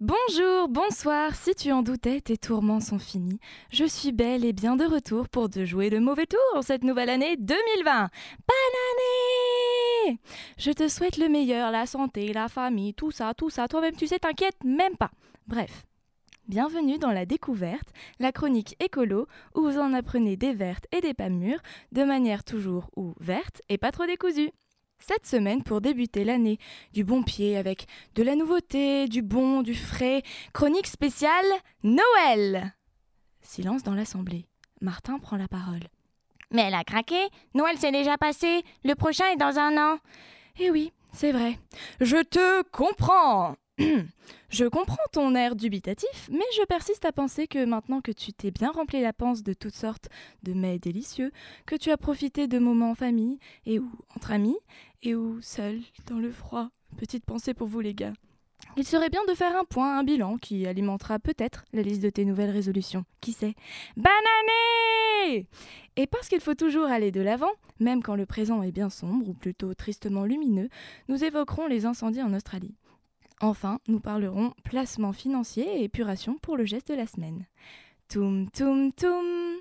Bonjour, 0.00 0.68
bonsoir, 0.68 1.34
si 1.34 1.54
tu 1.54 1.72
en 1.72 1.80
doutais, 1.80 2.20
tes 2.20 2.36
tourments 2.36 2.80
sont 2.80 2.98
finis. 2.98 3.40
Je 3.72 3.86
suis 3.86 4.12
belle 4.12 4.44
et 4.44 4.52
bien 4.52 4.76
de 4.76 4.84
retour 4.84 5.26
pour 5.26 5.48
te 5.48 5.64
jouer 5.64 5.88
le 5.88 6.00
mauvais 6.00 6.26
tour 6.26 6.62
cette 6.62 6.84
nouvelle 6.84 7.08
année 7.08 7.38
2020. 7.38 7.82
Bonne 7.82 8.76
année 8.92 10.20
Je 10.58 10.70
te 10.70 10.86
souhaite 10.88 11.16
le 11.16 11.30
meilleur, 11.30 11.70
la 11.70 11.86
santé, 11.86 12.30
la 12.34 12.48
famille, 12.48 12.92
tout 12.92 13.10
ça, 13.10 13.32
tout 13.32 13.48
ça. 13.48 13.68
Toi-même, 13.68 13.96
tu 13.96 14.06
sais, 14.06 14.18
t'inquiète 14.18 14.62
même 14.64 14.98
pas. 14.98 15.12
Bref. 15.46 15.86
Bienvenue 16.46 16.98
dans 16.98 17.12
la 17.12 17.24
découverte, 17.24 17.88
la 18.20 18.32
chronique 18.32 18.76
écolo, 18.80 19.26
où 19.54 19.62
vous 19.62 19.78
en 19.78 19.94
apprenez 19.94 20.36
des 20.36 20.52
vertes 20.52 20.86
et 20.92 21.00
des 21.00 21.14
pas 21.14 21.30
mûres, 21.30 21.62
de 21.92 22.04
manière 22.04 22.44
toujours 22.44 22.90
ou 22.96 23.14
verte 23.18 23.62
et 23.70 23.78
pas 23.78 23.92
trop 23.92 24.04
décousue. 24.04 24.50
Cette 24.98 25.26
semaine, 25.26 25.62
pour 25.62 25.80
débuter 25.80 26.24
l'année 26.24 26.58
du 26.92 27.04
bon 27.04 27.22
pied 27.22 27.56
avec 27.56 27.86
de 28.14 28.22
la 28.22 28.34
nouveauté, 28.34 29.06
du 29.08 29.22
bon, 29.22 29.62
du 29.62 29.74
frais, 29.74 30.22
chronique 30.52 30.86
spéciale 30.86 31.46
Noël. 31.82 32.74
Silence 33.42 33.82
dans 33.82 33.94
l'assemblée. 33.94 34.46
Martin 34.80 35.18
prend 35.18 35.36
la 35.36 35.48
parole. 35.48 35.84
Mais 36.50 36.62
elle 36.62 36.74
a 36.74 36.84
craqué. 36.84 37.20
Noël 37.54 37.78
s'est 37.78 37.92
déjà 37.92 38.18
passé. 38.18 38.62
Le 38.84 38.94
prochain 38.94 39.30
est 39.32 39.36
dans 39.36 39.58
un 39.58 39.76
an. 39.76 39.98
Eh 40.58 40.70
oui, 40.70 40.92
c'est 41.12 41.32
vrai. 41.32 41.58
Je 42.00 42.22
te 42.22 42.62
comprends. 42.70 43.56
Je 44.48 44.64
comprends 44.64 44.96
ton 45.12 45.34
air 45.34 45.56
dubitatif, 45.56 46.28
mais 46.30 46.44
je 46.56 46.64
persiste 46.64 47.04
à 47.04 47.12
penser 47.12 47.46
que 47.48 47.64
maintenant 47.64 48.00
que 48.00 48.12
tu 48.12 48.32
t'es 48.32 48.50
bien 48.50 48.70
rempli 48.70 49.02
la 49.02 49.12
panse 49.12 49.42
de 49.42 49.52
toutes 49.52 49.74
sortes 49.74 50.08
de 50.44 50.54
mets 50.54 50.78
délicieux, 50.78 51.32
que 51.66 51.74
tu 51.74 51.90
as 51.90 51.96
profité 51.96 52.46
de 52.46 52.58
moments 52.58 52.92
en 52.92 52.94
famille, 52.94 53.38
et 53.66 53.80
ou 53.80 53.90
entre 54.14 54.30
amis, 54.30 54.56
et 55.02 55.14
ou 55.14 55.40
seul, 55.40 55.80
dans 56.06 56.18
le 56.18 56.30
froid. 56.30 56.68
Petite 56.96 57.24
pensée 57.24 57.54
pour 57.54 57.68
vous 57.68 57.80
les 57.80 57.94
gars. 57.94 58.12
Il 58.76 58.86
serait 58.86 59.10
bien 59.10 59.24
de 59.28 59.34
faire 59.34 59.56
un 59.56 59.64
point, 59.64 59.98
un 59.98 60.04
bilan 60.04 60.36
qui 60.36 60.66
alimentera 60.66 61.18
peut-être 61.18 61.64
la 61.72 61.82
liste 61.82 62.02
de 62.02 62.10
tes 62.10 62.24
nouvelles 62.24 62.50
résolutions. 62.50 63.04
Qui 63.20 63.32
sait? 63.32 63.54
Banané 63.96 65.46
Et 65.96 66.06
parce 66.06 66.28
qu'il 66.28 66.40
faut 66.40 66.54
toujours 66.54 66.86
aller 66.86 67.10
de 67.10 67.20
l'avant, 67.20 67.50
même 67.80 68.02
quand 68.02 68.16
le 68.16 68.26
présent 68.26 68.62
est 68.62 68.72
bien 68.72 68.90
sombre 68.90 69.28
ou 69.28 69.34
plutôt 69.34 69.72
tristement 69.74 70.24
lumineux, 70.24 70.68
nous 71.08 71.24
évoquerons 71.24 71.66
les 71.66 71.86
incendies 71.86 72.22
en 72.22 72.34
Australie. 72.34 72.74
Enfin, 73.40 73.80
nous 73.88 74.00
parlerons 74.00 74.52
placement 74.64 75.12
financier 75.12 75.80
et 75.80 75.84
épuration 75.84 76.38
pour 76.38 76.56
le 76.56 76.64
geste 76.64 76.88
de 76.88 76.94
la 76.94 77.06
semaine. 77.06 77.46
Toum 78.08 78.50
toum 78.50 78.92
toum 78.92 79.55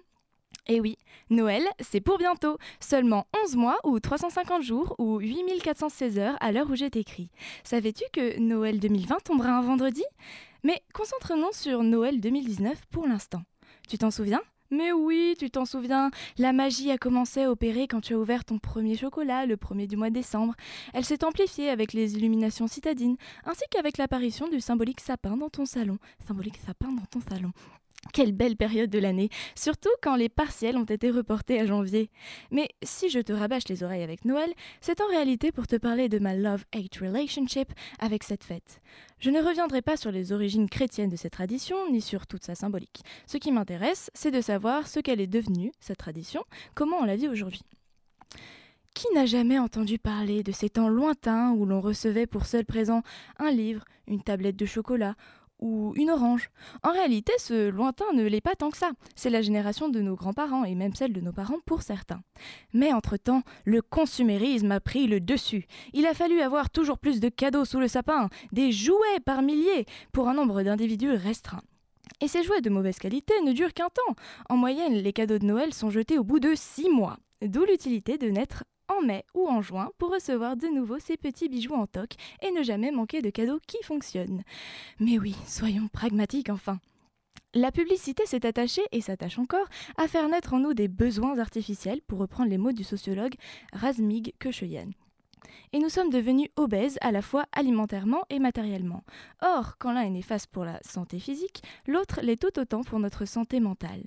et 0.67 0.79
oui, 0.79 0.97
Noël, 1.29 1.63
c'est 1.79 2.01
pour 2.01 2.17
bientôt. 2.17 2.57
Seulement 2.79 3.27
11 3.45 3.55
mois 3.55 3.77
ou 3.83 3.99
350 3.99 4.63
jours 4.63 4.95
ou 4.97 5.19
8416 5.19 6.19
heures 6.19 6.37
à 6.39 6.51
l'heure 6.51 6.69
où 6.69 6.75
j'ai 6.75 6.85
écrit. 6.85 7.29
Savais-tu 7.63 8.03
que 8.11 8.39
Noël 8.39 8.79
2020 8.79 9.23
tombera 9.23 9.51
un 9.51 9.61
vendredi? 9.61 10.03
Mais 10.63 10.81
concentrons-nous 10.93 11.51
sur 11.53 11.83
Noël 11.83 12.19
2019 12.19 12.85
pour 12.89 13.07
l'instant. 13.07 13.43
Tu 13.87 13.97
t'en 13.97 14.09
souviens? 14.09 14.41
Mais 14.71 14.91
oui, 14.91 15.35
tu 15.37 15.51
t'en 15.51 15.65
souviens, 15.65 16.09
la 16.39 16.51
magie 16.51 16.89
a 16.89 16.97
commencé 16.97 17.43
à 17.43 17.51
opérer 17.51 17.87
quand 17.87 18.01
tu 18.01 18.15
as 18.15 18.17
ouvert 18.17 18.43
ton 18.43 18.57
premier 18.57 18.97
chocolat 18.97 19.45
le 19.45 19.57
premier 19.57 19.85
du 19.85 19.95
mois 19.95 20.09
de 20.09 20.15
décembre. 20.15 20.55
Elle 20.93 21.05
s'est 21.05 21.23
amplifiée 21.23 21.69
avec 21.69 21.93
les 21.93 22.15
illuminations 22.15 22.67
citadines, 22.67 23.17
ainsi 23.45 23.63
qu'avec 23.69 23.99
l'apparition 23.99 24.47
du 24.47 24.59
symbolique 24.59 25.01
sapin 25.01 25.37
dans 25.37 25.49
ton 25.49 25.65
salon. 25.65 25.99
Symbolique 26.27 26.57
sapin 26.65 26.91
dans 26.91 27.05
ton 27.05 27.21
salon. 27.21 27.51
Quelle 28.13 28.31
belle 28.31 28.55
période 28.55 28.89
de 28.89 28.99
l'année, 28.99 29.29
surtout 29.55 29.89
quand 30.01 30.15
les 30.15 30.29
partiels 30.29 30.77
ont 30.77 30.85
été 30.85 31.09
reportés 31.11 31.59
à 31.59 31.65
janvier. 31.65 32.11
Mais 32.51 32.69
si 32.83 33.09
je 33.09 33.19
te 33.19 33.33
rabâche 33.33 33.67
les 33.67 33.83
oreilles 33.83 34.03
avec 34.03 34.25
Noël, 34.25 34.53
c'est 34.79 35.01
en 35.01 35.07
réalité 35.07 35.51
pour 35.51 35.67
te 35.67 35.75
parler 35.75 36.07
de 36.07 36.19
ma 36.19 36.35
love-hate 36.35 36.97
relationship 37.01 37.73
avec 37.99 38.23
cette 38.23 38.43
fête. 38.43 38.79
Je 39.19 39.31
ne 39.31 39.41
reviendrai 39.41 39.81
pas 39.81 39.97
sur 39.97 40.11
les 40.11 40.31
origines 40.31 40.69
chrétiennes 40.69 41.09
de 41.09 41.15
cette 41.15 41.33
tradition, 41.33 41.91
ni 41.91 41.99
sur 41.99 42.27
toute 42.27 42.43
sa 42.43 42.55
symbolique. 42.55 43.03
Ce 43.27 43.37
qui 43.37 43.51
m'intéresse, 43.51 44.11
c'est 44.13 44.31
de 44.31 44.41
savoir 44.41 44.87
ce 44.87 44.99
qu'elle 44.99 45.19
est 45.19 45.27
devenue, 45.27 45.71
cette 45.79 45.97
tradition, 45.97 46.43
comment 46.73 46.97
on 46.97 47.05
la 47.05 47.15
vit 47.15 47.27
aujourd'hui. 47.27 47.63
Qui 48.93 49.07
n'a 49.13 49.25
jamais 49.25 49.59
entendu 49.59 49.99
parler 49.99 50.41
de 50.41 50.53
ces 50.53 50.69
temps 50.69 50.87
lointains 50.87 51.51
où 51.51 51.65
l'on 51.65 51.81
recevait 51.81 52.27
pour 52.27 52.45
seul 52.45 52.63
présent 52.63 53.01
un 53.39 53.51
livre, 53.51 53.83
une 54.07 54.21
tablette 54.21 54.55
de 54.55 54.65
chocolat 54.65 55.15
ou 55.59 55.93
une 55.95 56.09
orange. 56.09 56.49
En 56.83 56.91
réalité, 56.91 57.31
ce 57.37 57.69
lointain 57.69 58.11
ne 58.13 58.23
l'est 58.23 58.41
pas 58.41 58.55
tant 58.55 58.69
que 58.69 58.77
ça. 58.77 58.91
C'est 59.15 59.29
la 59.29 59.41
génération 59.41 59.89
de 59.89 60.01
nos 60.01 60.15
grands-parents 60.15 60.65
et 60.65 60.75
même 60.75 60.93
celle 60.93 61.13
de 61.13 61.21
nos 61.21 61.31
parents 61.31 61.59
pour 61.65 61.81
certains. 61.81 62.21
Mais 62.73 62.93
entre-temps, 62.93 63.43
le 63.63 63.81
consumérisme 63.81 64.71
a 64.71 64.79
pris 64.79 65.07
le 65.07 65.19
dessus. 65.19 65.65
Il 65.93 66.05
a 66.05 66.13
fallu 66.13 66.41
avoir 66.41 66.69
toujours 66.69 66.99
plus 66.99 67.19
de 67.19 67.29
cadeaux 67.29 67.65
sous 67.65 67.79
le 67.79 67.87
sapin, 67.87 68.29
des 68.51 68.71
jouets 68.71 69.19
par 69.25 69.41
milliers, 69.41 69.85
pour 70.11 70.27
un 70.27 70.33
nombre 70.33 70.63
d'individus 70.63 71.11
restreint. 71.11 71.61
Et 72.21 72.27
ces 72.27 72.43
jouets 72.43 72.61
de 72.61 72.69
mauvaise 72.69 72.97
qualité 72.97 73.33
ne 73.41 73.51
durent 73.51 73.73
qu'un 73.73 73.89
temps. 73.89 74.15
En 74.49 74.57
moyenne, 74.57 74.93
les 74.93 75.13
cadeaux 75.13 75.39
de 75.39 75.45
Noël 75.45 75.73
sont 75.73 75.89
jetés 75.89 76.17
au 76.17 76.23
bout 76.23 76.39
de 76.39 76.53
six 76.55 76.89
mois. 76.89 77.17
D'où 77.41 77.65
l'utilité 77.65 78.17
de 78.17 78.29
n'être 78.29 78.63
en 78.87 79.01
mai 79.01 79.23
ou 79.33 79.47
en 79.47 79.61
juin 79.61 79.91
pour 79.97 80.11
recevoir 80.11 80.57
de 80.57 80.67
nouveau 80.67 80.99
ces 80.99 81.17
petits 81.17 81.49
bijoux 81.49 81.73
en 81.73 81.87
toc 81.87 82.11
et 82.41 82.51
ne 82.51 82.63
jamais 82.63 82.91
manquer 82.91 83.21
de 83.21 83.29
cadeaux 83.29 83.59
qui 83.67 83.77
fonctionnent. 83.83 84.43
Mais 84.99 85.17
oui, 85.17 85.35
soyons 85.47 85.87
pragmatiques 85.87 86.49
enfin. 86.49 86.79
La 87.53 87.71
publicité 87.71 88.25
s'est 88.25 88.45
attachée 88.45 88.83
et 88.91 88.99
s'attache 88.99 89.39
encore 89.39 89.67
à 89.97 90.09
faire 90.09 90.27
naître 90.27 90.53
en 90.53 90.59
nous 90.59 90.73
des 90.73 90.89
besoins 90.89 91.39
artificiels, 91.39 92.01
pour 92.01 92.19
reprendre 92.19 92.49
les 92.49 92.57
mots 92.57 92.73
du 92.73 92.83
sociologue 92.83 93.35
Razmig 93.71 94.33
et 95.73 95.79
nous 95.79 95.89
sommes 95.89 96.09
devenus 96.09 96.49
obèses 96.55 96.97
à 97.01 97.11
la 97.11 97.21
fois 97.21 97.45
alimentairement 97.51 98.23
et 98.29 98.39
matériellement. 98.39 99.03
Or, 99.41 99.77
quand 99.79 99.91
l'un 99.91 100.01
est 100.01 100.09
néfaste 100.09 100.47
pour 100.47 100.65
la 100.65 100.79
santé 100.83 101.19
physique, 101.19 101.63
l'autre 101.87 102.19
l'est 102.21 102.41
tout 102.41 102.59
autant 102.59 102.83
pour 102.83 102.99
notre 102.99 103.25
santé 103.25 103.59
mentale. 103.59 104.03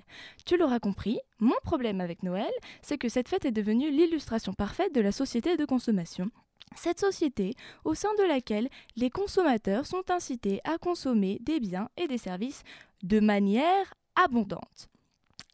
Tu 0.46 0.56
l'auras 0.56 0.80
compris, 0.80 1.18
mon 1.38 1.56
problème 1.62 2.00
avec 2.00 2.22
Noël, 2.22 2.50
c'est 2.82 2.98
que 2.98 3.08
cette 3.08 3.28
fête 3.28 3.44
est 3.44 3.52
devenue 3.52 3.90
l'illustration 3.90 4.52
parfaite 4.52 4.94
de 4.94 5.00
la 5.00 5.12
société 5.12 5.56
de 5.56 5.64
consommation 5.64 6.30
cette 6.76 7.00
société 7.00 7.54
au 7.84 7.94
sein 7.94 8.14
de 8.18 8.24
laquelle 8.24 8.68
les 8.94 9.10
consommateurs 9.10 9.86
sont 9.86 10.10
incités 10.10 10.60
à 10.64 10.78
consommer 10.78 11.38
des 11.40 11.60
biens 11.60 11.88
et 11.96 12.06
des 12.06 12.18
services 12.18 12.62
de 13.02 13.20
manière 13.20 13.94
abondante. 14.16 14.90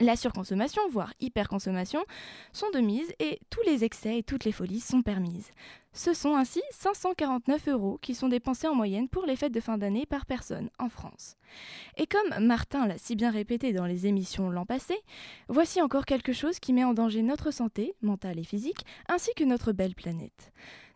La 0.00 0.16
surconsommation, 0.16 0.82
voire 0.90 1.14
hyperconsommation, 1.20 2.04
sont 2.52 2.70
de 2.70 2.80
mise 2.80 3.12
et 3.20 3.38
tous 3.48 3.62
les 3.64 3.84
excès 3.84 4.18
et 4.18 4.22
toutes 4.24 4.44
les 4.44 4.50
folies 4.50 4.80
sont 4.80 5.02
permises. 5.02 5.52
Ce 5.92 6.14
sont 6.14 6.34
ainsi 6.34 6.60
549 6.72 7.68
euros 7.68 7.98
qui 8.02 8.16
sont 8.16 8.26
dépensés 8.28 8.66
en 8.66 8.74
moyenne 8.74 9.08
pour 9.08 9.24
les 9.24 9.36
fêtes 9.36 9.54
de 9.54 9.60
fin 9.60 9.78
d'année 9.78 10.04
par 10.04 10.26
personne 10.26 10.68
en 10.80 10.88
France. 10.88 11.36
Et 11.96 12.08
comme 12.08 12.44
Martin 12.44 12.88
l'a 12.88 12.98
si 12.98 13.14
bien 13.14 13.30
répété 13.30 13.72
dans 13.72 13.86
les 13.86 14.08
émissions 14.08 14.50
l'an 14.50 14.66
passé, 14.66 14.96
voici 15.48 15.80
encore 15.80 16.06
quelque 16.06 16.32
chose 16.32 16.58
qui 16.58 16.72
met 16.72 16.82
en 16.82 16.94
danger 16.94 17.22
notre 17.22 17.52
santé, 17.52 17.94
mentale 18.02 18.40
et 18.40 18.44
physique, 18.44 18.84
ainsi 19.08 19.30
que 19.36 19.44
notre 19.44 19.70
belle 19.70 19.94
planète. 19.94 20.52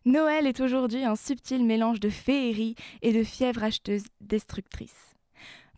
Noël 0.06 0.44
est 0.48 0.58
aujourd'hui 0.58 1.04
un 1.04 1.14
subtil 1.14 1.64
mélange 1.64 2.00
de 2.00 2.08
féerie 2.08 2.74
et 3.02 3.12
de 3.12 3.22
fièvre 3.22 3.62
acheteuse 3.62 4.06
destructrice. 4.20 5.07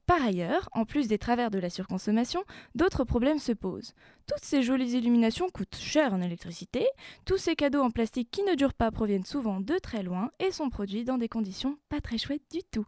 Par 0.06 0.22
ailleurs, 0.22 0.68
en 0.72 0.84
plus 0.84 1.06
des 1.06 1.18
travers 1.18 1.50
de 1.50 1.58
la 1.58 1.70
surconsommation, 1.70 2.42
d'autres 2.74 3.04
problèmes 3.04 3.38
se 3.38 3.52
posent. 3.52 3.94
Toutes 4.26 4.44
ces 4.44 4.62
jolies 4.62 4.92
illuminations 4.92 5.48
coûtent 5.50 5.76
cher 5.76 6.12
en 6.12 6.20
électricité, 6.20 6.86
tous 7.24 7.36
ces 7.36 7.54
cadeaux 7.54 7.82
en 7.82 7.90
plastique 7.90 8.30
qui 8.30 8.42
ne 8.42 8.54
durent 8.54 8.74
pas 8.74 8.90
proviennent 8.90 9.24
souvent 9.24 9.60
de 9.60 9.78
très 9.78 10.02
loin 10.02 10.30
et 10.38 10.50
sont 10.50 10.68
produits 10.68 11.04
dans 11.04 11.18
des 11.18 11.28
conditions 11.28 11.78
pas 11.88 12.00
très 12.00 12.18
chouettes 12.18 12.50
du 12.50 12.60
tout. 12.70 12.86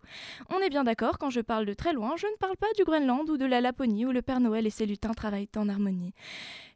On 0.51 0.59
est 0.61 0.71
bien 0.71 0.85
d'accord, 0.85 1.19
quand 1.19 1.31
je 1.31 1.41
parle 1.41 1.67
de 1.67 1.75
très 1.75 1.93
loin, 1.93 2.15
je 2.17 2.27
ne 2.27 2.37
parle 2.39 2.57
pas 2.57 2.73
du 2.77 2.85
Groenland 2.85 3.29
ou 3.29 3.37
de 3.37 3.47
la 3.47 3.61
Laponie 3.61 4.07
où 4.07 4.13
le 4.13 4.23
Père 4.23 4.41
Noël 4.41 4.67
et 4.67 4.71
ses 4.71 4.87
lutins 4.87 5.15
travaillent 5.15 5.49
en 5.57 5.69
harmonie. 5.69 6.15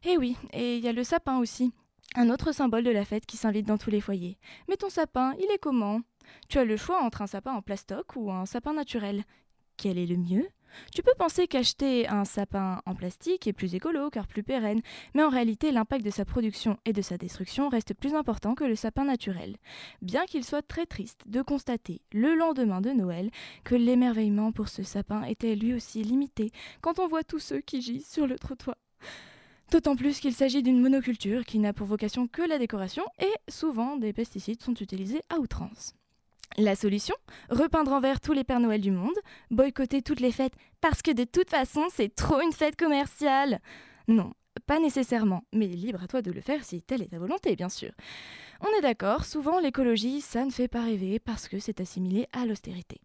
Eh 0.05 0.17
oui, 0.17 0.37
et 0.53 0.77
il 0.77 0.83
y 0.83 0.87
a 0.87 0.93
le 0.93 1.03
sapin 1.03 1.39
aussi. 1.39 1.71
Un 2.15 2.29
autre 2.29 2.51
symbole 2.51 2.83
de 2.83 2.89
la 2.89 3.05
fête 3.05 3.25
qui 3.25 3.37
s'invite 3.37 3.67
dans 3.67 3.77
tous 3.77 3.89
les 3.89 4.01
foyers. 4.01 4.37
Mais 4.69 4.77
ton 4.77 4.89
sapin, 4.89 5.33
il 5.39 5.51
est 5.51 5.59
comment? 5.59 6.01
Tu 6.49 6.57
as 6.57 6.65
le 6.65 6.77
choix 6.77 7.01
entre 7.03 7.21
un 7.21 7.27
sapin 7.27 7.53
en 7.53 7.61
plastoc 7.61 8.15
ou 8.15 8.31
un 8.31 8.45
sapin 8.45 8.73
naturel 8.73 9.23
quel 9.77 9.97
est 9.97 10.05
le 10.05 10.17
mieux 10.17 10.47
tu 10.91 11.01
peux 11.01 11.13
penser 11.17 11.47
qu'acheter 11.47 12.07
un 12.07 12.25
sapin 12.25 12.81
en 12.85 12.95
plastique 12.95 13.47
est 13.47 13.53
plus 13.53 13.75
écolo 13.75 14.09
car 14.09 14.27
plus 14.27 14.43
pérenne, 14.43 14.81
mais 15.13 15.23
en 15.23 15.29
réalité 15.29 15.71
l'impact 15.71 16.05
de 16.05 16.09
sa 16.09 16.25
production 16.25 16.77
et 16.85 16.93
de 16.93 17.01
sa 17.01 17.17
destruction 17.17 17.69
reste 17.69 17.93
plus 17.93 18.15
important 18.15 18.55
que 18.55 18.63
le 18.63 18.75
sapin 18.75 19.05
naturel. 19.05 19.57
Bien 20.01 20.25
qu'il 20.25 20.43
soit 20.43 20.61
très 20.61 20.85
triste 20.85 21.21
de 21.25 21.41
constater, 21.41 22.01
le 22.11 22.35
lendemain 22.35 22.81
de 22.81 22.91
Noël, 22.91 23.31
que 23.63 23.75
l'émerveillement 23.75 24.51
pour 24.51 24.69
ce 24.69 24.83
sapin 24.83 25.23
était 25.23 25.55
lui 25.55 25.73
aussi 25.73 26.03
limité 26.03 26.51
quand 26.81 26.99
on 26.99 27.07
voit 27.07 27.23
tous 27.23 27.39
ceux 27.39 27.61
qui 27.61 27.81
gisent 27.81 28.09
sur 28.09 28.27
le 28.27 28.37
trottoir. 28.37 28.77
D'autant 29.71 29.97
plus 29.97 30.19
qu'il 30.19 30.33
s'agit 30.33 30.63
d'une 30.63 30.79
monoculture 30.79 31.43
qui 31.43 31.59
n'a 31.59 31.73
pour 31.73 31.87
vocation 31.87 32.27
que 32.27 32.41
la 32.41 32.57
décoration 32.57 33.03
et 33.19 33.51
souvent 33.51 33.97
des 33.97 34.13
pesticides 34.13 34.61
sont 34.61 34.75
utilisés 34.75 35.21
à 35.29 35.39
outrance. 35.39 35.93
La 36.55 36.75
solution 36.75 37.15
Repeindre 37.49 37.91
en 37.91 37.99
vert 37.99 38.21
tous 38.21 38.33
les 38.33 38.43
Pères 38.43 38.59
Noël 38.59 38.81
du 38.81 38.91
monde, 38.91 39.17
boycotter 39.51 40.01
toutes 40.01 40.21
les 40.21 40.31
fêtes 40.31 40.55
parce 40.81 41.01
que 41.01 41.11
de 41.11 41.23
toute 41.23 41.49
façon 41.49 41.85
c'est 41.93 42.13
trop 42.15 42.39
une 42.39 42.53
fête 42.53 42.75
commerciale. 42.75 43.59
Non, 44.07 44.33
pas 44.65 44.79
nécessairement, 44.79 45.43
mais 45.53 45.67
libre 45.67 46.03
à 46.03 46.07
toi 46.07 46.21
de 46.21 46.31
le 46.31 46.41
faire 46.41 46.63
si 46.63 46.81
telle 46.81 47.01
est 47.01 47.09
ta 47.11 47.19
volonté, 47.19 47.55
bien 47.55 47.69
sûr. 47.69 47.91
On 48.61 48.77
est 48.77 48.81
d'accord, 48.81 49.25
souvent 49.25 49.59
l'écologie, 49.59 50.21
ça 50.21 50.45
ne 50.45 50.51
fait 50.51 50.67
pas 50.67 50.81
rêver 50.81 51.19
parce 51.19 51.47
que 51.47 51.59
c'est 51.59 51.81
assimilé 51.81 52.27
à 52.33 52.45
l'austérité. 52.45 53.01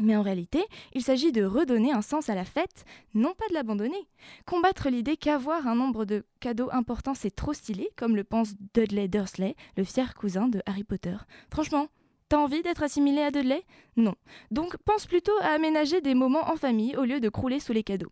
Mais 0.00 0.16
en 0.16 0.22
réalité, 0.22 0.62
il 0.92 1.02
s'agit 1.02 1.32
de 1.32 1.44
redonner 1.44 1.92
un 1.92 2.02
sens 2.02 2.28
à 2.28 2.34
la 2.34 2.44
fête, 2.44 2.84
non 3.14 3.32
pas 3.34 3.48
de 3.48 3.54
l'abandonner. 3.54 4.08
Combattre 4.44 4.90
l'idée 4.90 5.16
qu'avoir 5.16 5.66
un 5.66 5.74
nombre 5.74 6.04
de 6.04 6.26
cadeaux 6.40 6.68
importants 6.72 7.14
c'est 7.14 7.34
trop 7.34 7.54
stylé, 7.54 7.88
comme 7.96 8.16
le 8.16 8.24
pense 8.24 8.54
Dudley 8.74 9.08
Dursley, 9.08 9.54
le 9.76 9.84
fier 9.84 10.14
cousin 10.14 10.48
de 10.48 10.60
Harry 10.66 10.84
Potter. 10.84 11.16
Franchement, 11.50 11.88
T'as 12.28 12.38
envie 12.38 12.62
d'être 12.62 12.82
assimilé 12.82 13.22
à 13.22 13.30
Dudley 13.30 13.62
Non. 13.96 14.14
Donc 14.50 14.76
pense 14.78 15.06
plutôt 15.06 15.36
à 15.42 15.50
aménager 15.50 16.00
des 16.00 16.14
moments 16.14 16.50
en 16.50 16.56
famille 16.56 16.96
au 16.96 17.04
lieu 17.04 17.20
de 17.20 17.28
crouler 17.28 17.60
sous 17.60 17.72
les 17.72 17.84
cadeaux. 17.84 18.10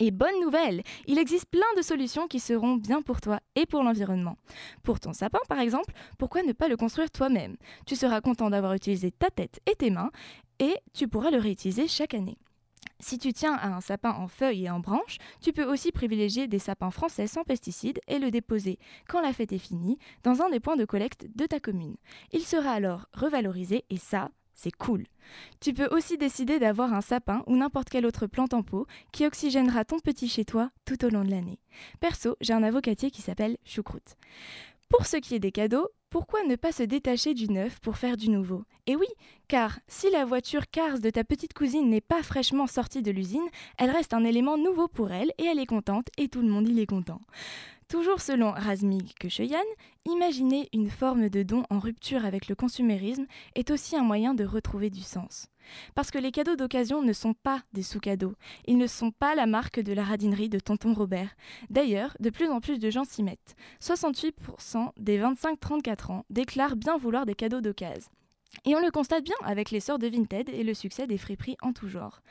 Et 0.00 0.10
bonne 0.10 0.40
nouvelle, 0.40 0.82
il 1.06 1.18
existe 1.18 1.46
plein 1.46 1.62
de 1.76 1.82
solutions 1.82 2.26
qui 2.26 2.40
seront 2.40 2.74
bien 2.74 3.00
pour 3.00 3.20
toi 3.20 3.38
et 3.54 3.64
pour 3.64 3.84
l'environnement. 3.84 4.36
Pour 4.82 4.98
ton 4.98 5.12
sapin 5.12 5.38
par 5.48 5.60
exemple, 5.60 5.94
pourquoi 6.18 6.42
ne 6.42 6.52
pas 6.52 6.66
le 6.66 6.76
construire 6.76 7.12
toi-même? 7.12 7.56
Tu 7.86 7.94
seras 7.94 8.20
content 8.20 8.50
d'avoir 8.50 8.74
utilisé 8.74 9.12
ta 9.12 9.30
tête 9.30 9.60
et 9.70 9.76
tes 9.76 9.90
mains 9.90 10.10
et 10.58 10.74
tu 10.92 11.06
pourras 11.06 11.30
le 11.30 11.38
réutiliser 11.38 11.86
chaque 11.86 12.14
année. 12.14 12.38
Si 13.00 13.18
tu 13.18 13.32
tiens 13.32 13.54
à 13.54 13.68
un 13.68 13.80
sapin 13.80 14.12
en 14.12 14.28
feuilles 14.28 14.64
et 14.64 14.70
en 14.70 14.80
branches, 14.80 15.18
tu 15.40 15.52
peux 15.52 15.64
aussi 15.64 15.92
privilégier 15.92 16.46
des 16.46 16.58
sapins 16.58 16.90
français 16.90 17.26
sans 17.26 17.44
pesticides 17.44 18.00
et 18.08 18.18
le 18.18 18.30
déposer, 18.30 18.78
quand 19.08 19.20
la 19.20 19.32
fête 19.32 19.52
est 19.52 19.58
finie, 19.58 19.98
dans 20.22 20.42
un 20.42 20.50
des 20.50 20.60
points 20.60 20.76
de 20.76 20.84
collecte 20.84 21.26
de 21.34 21.46
ta 21.46 21.60
commune. 21.60 21.96
Il 22.32 22.42
sera 22.42 22.70
alors 22.70 23.06
revalorisé 23.12 23.84
et 23.90 23.98
ça, 23.98 24.30
c'est 24.54 24.74
cool. 24.74 25.04
Tu 25.60 25.74
peux 25.74 25.88
aussi 25.94 26.16
décider 26.16 26.58
d'avoir 26.58 26.94
un 26.94 27.00
sapin 27.00 27.42
ou 27.46 27.56
n'importe 27.56 27.88
quelle 27.88 28.06
autre 28.06 28.26
plante 28.26 28.54
en 28.54 28.62
pot 28.62 28.86
qui 29.12 29.26
oxygénera 29.26 29.84
ton 29.84 29.98
petit 29.98 30.28
chez 30.28 30.44
toi 30.44 30.70
tout 30.84 31.04
au 31.04 31.08
long 31.08 31.24
de 31.24 31.30
l'année. 31.30 31.58
Perso, 32.00 32.36
j'ai 32.40 32.52
un 32.52 32.62
avocatier 32.62 33.10
qui 33.10 33.22
s'appelle 33.22 33.58
Choucroute. 33.64 34.16
Pour 34.88 35.06
ce 35.06 35.16
qui 35.16 35.34
est 35.34 35.40
des 35.40 35.52
cadeaux, 35.52 35.88
pourquoi 36.14 36.44
ne 36.44 36.54
pas 36.54 36.70
se 36.70 36.84
détacher 36.84 37.34
du 37.34 37.48
neuf 37.48 37.80
pour 37.80 37.96
faire 37.96 38.16
du 38.16 38.30
nouveau? 38.30 38.62
Et 38.86 38.94
oui, 38.94 39.08
car 39.48 39.80
si 39.88 40.08
la 40.10 40.24
voiture 40.24 40.70
Cars 40.70 41.00
de 41.00 41.10
ta 41.10 41.24
petite 41.24 41.54
cousine 41.54 41.90
n'est 41.90 42.00
pas 42.00 42.22
fraîchement 42.22 42.68
sortie 42.68 43.02
de 43.02 43.10
l'usine, 43.10 43.48
elle 43.78 43.90
reste 43.90 44.14
un 44.14 44.22
élément 44.22 44.56
nouveau 44.56 44.86
pour 44.86 45.10
elle 45.10 45.32
et 45.38 45.46
elle 45.46 45.58
est 45.58 45.66
contente 45.66 46.06
et 46.16 46.28
tout 46.28 46.40
le 46.40 46.46
monde 46.46 46.68
y 46.68 46.80
est 46.80 46.86
content. 46.86 47.20
Toujours 47.88 48.20
selon 48.20 48.52
Razmig 48.52 49.12
Köcheyan, 49.18 49.64
imaginer 50.04 50.68
une 50.72 50.88
forme 50.88 51.30
de 51.30 51.42
don 51.42 51.64
en 51.68 51.80
rupture 51.80 52.24
avec 52.24 52.46
le 52.46 52.54
consumérisme 52.54 53.26
est 53.56 53.72
aussi 53.72 53.96
un 53.96 54.04
moyen 54.04 54.34
de 54.34 54.44
retrouver 54.44 54.90
du 54.90 55.02
sens. 55.02 55.48
Parce 55.94 56.10
que 56.10 56.18
les 56.18 56.30
cadeaux 56.30 56.56
d'occasion 56.56 57.02
ne 57.02 57.12
sont 57.12 57.34
pas 57.34 57.62
des 57.72 57.82
sous-cadeaux, 57.82 58.34
ils 58.66 58.78
ne 58.78 58.86
sont 58.86 59.10
pas 59.10 59.34
la 59.34 59.46
marque 59.46 59.80
de 59.80 59.92
la 59.92 60.04
radinerie 60.04 60.48
de 60.48 60.58
tonton 60.58 60.94
Robert. 60.94 61.34
D'ailleurs, 61.70 62.16
de 62.20 62.30
plus 62.30 62.48
en 62.48 62.60
plus 62.60 62.78
de 62.78 62.90
gens 62.90 63.04
s'y 63.04 63.22
mettent. 63.22 63.56
68% 63.80 64.90
des 64.98 65.18
25-34 65.18 66.12
ans 66.12 66.24
déclarent 66.30 66.76
bien 66.76 66.96
vouloir 66.96 67.26
des 67.26 67.34
cadeaux 67.34 67.60
d'occasion. 67.60 68.10
Et 68.64 68.74
on 68.74 68.80
le 68.80 68.90
constate 68.90 69.24
bien 69.24 69.36
avec 69.42 69.70
l'essor 69.70 69.98
de 69.98 70.06
Vinted 70.06 70.48
et 70.48 70.64
le 70.64 70.74
succès 70.74 71.06
des 71.06 71.18
friperies 71.18 71.56
en 71.62 71.72
tout 71.72 71.88
genre. 71.88 72.22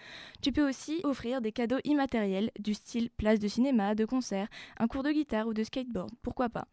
Tu 0.41 0.51
peux 0.51 0.67
aussi 0.67 1.01
offrir 1.03 1.41
des 1.41 1.51
cadeaux 1.51 1.79
immatériels 1.83 2.51
du 2.59 2.73
style 2.73 3.09
place 3.11 3.39
de 3.39 3.47
cinéma, 3.47 3.95
de 3.95 4.05
concert, 4.05 4.47
un 4.79 4.87
cours 4.87 5.03
de 5.03 5.11
guitare 5.11 5.47
ou 5.47 5.53
de 5.53 5.63
skateboard, 5.63 6.11
pourquoi 6.21 6.49
pas. 6.49 6.67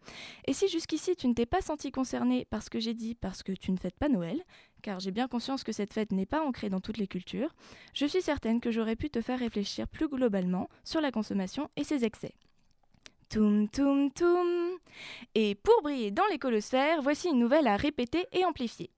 Et 0.47 0.53
si 0.53 0.69
jusqu'ici 0.69 1.17
tu 1.17 1.29
ne 1.29 1.35
t'es 1.35 1.47
pas 1.47 1.61
senti 1.61 1.91
concerné 1.91 2.45
par 2.45 2.63
ce 2.63 2.71
que 2.71 2.81
j'ai 2.81 2.95
dit 2.95 3.15
parce 3.15 3.43
que 3.43 3.53
tu 3.53 3.73
ne 3.73 3.77
fêtes 3.77 3.99
pas 3.99 4.09
Noël, 4.09 4.43
car 4.83 5.01
j'ai 5.01 5.11
bien 5.11 5.29
conscience 5.29 5.65
que 5.65 5.73
cette 5.73 5.93
fête 5.93 6.13
n'est 6.13 6.27
pas 6.27 6.43
ancrée 6.43 6.71
dans 6.71 6.81
toutes 6.81 6.97
les 6.97 7.07
cultures, 7.07 7.55
je 7.95 8.07
suis 8.07 8.23
certaine 8.23 8.61
que 8.61 8.71
j'aurais 8.71 8.97
pu 8.97 9.11
te 9.11 9.21
faire 9.21 9.39
réfléchir 9.39 9.89
plus 9.89 10.09
globalement 10.09 10.69
sur 10.85 11.01
la 11.01 11.11
consommation 11.11 11.69
et 11.77 11.85
ses 11.85 12.05
excès. 12.05 12.35
Toum 13.29 13.69
toum 13.69 14.11
toum 14.11 14.71
Et 15.37 15.55
pour 15.55 15.83
briller 15.83 16.11
dans 16.11 16.27
l'écolosphère, 16.33 17.01
voici 17.01 17.29
une 17.29 17.39
nouvelle 17.39 17.69
à 17.69 17.77
répéter 17.77 18.27
et 18.33 18.45
amplifier. 18.45 18.91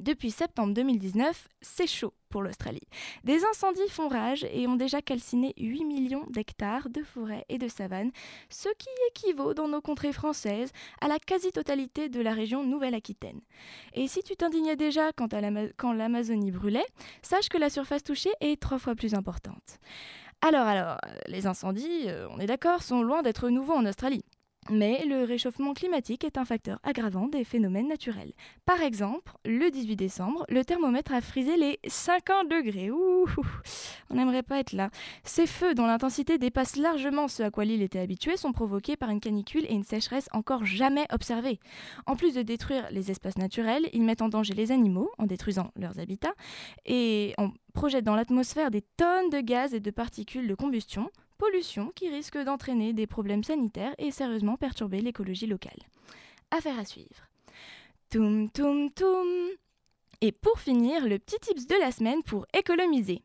Depuis 0.00 0.30
septembre 0.30 0.74
2019, 0.74 1.48
c'est 1.60 1.86
chaud 1.86 2.12
pour 2.28 2.42
l'Australie. 2.42 2.86
Des 3.24 3.44
incendies 3.44 3.88
font 3.88 4.08
rage 4.08 4.44
et 4.50 4.66
ont 4.66 4.74
déjà 4.76 5.00
calciné 5.02 5.54
8 5.58 5.84
millions 5.84 6.26
d'hectares 6.30 6.88
de 6.88 7.02
forêts 7.02 7.44
et 7.48 7.58
de 7.58 7.68
savanes, 7.68 8.10
ce 8.48 8.68
qui 8.78 8.88
équivaut 9.10 9.54
dans 9.54 9.68
nos 9.68 9.80
contrées 9.80 10.12
françaises 10.12 10.72
à 11.00 11.08
la 11.08 11.18
quasi-totalité 11.18 12.08
de 12.08 12.20
la 12.20 12.32
région 12.32 12.64
Nouvelle-Aquitaine. 12.64 13.40
Et 13.94 14.08
si 14.08 14.22
tu 14.22 14.34
t'indignais 14.34 14.76
déjà 14.76 15.12
quand, 15.12 15.34
quand 15.76 15.92
l'Amazonie 15.92 16.50
brûlait, 16.50 16.86
sache 17.22 17.48
que 17.48 17.58
la 17.58 17.70
surface 17.70 18.02
touchée 18.02 18.32
est 18.40 18.60
trois 18.60 18.78
fois 18.78 18.94
plus 18.94 19.14
importante. 19.14 19.78
Alors, 20.40 20.66
alors, 20.66 20.98
les 21.28 21.46
incendies, 21.46 22.08
euh, 22.08 22.26
on 22.30 22.40
est 22.40 22.46
d'accord, 22.46 22.82
sont 22.82 23.02
loin 23.02 23.22
d'être 23.22 23.48
nouveaux 23.48 23.74
en 23.74 23.86
Australie. 23.86 24.24
Mais 24.70 25.04
le 25.06 25.24
réchauffement 25.24 25.74
climatique 25.74 26.22
est 26.22 26.38
un 26.38 26.44
facteur 26.44 26.78
aggravant 26.84 27.26
des 27.26 27.42
phénomènes 27.42 27.88
naturels. 27.88 28.32
Par 28.64 28.80
exemple, 28.80 29.32
le 29.44 29.70
18 29.70 29.96
décembre, 29.96 30.44
le 30.48 30.64
thermomètre 30.64 31.12
a 31.12 31.20
frisé 31.20 31.56
les 31.56 31.80
50 31.86 32.48
degrés. 32.48 32.90
Ouh, 32.92 33.26
on 34.10 34.14
n'aimerait 34.14 34.44
pas 34.44 34.60
être 34.60 34.72
là. 34.72 34.90
Ces 35.24 35.48
feux, 35.48 35.74
dont 35.74 35.86
l'intensité 35.86 36.38
dépasse 36.38 36.76
largement 36.76 37.26
ce 37.26 37.42
à 37.42 37.50
quoi 37.50 37.64
l'île 37.64 37.82
était 37.82 37.98
habituée, 37.98 38.36
sont 38.36 38.52
provoqués 38.52 38.96
par 38.96 39.10
une 39.10 39.20
canicule 39.20 39.64
et 39.64 39.72
une 39.72 39.82
sécheresse 39.82 40.28
encore 40.32 40.64
jamais 40.64 41.06
observées. 41.10 41.58
En 42.06 42.14
plus 42.14 42.34
de 42.34 42.42
détruire 42.42 42.86
les 42.92 43.10
espaces 43.10 43.38
naturels, 43.38 43.88
ils 43.92 44.02
mettent 44.02 44.22
en 44.22 44.28
danger 44.28 44.54
les 44.54 44.70
animaux 44.70 45.10
en 45.18 45.26
détruisant 45.26 45.72
leurs 45.74 45.98
habitats 45.98 46.34
et 46.86 47.34
en 47.36 47.50
projettent 47.74 48.04
dans 48.04 48.14
l'atmosphère 48.14 48.70
des 48.70 48.82
tonnes 48.96 49.30
de 49.30 49.40
gaz 49.40 49.74
et 49.74 49.80
de 49.80 49.90
particules 49.90 50.46
de 50.46 50.54
combustion, 50.54 51.10
pollution 51.42 51.90
qui 51.96 52.08
risque 52.08 52.38
d'entraîner 52.38 52.92
des 52.92 53.08
problèmes 53.08 53.42
sanitaires 53.42 53.96
et 53.98 54.12
sérieusement 54.12 54.56
perturber 54.56 55.00
l'écologie 55.00 55.48
locale. 55.48 55.78
Affaire 56.52 56.78
à 56.78 56.84
suivre. 56.84 57.26
Toum 58.10 58.48
toum 58.48 58.92
toum 58.92 59.26
et 60.20 60.30
pour 60.30 60.60
finir, 60.60 61.04
le 61.04 61.18
petit 61.18 61.40
tips 61.40 61.66
de 61.66 61.74
la 61.80 61.90
semaine 61.90 62.22
pour 62.22 62.46
économiser. 62.56 63.22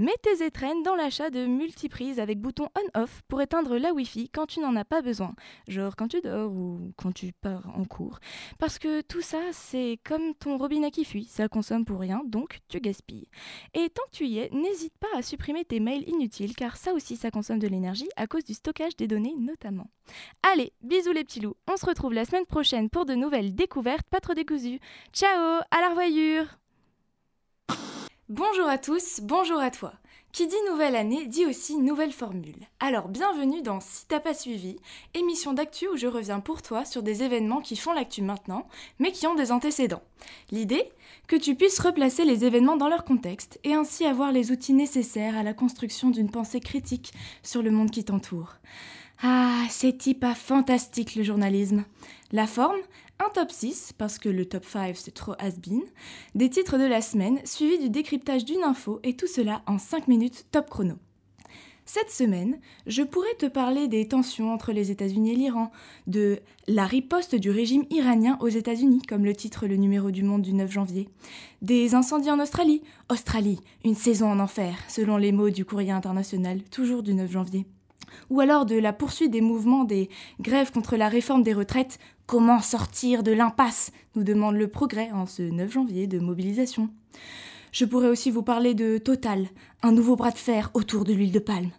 Mets 0.00 0.16
tes 0.22 0.42
étrennes 0.46 0.82
dans 0.82 0.94
l'achat 0.94 1.28
de 1.28 1.44
multiprises 1.44 2.20
avec 2.20 2.40
bouton 2.40 2.70
on-off 2.74 3.20
pour 3.28 3.42
éteindre 3.42 3.76
la 3.76 3.92
Wi-Fi 3.92 4.30
quand 4.30 4.46
tu 4.46 4.60
n'en 4.60 4.74
as 4.74 4.86
pas 4.86 5.02
besoin, 5.02 5.34
genre 5.68 5.94
quand 5.94 6.08
tu 6.08 6.22
dors 6.22 6.50
ou 6.50 6.94
quand 6.96 7.12
tu 7.12 7.34
pars 7.34 7.70
en 7.76 7.84
cours. 7.84 8.18
Parce 8.58 8.78
que 8.78 9.02
tout 9.02 9.20
ça, 9.20 9.42
c'est 9.52 9.98
comme 10.02 10.34
ton 10.36 10.56
robinet 10.56 10.90
qui 10.90 11.04
fuit, 11.04 11.24
ça 11.24 11.48
consomme 11.48 11.84
pour 11.84 12.00
rien, 12.00 12.22
donc 12.24 12.60
tu 12.68 12.80
gaspilles. 12.80 13.28
Et 13.74 13.90
tant 13.90 14.02
que 14.10 14.16
tu 14.16 14.26
y 14.26 14.38
es, 14.38 14.48
n'hésite 14.54 14.96
pas 14.96 15.18
à 15.18 15.20
supprimer 15.20 15.66
tes 15.66 15.80
mails 15.80 16.08
inutiles, 16.08 16.56
car 16.56 16.78
ça 16.78 16.94
aussi, 16.94 17.16
ça 17.16 17.30
consomme 17.30 17.58
de 17.58 17.68
l'énergie 17.68 18.08
à 18.16 18.26
cause 18.26 18.44
du 18.44 18.54
stockage 18.54 18.96
des 18.96 19.06
données 19.06 19.34
notamment. 19.36 19.90
Allez, 20.50 20.72
bisous 20.80 21.12
les 21.12 21.24
petits 21.24 21.40
loups, 21.40 21.56
on 21.70 21.76
se 21.76 21.84
retrouve 21.84 22.14
la 22.14 22.24
semaine 22.24 22.46
prochaine 22.46 22.88
pour 22.88 23.04
de 23.04 23.12
nouvelles 23.12 23.54
découvertes 23.54 24.08
pas 24.08 24.20
trop 24.20 24.32
décousues. 24.32 24.80
Ciao, 25.12 25.60
à 25.70 25.80
la 25.82 25.90
revoyure 25.90 26.46
Bonjour 28.30 28.68
à 28.68 28.78
tous, 28.78 29.18
bonjour 29.24 29.58
à 29.58 29.72
toi. 29.72 29.92
Qui 30.30 30.46
dit 30.46 30.54
nouvelle 30.70 30.94
année 30.94 31.26
dit 31.26 31.46
aussi 31.46 31.76
nouvelle 31.76 32.12
formule. 32.12 32.68
Alors 32.78 33.08
bienvenue 33.08 33.60
dans 33.60 33.80
Si 33.80 34.06
t'as 34.06 34.20
pas 34.20 34.34
suivi, 34.34 34.76
émission 35.14 35.52
d'actu 35.52 35.88
où 35.88 35.96
je 35.96 36.06
reviens 36.06 36.38
pour 36.38 36.62
toi 36.62 36.84
sur 36.84 37.02
des 37.02 37.24
événements 37.24 37.60
qui 37.60 37.74
font 37.74 37.92
l'actu 37.92 38.22
maintenant, 38.22 38.68
mais 39.00 39.10
qui 39.10 39.26
ont 39.26 39.34
des 39.34 39.50
antécédents. 39.50 40.04
L'idée? 40.52 40.92
Que 41.26 41.34
tu 41.34 41.56
puisses 41.56 41.80
replacer 41.80 42.24
les 42.24 42.44
événements 42.44 42.76
dans 42.76 42.88
leur 42.88 43.04
contexte 43.04 43.58
et 43.64 43.74
ainsi 43.74 44.04
avoir 44.04 44.30
les 44.30 44.52
outils 44.52 44.74
nécessaires 44.74 45.36
à 45.36 45.42
la 45.42 45.52
construction 45.52 46.10
d'une 46.10 46.30
pensée 46.30 46.60
critique 46.60 47.12
sur 47.42 47.62
le 47.62 47.72
monde 47.72 47.90
qui 47.90 48.04
t'entoure. 48.04 48.58
Ah, 49.24 49.64
c'est 49.68 50.14
pas 50.14 50.36
fantastique 50.36 51.16
le 51.16 51.24
journalisme. 51.24 51.84
La 52.30 52.46
forme? 52.46 52.78
Un 53.20 53.28
top 53.34 53.50
6, 53.50 53.92
parce 53.98 54.18
que 54.18 54.28
le 54.28 54.46
top 54.46 54.64
5 54.64 54.96
c'est 54.96 55.10
trop 55.12 55.34
has-been, 55.38 55.82
des 56.34 56.48
titres 56.48 56.78
de 56.78 56.84
la 56.84 57.02
semaine, 57.02 57.38
suivi 57.44 57.78
du 57.78 57.90
décryptage 57.90 58.44
d'une 58.44 58.62
info, 58.62 58.98
et 59.02 59.14
tout 59.14 59.26
cela 59.26 59.62
en 59.66 59.78
5 59.78 60.08
minutes 60.08 60.46
top 60.50 60.70
chrono. 60.70 60.94
Cette 61.84 62.10
semaine, 62.10 62.60
je 62.86 63.02
pourrais 63.02 63.34
te 63.38 63.46
parler 63.46 63.88
des 63.88 64.06
tensions 64.06 64.52
entre 64.54 64.72
les 64.72 64.90
États-Unis 64.90 65.32
et 65.32 65.36
l'Iran, 65.36 65.70
de 66.06 66.38
la 66.68 66.86
riposte 66.86 67.34
du 67.34 67.50
régime 67.50 67.84
iranien 67.90 68.38
aux 68.40 68.48
États-Unis, 68.48 69.02
comme 69.02 69.24
le 69.24 69.34
titre 69.34 69.66
le 69.66 69.76
numéro 69.76 70.10
du 70.10 70.22
monde 70.22 70.42
du 70.42 70.54
9 70.54 70.70
janvier, 70.70 71.08
des 71.62 71.94
incendies 71.94 72.30
en 72.30 72.40
Australie, 72.40 72.82
Australie, 73.10 73.60
une 73.84 73.96
saison 73.96 74.30
en 74.30 74.38
enfer, 74.38 74.76
selon 74.88 75.16
les 75.16 75.32
mots 75.32 75.50
du 75.50 75.64
courrier 75.64 75.90
international, 75.90 76.62
toujours 76.70 77.02
du 77.02 77.12
9 77.12 77.30
janvier 77.30 77.66
ou 78.28 78.40
alors 78.40 78.66
de 78.66 78.76
la 78.76 78.92
poursuite 78.92 79.30
des 79.30 79.40
mouvements 79.40 79.84
des 79.84 80.08
grèves 80.40 80.72
contre 80.72 80.96
la 80.96 81.08
réforme 81.08 81.42
des 81.42 81.52
retraites, 81.52 81.98
comment 82.30 82.60
sortir 82.60 83.24
de 83.24 83.32
l'impasse 83.32 83.90
nous 84.14 84.22
demande 84.22 84.54
le 84.54 84.68
progrès 84.68 85.10
en 85.10 85.26
ce 85.26 85.42
9 85.42 85.72
janvier 85.72 86.06
de 86.06 86.20
mobilisation. 86.20 86.88
Je 87.72 87.84
pourrais 87.84 88.06
aussi 88.06 88.30
vous 88.30 88.44
parler 88.44 88.74
de 88.74 88.98
Total, 88.98 89.48
un 89.82 89.90
nouveau 89.90 90.14
bras 90.14 90.30
de 90.30 90.38
fer 90.38 90.70
autour 90.74 91.02
de 91.02 91.12
l'huile 91.12 91.32
de 91.32 91.40
palme. 91.40 91.72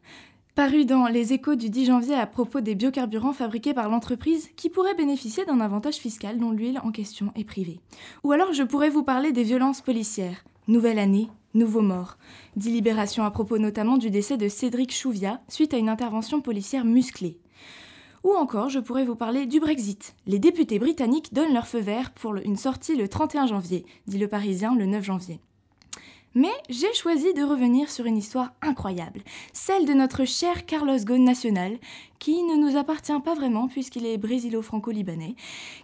Paru 0.53 0.83
dans 0.83 1.07
Les 1.07 1.31
échos 1.31 1.55
du 1.55 1.69
10 1.69 1.85
janvier 1.85 2.15
à 2.15 2.27
propos 2.27 2.59
des 2.59 2.75
biocarburants 2.75 3.31
fabriqués 3.31 3.73
par 3.73 3.87
l'entreprise 3.87 4.49
qui 4.57 4.69
pourrait 4.69 4.93
bénéficier 4.93 5.45
d'un 5.45 5.61
avantage 5.61 5.95
fiscal 5.95 6.37
dont 6.37 6.51
l'huile 6.51 6.81
en 6.83 6.91
question 6.91 7.31
est 7.37 7.45
privée. 7.45 7.79
Ou 8.25 8.33
alors 8.33 8.51
je 8.51 8.63
pourrais 8.63 8.89
vous 8.89 9.03
parler 9.03 9.31
des 9.31 9.43
violences 9.43 9.79
policières. 9.79 10.43
Nouvelle 10.67 10.99
année, 10.99 11.29
nouveau 11.53 11.81
mort. 11.81 12.17
Délibération 12.57 13.23
à 13.23 13.31
propos 13.31 13.57
notamment 13.57 13.95
du 13.95 14.09
décès 14.09 14.35
de 14.35 14.49
Cédric 14.49 14.93
Chouvia 14.93 15.39
suite 15.47 15.73
à 15.73 15.77
une 15.77 15.87
intervention 15.87 16.41
policière 16.41 16.83
musclée. 16.83 17.39
Ou 18.23 18.34
encore, 18.34 18.69
je 18.69 18.79
pourrais 18.79 19.05
vous 19.05 19.15
parler 19.15 19.47
du 19.47 19.60
Brexit. 19.60 20.15
Les 20.27 20.38
députés 20.38 20.77
britanniques 20.77 21.34
donnent 21.34 21.53
leur 21.53 21.67
feu 21.67 21.79
vert 21.79 22.12
pour 22.12 22.36
une 22.36 22.55
sortie 22.55 22.95
le 22.95 23.07
31 23.07 23.47
janvier, 23.47 23.86
dit 24.05 24.19
le 24.19 24.27
Parisien 24.27 24.75
le 24.75 24.86
9 24.86 25.03
janvier. 25.03 25.39
Mais 26.34 26.53
j'ai 26.69 26.93
choisi 26.93 27.34
de 27.34 27.43
revenir 27.43 27.89
sur 27.89 28.05
une 28.05 28.15
histoire 28.15 28.53
incroyable, 28.62 29.21
celle 29.51 29.86
de 29.86 29.93
notre 29.93 30.23
cher 30.23 30.65
Carlos 30.65 30.97
Ghosn 30.97 31.25
national, 31.25 31.77
qui 32.19 32.43
ne 32.43 32.55
nous 32.55 32.77
appartient 32.77 33.19
pas 33.25 33.34
vraiment 33.34 33.67
puisqu'il 33.67 34.05
est 34.05 34.17
brésilo-franco-libanais, 34.17 35.36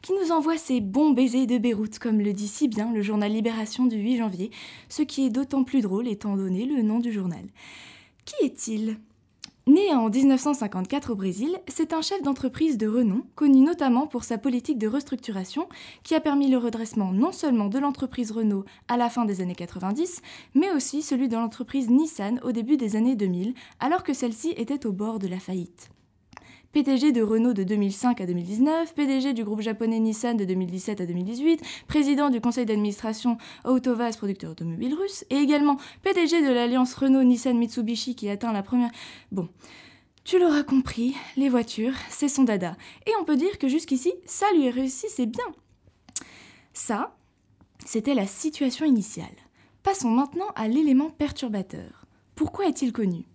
qui 0.01 0.13
nous 0.13 0.31
envoie 0.31 0.57
ses 0.57 0.79
bons 0.79 1.11
baisers 1.11 1.47
de 1.47 1.57
Beyrouth, 1.57 1.99
comme 1.99 2.21
le 2.21 2.31
dit 2.31 2.47
si 2.47 2.69
bien 2.69 2.93
le 2.93 3.01
journal 3.01 3.31
Libération 3.31 3.87
du 3.87 3.97
8 3.97 4.17
janvier, 4.17 4.51
ce 4.87 5.01
qui 5.01 5.25
est 5.25 5.31
d'autant 5.31 5.65
plus 5.65 5.81
drôle 5.81 6.07
étant 6.07 6.37
donné 6.37 6.65
le 6.65 6.81
nom 6.81 6.99
du 6.99 7.11
journal. 7.11 7.43
Qui 8.23 8.45
est-il? 8.45 8.99
Né 9.67 9.93
en 9.93 10.09
1954 10.09 11.11
au 11.11 11.15
Brésil, 11.15 11.57
c'est 11.67 11.91
un 11.91 12.01
chef 12.01 12.21
d'entreprise 12.21 12.77
de 12.77 12.87
renom, 12.87 13.23
connu 13.35 13.59
notamment 13.59 14.07
pour 14.07 14.23
sa 14.23 14.37
politique 14.37 14.77
de 14.77 14.87
restructuration 14.87 15.67
qui 16.03 16.15
a 16.15 16.21
permis 16.21 16.49
le 16.49 16.57
redressement 16.57 17.11
non 17.11 17.33
seulement 17.33 17.67
de 17.67 17.77
l'entreprise 17.77 18.31
Renault 18.31 18.63
à 18.87 18.95
la 18.95 19.09
fin 19.09 19.25
des 19.25 19.41
années 19.41 19.55
90, 19.55 20.21
mais 20.55 20.71
aussi 20.71 21.01
celui 21.01 21.27
de 21.27 21.35
l'entreprise 21.35 21.89
Nissan 21.89 22.39
au 22.45 22.53
début 22.53 22.77
des 22.77 22.95
années 22.95 23.17
2000, 23.17 23.55
alors 23.81 24.03
que 24.03 24.13
celle-ci 24.13 24.53
était 24.55 24.85
au 24.85 24.93
bord 24.93 25.19
de 25.19 25.27
la 25.27 25.39
faillite. 25.39 25.89
PDG 26.77 27.11
de 27.11 27.23
Renault 27.23 27.53
de 27.53 27.63
2005 27.63 28.21
à 28.21 28.27
2019, 28.27 28.93
PDG 28.93 29.33
du 29.33 29.43
groupe 29.43 29.61
japonais 29.61 29.99
Nissan 29.99 30.37
de 30.37 30.45
2017 30.45 31.01
à 31.01 31.07
2018, 31.07 31.59
président 31.87 32.29
du 32.29 32.39
conseil 32.39 32.67
d'administration 32.67 33.39
Autovaz, 33.65 34.15
producteur 34.15 34.51
automobile 34.51 34.93
russe, 34.93 35.25
et 35.31 35.37
également 35.37 35.77
PDG 36.03 36.43
de 36.43 36.53
l'alliance 36.53 36.93
Renault-Nissan-Mitsubishi 36.93 38.13
qui 38.13 38.29
atteint 38.29 38.53
la 38.53 38.61
première... 38.61 38.91
Bon, 39.31 39.49
tu 40.23 40.37
l'auras 40.37 40.61
compris, 40.61 41.15
les 41.35 41.49
voitures, 41.49 41.95
c'est 42.11 42.27
son 42.27 42.43
dada. 42.43 42.77
Et 43.07 43.11
on 43.19 43.23
peut 43.23 43.37
dire 43.37 43.57
que 43.57 43.67
jusqu'ici, 43.67 44.13
ça 44.27 44.45
lui 44.55 44.69
réussissait 44.69 45.25
bien. 45.25 45.45
Ça, 46.73 47.17
c'était 47.87 48.13
la 48.13 48.27
situation 48.27 48.85
initiale. 48.85 49.25
Passons 49.81 50.11
maintenant 50.11 50.51
à 50.55 50.67
l'élément 50.67 51.09
perturbateur. 51.09 52.05
Pourquoi 52.35 52.67
est-il 52.67 52.93
connu? 52.93 53.25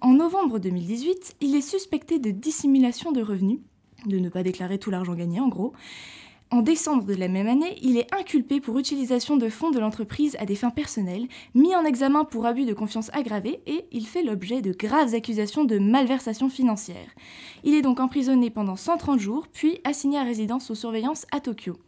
En 0.00 0.12
novembre 0.12 0.58
2018, 0.58 1.36
il 1.40 1.54
est 1.54 1.60
suspecté 1.60 2.18
de 2.18 2.30
dissimulation 2.30 3.12
de 3.12 3.22
revenus, 3.22 3.60
de 4.06 4.18
ne 4.18 4.28
pas 4.28 4.42
déclarer 4.42 4.78
tout 4.78 4.90
l'argent 4.90 5.14
gagné 5.14 5.40
en 5.40 5.48
gros. 5.48 5.72
En 6.52 6.62
décembre 6.62 7.04
de 7.04 7.14
la 7.14 7.28
même 7.28 7.46
année, 7.46 7.78
il 7.80 7.96
est 7.96 8.12
inculpé 8.12 8.60
pour 8.60 8.76
utilisation 8.76 9.36
de 9.36 9.48
fonds 9.48 9.70
de 9.70 9.78
l'entreprise 9.78 10.36
à 10.40 10.46
des 10.46 10.56
fins 10.56 10.70
personnelles, 10.70 11.28
mis 11.54 11.76
en 11.76 11.84
examen 11.84 12.24
pour 12.24 12.44
abus 12.44 12.64
de 12.64 12.74
confiance 12.74 13.08
aggravé 13.12 13.60
et 13.68 13.84
il 13.92 14.04
fait 14.04 14.24
l'objet 14.24 14.60
de 14.60 14.72
graves 14.72 15.14
accusations 15.14 15.62
de 15.64 15.78
malversation 15.78 16.48
financière. 16.48 17.06
Il 17.62 17.74
est 17.74 17.82
donc 17.82 18.00
emprisonné 18.00 18.50
pendant 18.50 18.74
130 18.74 19.20
jours, 19.20 19.46
puis 19.52 19.78
assigné 19.84 20.18
à 20.18 20.24
résidence 20.24 20.66
sous 20.66 20.74
surveillance 20.74 21.24
à 21.30 21.38
Tokyo. 21.38 21.78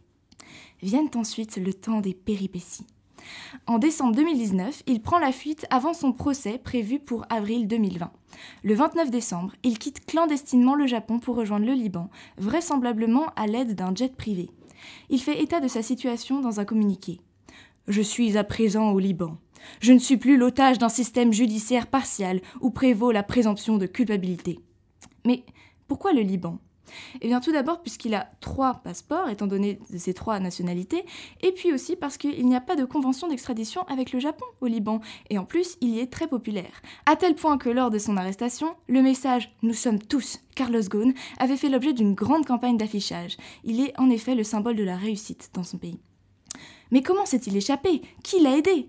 Viennent 0.81 1.11
ensuite 1.15 1.57
le 1.57 1.73
temps 1.73 1.99
des 1.99 2.13
péripéties. 2.13 2.85
En 3.67 3.77
décembre 3.77 4.15
2019, 4.15 4.83
il 4.87 5.01
prend 5.01 5.19
la 5.19 5.31
fuite 5.31 5.65
avant 5.69 5.93
son 5.93 6.11
procès 6.11 6.57
prévu 6.57 6.99
pour 6.99 7.25
avril 7.29 7.67
2020. 7.67 8.11
Le 8.63 8.73
29 8.73 9.11
décembre, 9.11 9.53
il 9.63 9.79
quitte 9.79 10.05
clandestinement 10.05 10.75
le 10.75 10.87
Japon 10.87 11.19
pour 11.19 11.35
rejoindre 11.35 11.65
le 11.65 11.73
Liban, 11.73 12.09
vraisemblablement 12.37 13.27
à 13.35 13.47
l'aide 13.47 13.75
d'un 13.75 13.93
jet 13.95 14.15
privé. 14.15 14.49
Il 15.09 15.21
fait 15.21 15.41
état 15.41 15.59
de 15.59 15.67
sa 15.67 15.81
situation 15.81 16.41
dans 16.41 16.59
un 16.59 16.65
communiqué. 16.65 17.21
Je 17.87 18.01
suis 18.01 18.37
à 18.37 18.43
présent 18.43 18.91
au 18.91 18.99
Liban. 18.99 19.37
Je 19.79 19.93
ne 19.93 19.99
suis 19.99 20.17
plus 20.17 20.37
l'otage 20.37 20.77
d'un 20.77 20.89
système 20.89 21.33
judiciaire 21.33 21.87
partial 21.87 22.41
où 22.61 22.69
prévaut 22.69 23.11
la 23.11 23.23
présomption 23.23 23.77
de 23.77 23.85
culpabilité. 23.85 24.59
Mais 25.25 25.43
pourquoi 25.87 26.13
le 26.13 26.21
Liban? 26.21 26.59
Eh 27.21 27.27
bien, 27.27 27.39
tout 27.39 27.51
d'abord, 27.51 27.81
puisqu'il 27.81 28.13
a 28.13 28.29
trois 28.41 28.75
passeports, 28.83 29.29
étant 29.29 29.47
donné 29.47 29.79
ses 29.97 30.13
trois 30.13 30.39
nationalités, 30.39 31.05
et 31.41 31.51
puis 31.51 31.73
aussi 31.73 31.95
parce 31.95 32.17
qu'il 32.17 32.45
n'y 32.45 32.55
a 32.55 32.61
pas 32.61 32.75
de 32.75 32.85
convention 32.85 33.27
d'extradition 33.27 33.83
avec 33.87 34.11
le 34.11 34.19
Japon 34.19 34.45
au 34.61 34.67
Liban, 34.67 35.01
et 35.29 35.37
en 35.37 35.45
plus, 35.45 35.77
il 35.81 35.89
y 35.89 35.99
est 35.99 36.11
très 36.11 36.27
populaire. 36.27 36.81
À 37.05 37.15
tel 37.15 37.35
point 37.35 37.57
que 37.57 37.69
lors 37.69 37.89
de 37.89 37.99
son 37.99 38.17
arrestation, 38.17 38.75
le 38.87 39.01
message 39.01 39.55
Nous 39.61 39.73
sommes 39.73 39.99
tous 39.99 40.39
Carlos 40.55 40.81
Ghosn 40.81 41.13
avait 41.39 41.57
fait 41.57 41.69
l'objet 41.69 41.93
d'une 41.93 42.13
grande 42.13 42.45
campagne 42.45 42.77
d'affichage. 42.77 43.37
Il 43.63 43.81
est 43.81 43.99
en 43.99 44.09
effet 44.09 44.35
le 44.35 44.43
symbole 44.43 44.75
de 44.75 44.83
la 44.83 44.97
réussite 44.97 45.49
dans 45.53 45.63
son 45.63 45.77
pays. 45.77 45.99
Mais 46.91 47.01
comment 47.01 47.25
s'est-il 47.25 47.57
échappé? 47.57 48.01
Qui 48.23 48.39
l'a 48.41 48.57
aidé? 48.57 48.87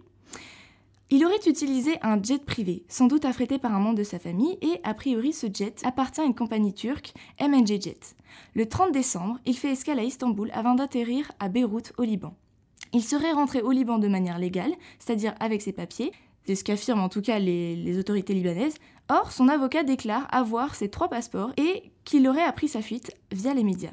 Il 1.11 1.25
aurait 1.25 1.47
utilisé 1.47 1.99
un 2.03 2.23
jet 2.23 2.45
privé, 2.45 2.85
sans 2.89 3.07
doute 3.07 3.25
affrété 3.25 3.59
par 3.59 3.75
un 3.75 3.79
membre 3.79 3.99
de 3.99 4.05
sa 4.05 4.19
famille, 4.19 4.59
et 4.63 4.81
a 4.85 4.95
priori 4.95 5.33
ce 5.33 5.47
jet 5.53 5.83
appartient 5.85 6.21
à 6.21 6.25
une 6.25 6.35
compagnie 6.35 6.73
turque, 6.73 7.13
MNJ 7.41 7.81
Jet. 7.81 8.17
Le 8.55 8.67
30 8.67 8.93
décembre, 8.93 9.39
il 9.45 9.57
fait 9.57 9.73
escale 9.73 9.99
à 9.99 10.05
Istanbul 10.05 10.51
avant 10.55 10.75
d'atterrir 10.75 11.31
à 11.41 11.49
Beyrouth, 11.49 11.93
au 11.99 12.03
Liban. 12.03 12.35
Il 12.93 13.03
serait 13.03 13.33
rentré 13.33 13.61
au 13.61 13.71
Liban 13.71 13.99
de 13.99 14.09
manière 14.09 14.39
légale, 14.39 14.73
c'est-à-dire 14.99 15.35
avec 15.41 15.63
ses 15.63 15.73
papiers, 15.73 16.13
c'est 16.47 16.55
ce 16.55 16.65
qu'affirment 16.65 17.03
en 17.03 17.09
tout 17.09 17.23
cas 17.23 17.39
les, 17.39 17.99
autorités 17.99 18.35
libanaises. 18.35 18.77
Or, 19.09 19.33
son 19.33 19.49
avocat 19.49 19.83
déclare 19.83 20.27
avoir 20.31 20.75
ses 20.75 20.89
trois 20.89 21.09
passeports 21.09 21.53
et 21.57 21.91
qu'il 22.05 22.27
aurait 22.29 22.43
appris 22.43 22.69
sa 22.69 22.83
fuite 22.83 23.13
via 23.33 23.55
les 23.55 23.65
médias. 23.65 23.93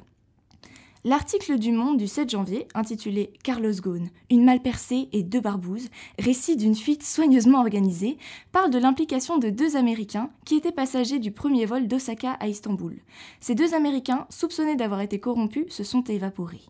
L'article 1.03 1.57
du 1.57 1.71
Monde 1.71 1.97
du 1.97 2.05
7 2.05 2.29
janvier, 2.29 2.67
intitulé 2.75 3.33
Carlos 3.43 3.73
Ghosn, 3.73 4.11
une 4.29 4.45
malle 4.45 4.61
percée 4.61 5.09
et 5.13 5.23
deux 5.23 5.41
barbouzes, 5.41 5.89
récit 6.19 6.55
d'une 6.55 6.75
fuite 6.75 7.01
soigneusement 7.01 7.61
organisée, 7.61 8.19
parle 8.51 8.69
de 8.69 8.77
l'implication 8.77 9.39
de 9.39 9.49
deux 9.49 9.75
Américains 9.75 10.29
qui 10.45 10.57
étaient 10.57 10.71
passagers 10.71 11.17
du 11.17 11.31
premier 11.31 11.65
vol 11.65 11.87
d'Osaka 11.87 12.33
à 12.33 12.47
Istanbul. 12.47 12.99
Ces 13.39 13.55
deux 13.55 13.73
Américains, 13.73 14.27
soupçonnés 14.29 14.75
d'avoir 14.75 15.01
été 15.01 15.19
corrompus, 15.19 15.73
se 15.73 15.83
sont 15.83 16.03
évaporés. 16.03 16.61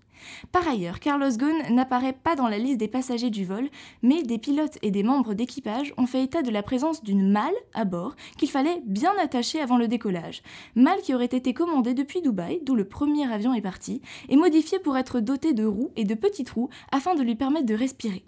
Par 0.51 0.67
ailleurs, 0.67 0.99
Carlos 0.99 1.31
Ghosn 1.31 1.73
n'apparaît 1.73 2.13
pas 2.13 2.35
dans 2.35 2.47
la 2.47 2.57
liste 2.57 2.77
des 2.77 2.87
passagers 2.87 3.29
du 3.29 3.45
vol, 3.45 3.69
mais 4.01 4.23
des 4.23 4.37
pilotes 4.37 4.77
et 4.81 4.91
des 4.91 5.03
membres 5.03 5.33
d'équipage 5.33 5.93
ont 5.97 6.05
fait 6.05 6.23
état 6.23 6.41
de 6.41 6.51
la 6.51 6.63
présence 6.63 7.03
d'une 7.03 7.31
malle 7.31 7.53
à 7.73 7.85
bord 7.85 8.15
qu'il 8.37 8.49
fallait 8.49 8.81
bien 8.85 9.13
attacher 9.19 9.61
avant 9.61 9.77
le 9.77 9.87
décollage. 9.87 10.41
Malle 10.75 11.01
qui 11.01 11.13
aurait 11.13 11.25
été 11.25 11.53
commandée 11.53 11.93
depuis 11.93 12.21
Dubaï, 12.21 12.61
d'où 12.63 12.75
le 12.75 12.87
premier 12.87 13.31
avion 13.31 13.53
est 13.53 13.61
parti, 13.61 14.01
et 14.29 14.35
modifiée 14.35 14.79
pour 14.79 14.97
être 14.97 15.19
dotée 15.19 15.53
de 15.53 15.65
roues 15.65 15.91
et 15.95 16.03
de 16.03 16.15
petits 16.15 16.43
trous 16.43 16.69
afin 16.91 17.15
de 17.15 17.23
lui 17.23 17.35
permettre 17.35 17.65
de 17.65 17.75
respirer. 17.75 18.23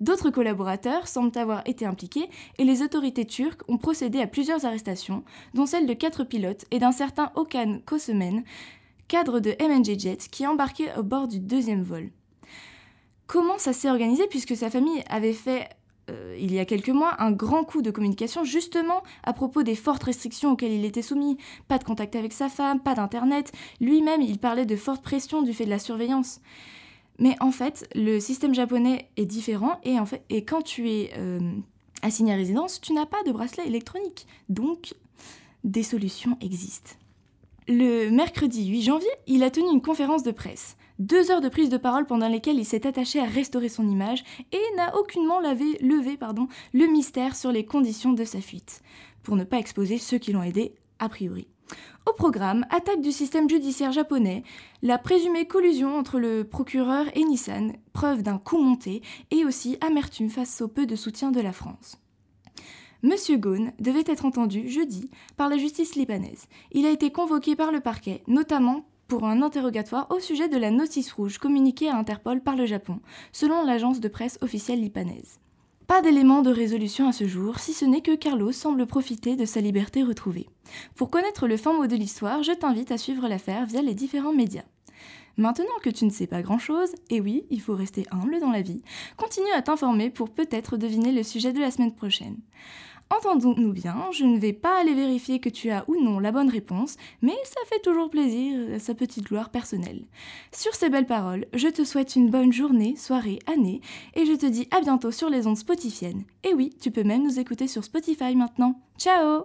D'autres 0.00 0.30
collaborateurs 0.30 1.08
semblent 1.08 1.38
avoir 1.38 1.62
été 1.66 1.86
impliqués 1.86 2.28
et 2.58 2.64
les 2.64 2.82
autorités 2.82 3.24
turques 3.24 3.62
ont 3.68 3.78
procédé 3.78 4.20
à 4.20 4.26
plusieurs 4.26 4.64
arrestations, 4.64 5.24
dont 5.54 5.66
celle 5.66 5.86
de 5.86 5.94
quatre 5.94 6.24
pilotes 6.24 6.64
et 6.70 6.78
d'un 6.78 6.92
certain 6.92 7.30
Okan 7.36 7.80
Kosemen, 7.84 8.44
cadre 9.08 9.40
de 9.40 9.54
MNJ 9.60 9.98
Jet, 9.98 10.28
qui 10.30 10.46
embarquait 10.46 10.96
au 10.96 11.02
bord 11.02 11.28
du 11.28 11.40
deuxième 11.40 11.82
vol. 11.82 12.10
Comment 13.26 13.58
ça 13.58 13.72
s'est 13.72 13.90
organisé 13.90 14.26
puisque 14.28 14.56
sa 14.56 14.70
famille 14.70 15.02
avait 15.08 15.32
fait 15.32 15.68
euh, 16.10 16.36
il 16.38 16.52
y 16.52 16.58
a 16.58 16.66
quelques 16.66 16.90
mois 16.90 17.22
un 17.22 17.32
grand 17.32 17.64
coup 17.64 17.80
de 17.80 17.90
communication 17.90 18.44
justement 18.44 19.02
à 19.22 19.32
propos 19.32 19.62
des 19.62 19.74
fortes 19.74 20.02
restrictions 20.02 20.52
auxquelles 20.52 20.72
il 20.72 20.84
était 20.84 21.02
soumis? 21.02 21.38
Pas 21.68 21.78
de 21.78 21.84
contact 21.84 22.16
avec 22.16 22.32
sa 22.32 22.48
femme, 22.48 22.80
pas 22.80 22.94
d'internet. 22.94 23.52
Lui-même, 23.80 24.20
il 24.20 24.38
parlait 24.38 24.66
de 24.66 24.76
forte 24.76 25.02
pression 25.02 25.42
du 25.42 25.54
fait 25.54 25.64
de 25.64 25.70
la 25.70 25.78
surveillance. 25.78 26.40
Mais 27.18 27.36
en 27.40 27.52
fait, 27.52 27.88
le 27.94 28.18
système 28.20 28.54
japonais 28.54 29.08
est 29.16 29.24
différent 29.24 29.80
et 29.84 30.44
quand 30.44 30.62
tu 30.62 30.90
es 30.90 31.12
euh, 31.16 31.38
assigné 32.02 32.32
à 32.32 32.36
résidence, 32.36 32.80
tu 32.80 32.92
n'as 32.92 33.06
pas 33.06 33.22
de 33.24 33.32
bracelet 33.32 33.66
électronique. 33.66 34.26
Donc, 34.48 34.94
des 35.62 35.84
solutions 35.84 36.36
existent. 36.40 36.90
Le 37.66 38.10
mercredi 38.10 38.66
8 38.66 38.82
janvier, 38.82 39.08
il 39.26 39.42
a 39.42 39.50
tenu 39.50 39.70
une 39.72 39.80
conférence 39.80 40.22
de 40.22 40.32
presse. 40.32 40.76
Deux 40.98 41.30
heures 41.30 41.40
de 41.40 41.48
prise 41.48 41.70
de 41.70 41.78
parole 41.78 42.04
pendant 42.04 42.28
lesquelles 42.28 42.58
il 42.58 42.66
s'est 42.66 42.86
attaché 42.86 43.20
à 43.20 43.24
restaurer 43.24 43.70
son 43.70 43.88
image 43.88 44.22
et 44.52 44.76
n'a 44.76 44.94
aucunement 44.98 45.40
lavé, 45.40 45.78
levé 45.80 46.18
pardon, 46.18 46.46
le 46.74 46.86
mystère 46.86 47.34
sur 47.34 47.52
les 47.52 47.64
conditions 47.64 48.12
de 48.12 48.24
sa 48.24 48.42
fuite, 48.42 48.82
pour 49.22 49.36
ne 49.36 49.44
pas 49.44 49.56
exposer 49.56 49.96
ceux 49.96 50.18
qui 50.18 50.32
l'ont 50.32 50.42
aidé 50.42 50.74
a 50.98 51.08
priori. 51.08 51.48
Au 52.06 52.12
programme, 52.12 52.66
attaque 52.68 53.00
du 53.00 53.12
système 53.12 53.48
judiciaire 53.48 53.92
japonais, 53.92 54.42
la 54.82 54.98
présumée 54.98 55.46
collusion 55.46 55.96
entre 55.96 56.18
le 56.18 56.44
procureur 56.44 57.06
et 57.16 57.24
Nissan, 57.24 57.72
preuve 57.94 58.22
d'un 58.22 58.36
coup 58.36 58.58
monté, 58.58 59.00
et 59.30 59.46
aussi 59.46 59.78
amertume 59.80 60.28
face 60.28 60.60
au 60.60 60.68
peu 60.68 60.84
de 60.84 60.96
soutien 60.96 61.30
de 61.30 61.40
la 61.40 61.52
France. 61.52 61.96
Monsieur 63.04 63.36
Ghosn 63.36 63.72
devait 63.80 64.04
être 64.06 64.24
entendu 64.24 64.66
jeudi 64.70 65.10
par 65.36 65.50
la 65.50 65.58
justice 65.58 65.94
libanaise. 65.94 66.46
Il 66.72 66.86
a 66.86 66.90
été 66.90 67.12
convoqué 67.12 67.54
par 67.54 67.70
le 67.70 67.80
parquet, 67.80 68.22
notamment 68.28 68.86
pour 69.08 69.26
un 69.26 69.42
interrogatoire 69.42 70.06
au 70.10 70.20
sujet 70.20 70.48
de 70.48 70.56
la 70.56 70.70
notice 70.70 71.12
rouge 71.12 71.36
communiquée 71.36 71.90
à 71.90 71.98
Interpol 71.98 72.40
par 72.40 72.56
le 72.56 72.64
Japon, 72.64 73.00
selon 73.30 73.62
l'agence 73.62 74.00
de 74.00 74.08
presse 74.08 74.38
officielle 74.40 74.80
libanaise. 74.80 75.38
Pas 75.86 76.00
d'éléments 76.00 76.40
de 76.40 76.50
résolution 76.50 77.06
à 77.06 77.12
ce 77.12 77.28
jour, 77.28 77.58
si 77.58 77.74
ce 77.74 77.84
n'est 77.84 78.00
que 78.00 78.16
Carlos 78.16 78.52
semble 78.52 78.86
profiter 78.86 79.36
de 79.36 79.44
sa 79.44 79.60
liberté 79.60 80.02
retrouvée. 80.02 80.48
Pour 80.94 81.10
connaître 81.10 81.46
le 81.46 81.58
fin 81.58 81.74
mot 81.74 81.86
de 81.86 81.96
l'histoire, 81.96 82.42
je 82.42 82.52
t'invite 82.52 82.90
à 82.90 82.96
suivre 82.96 83.28
l'affaire 83.28 83.66
via 83.66 83.82
les 83.82 83.92
différents 83.92 84.32
médias. 84.32 84.64
Maintenant 85.36 85.66
que 85.82 85.90
tu 85.90 86.06
ne 86.06 86.10
sais 86.10 86.26
pas 86.26 86.40
grand-chose, 86.40 86.94
et 87.10 87.20
oui, 87.20 87.44
il 87.50 87.60
faut 87.60 87.74
rester 87.74 88.06
humble 88.12 88.40
dans 88.40 88.52
la 88.52 88.62
vie, 88.62 88.82
continue 89.18 89.50
à 89.54 89.60
t'informer 89.60 90.08
pour 90.08 90.30
peut-être 90.30 90.78
deviner 90.78 91.12
le 91.12 91.22
sujet 91.22 91.52
de 91.52 91.60
la 91.60 91.70
semaine 91.70 91.94
prochaine. 91.94 92.38
Entendons-nous 93.16 93.72
bien, 93.72 93.96
je 94.12 94.24
ne 94.24 94.38
vais 94.38 94.52
pas 94.52 94.80
aller 94.80 94.94
vérifier 94.94 95.38
que 95.38 95.48
tu 95.48 95.70
as 95.70 95.84
ou 95.88 96.02
non 96.02 96.18
la 96.18 96.32
bonne 96.32 96.48
réponse, 96.48 96.96
mais 97.22 97.34
ça 97.44 97.60
fait 97.66 97.80
toujours 97.80 98.10
plaisir 98.10 98.80
sa 98.80 98.94
petite 98.94 99.26
gloire 99.26 99.50
personnelle. 99.50 100.04
Sur 100.52 100.74
ces 100.74 100.88
belles 100.88 101.06
paroles, 101.06 101.46
je 101.52 101.68
te 101.68 101.84
souhaite 101.84 102.16
une 102.16 102.30
bonne 102.30 102.52
journée, 102.52 102.96
soirée, 102.96 103.38
année, 103.46 103.80
et 104.14 104.24
je 104.26 104.32
te 104.32 104.46
dis 104.46 104.68
à 104.70 104.80
bientôt 104.80 105.10
sur 105.10 105.30
les 105.30 105.46
ondes 105.46 105.56
spotifiennes. 105.56 106.24
Et 106.42 106.54
oui, 106.54 106.74
tu 106.80 106.90
peux 106.90 107.04
même 107.04 107.22
nous 107.22 107.38
écouter 107.38 107.68
sur 107.68 107.84
Spotify 107.84 108.34
maintenant. 108.34 108.80
Ciao 108.98 109.44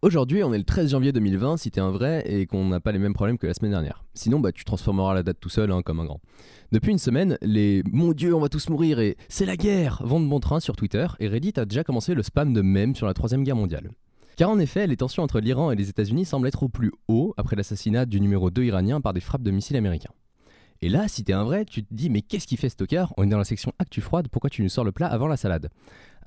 Aujourd'hui, 0.00 0.44
on 0.44 0.52
est 0.52 0.58
le 0.58 0.64
13 0.64 0.92
janvier 0.92 1.10
2020 1.10 1.56
si 1.56 1.72
t'es 1.72 1.80
un 1.80 1.90
vrai 1.90 2.22
et 2.24 2.46
qu'on 2.46 2.64
n'a 2.66 2.78
pas 2.78 2.92
les 2.92 3.00
mêmes 3.00 3.14
problèmes 3.14 3.36
que 3.36 3.48
la 3.48 3.54
semaine 3.54 3.72
dernière. 3.72 4.04
Sinon, 4.14 4.38
bah, 4.38 4.52
tu 4.52 4.64
transformeras 4.64 5.12
la 5.12 5.24
date 5.24 5.38
tout 5.40 5.48
seul 5.48 5.72
hein, 5.72 5.82
comme 5.82 5.98
un 5.98 6.04
grand. 6.04 6.20
Depuis 6.70 6.90
une 6.92 6.98
semaine, 6.98 7.38
les 7.40 7.82
Mon 7.90 8.12
Dieu, 8.12 8.34
on 8.34 8.40
va 8.40 8.50
tous 8.50 8.68
mourir 8.68 9.00
et 9.00 9.16
C'est 9.30 9.46
la 9.46 9.56
guerre 9.56 10.02
vont 10.04 10.20
de 10.20 10.26
bon 10.26 10.38
train 10.38 10.60
sur 10.60 10.76
Twitter 10.76 11.06
et 11.18 11.26
Reddit 11.26 11.54
a 11.56 11.64
déjà 11.64 11.82
commencé 11.82 12.12
le 12.12 12.22
spam 12.22 12.52
de 12.52 12.60
mèmes 12.60 12.94
sur 12.94 13.06
la 13.06 13.14
Troisième 13.14 13.42
Guerre 13.42 13.56
mondiale. 13.56 13.90
Car 14.36 14.50
en 14.50 14.58
effet, 14.58 14.86
les 14.86 14.98
tensions 14.98 15.22
entre 15.22 15.40
l'Iran 15.40 15.70
et 15.70 15.76
les 15.76 15.88
États-Unis 15.88 16.26
semblent 16.26 16.46
être 16.46 16.62
au 16.62 16.68
plus 16.68 16.92
haut 17.08 17.32
après 17.38 17.56
l'assassinat 17.56 18.04
du 18.04 18.20
numéro 18.20 18.50
2 18.50 18.64
iranien 18.64 19.00
par 19.00 19.14
des 19.14 19.20
frappes 19.20 19.42
de 19.42 19.50
missiles 19.50 19.76
américains. 19.76 20.12
Et 20.82 20.90
là, 20.90 21.08
si 21.08 21.24
t'es 21.24 21.32
un 21.32 21.42
vrai, 21.42 21.64
tu 21.64 21.82
te 21.82 21.94
dis 21.94 22.10
mais 22.10 22.20
qu'est-ce 22.20 22.46
qu'il 22.46 22.58
fait 22.58 22.68
ce 22.68 22.76
tocard? 22.76 23.14
On 23.16 23.24
est 23.24 23.28
dans 23.28 23.38
la 23.38 23.44
section 23.44 23.72
Actu 23.78 24.02
froide, 24.02 24.28
pourquoi 24.30 24.50
tu 24.50 24.62
nous 24.62 24.68
sors 24.68 24.84
le 24.84 24.92
plat 24.92 25.06
avant 25.06 25.26
la 25.26 25.38
salade? 25.38 25.70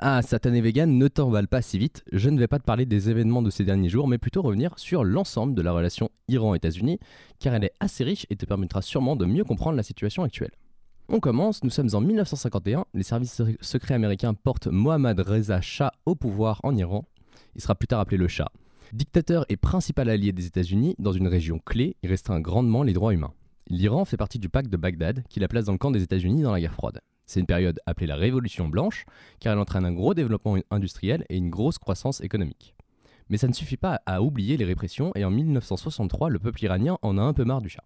Ah, 0.03 0.23
satané 0.23 0.61
vegan, 0.61 0.97
ne 0.97 1.07
t'emballe 1.07 1.47
pas 1.47 1.61
si 1.61 1.77
vite, 1.77 2.03
je 2.11 2.31
ne 2.31 2.39
vais 2.39 2.47
pas 2.47 2.57
te 2.57 2.63
parler 2.63 2.87
des 2.87 3.11
événements 3.11 3.43
de 3.43 3.51
ces 3.51 3.63
derniers 3.63 3.87
jours, 3.87 4.07
mais 4.07 4.17
plutôt 4.17 4.41
revenir 4.41 4.73
sur 4.79 5.03
l'ensemble 5.03 5.53
de 5.53 5.61
la 5.61 5.71
relation 5.71 6.09
Iran-États-Unis, 6.27 6.97
car 7.37 7.53
elle 7.53 7.65
est 7.65 7.73
assez 7.79 8.03
riche 8.03 8.25
et 8.31 8.35
te 8.35 8.47
permettra 8.47 8.81
sûrement 8.81 9.15
de 9.15 9.27
mieux 9.27 9.43
comprendre 9.43 9.77
la 9.77 9.83
situation 9.83 10.23
actuelle. 10.23 10.49
On 11.07 11.19
commence, 11.19 11.63
nous 11.63 11.69
sommes 11.69 11.89
en 11.93 12.01
1951, 12.01 12.85
les 12.95 13.03
services 13.03 13.43
secrets 13.61 13.93
américains 13.93 14.33
portent 14.33 14.65
Mohammad 14.65 15.19
Reza 15.19 15.61
Shah 15.61 15.91
au 16.07 16.15
pouvoir 16.15 16.61
en 16.63 16.75
Iran. 16.75 17.05
Il 17.53 17.61
sera 17.61 17.75
plus 17.75 17.87
tard 17.87 17.99
appelé 17.99 18.17
le 18.17 18.27
Shah. 18.27 18.49
Dictateur 18.93 19.45
et 19.49 19.55
principal 19.55 20.09
allié 20.09 20.31
des 20.31 20.47
États-Unis, 20.47 20.95
dans 20.97 21.13
une 21.13 21.27
région 21.27 21.59
clé, 21.59 21.95
il 22.01 22.09
restreint 22.09 22.41
grandement 22.41 22.81
les 22.81 22.93
droits 22.93 23.13
humains. 23.13 23.33
L'Iran 23.67 24.05
fait 24.05 24.17
partie 24.17 24.39
du 24.39 24.49
pacte 24.49 24.71
de 24.71 24.77
Bagdad, 24.77 25.23
qui 25.29 25.39
la 25.39 25.47
place 25.47 25.65
dans 25.65 25.73
le 25.73 25.77
camp 25.77 25.91
des 25.91 26.01
États-Unis 26.01 26.41
dans 26.41 26.51
la 26.51 26.59
guerre 26.59 26.73
froide. 26.73 27.01
C'est 27.25 27.39
une 27.39 27.45
période 27.45 27.79
appelée 27.85 28.07
la 28.07 28.15
Révolution 28.15 28.67
blanche, 28.67 29.05
car 29.39 29.53
elle 29.53 29.59
entraîne 29.59 29.85
un 29.85 29.93
gros 29.93 30.13
développement 30.13 30.57
industriel 30.69 31.25
et 31.29 31.37
une 31.37 31.49
grosse 31.49 31.77
croissance 31.77 32.21
économique. 32.21 32.75
Mais 33.29 33.37
ça 33.37 33.47
ne 33.47 33.53
suffit 33.53 33.77
pas 33.77 34.01
à 34.05 34.21
oublier 34.21 34.57
les 34.57 34.65
répressions, 34.65 35.11
et 35.15 35.23
en 35.23 35.31
1963, 35.31 36.29
le 36.29 36.39
peuple 36.39 36.63
iranien 36.63 36.97
en 37.01 37.17
a 37.17 37.21
un 37.21 37.33
peu 37.33 37.45
marre 37.45 37.61
du 37.61 37.69
Shah. 37.69 37.83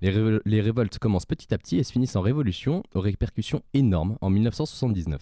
Les, 0.00 0.10
révol- 0.10 0.40
les 0.46 0.62
révoltes 0.62 0.98
commencent 0.98 1.26
petit 1.26 1.52
à 1.52 1.58
petit 1.58 1.76
et 1.76 1.84
se 1.84 1.92
finissent 1.92 2.16
en 2.16 2.22
révolution, 2.22 2.82
aux 2.94 3.00
répercussions 3.00 3.62
énormes, 3.74 4.16
en 4.22 4.30
1979. 4.30 5.20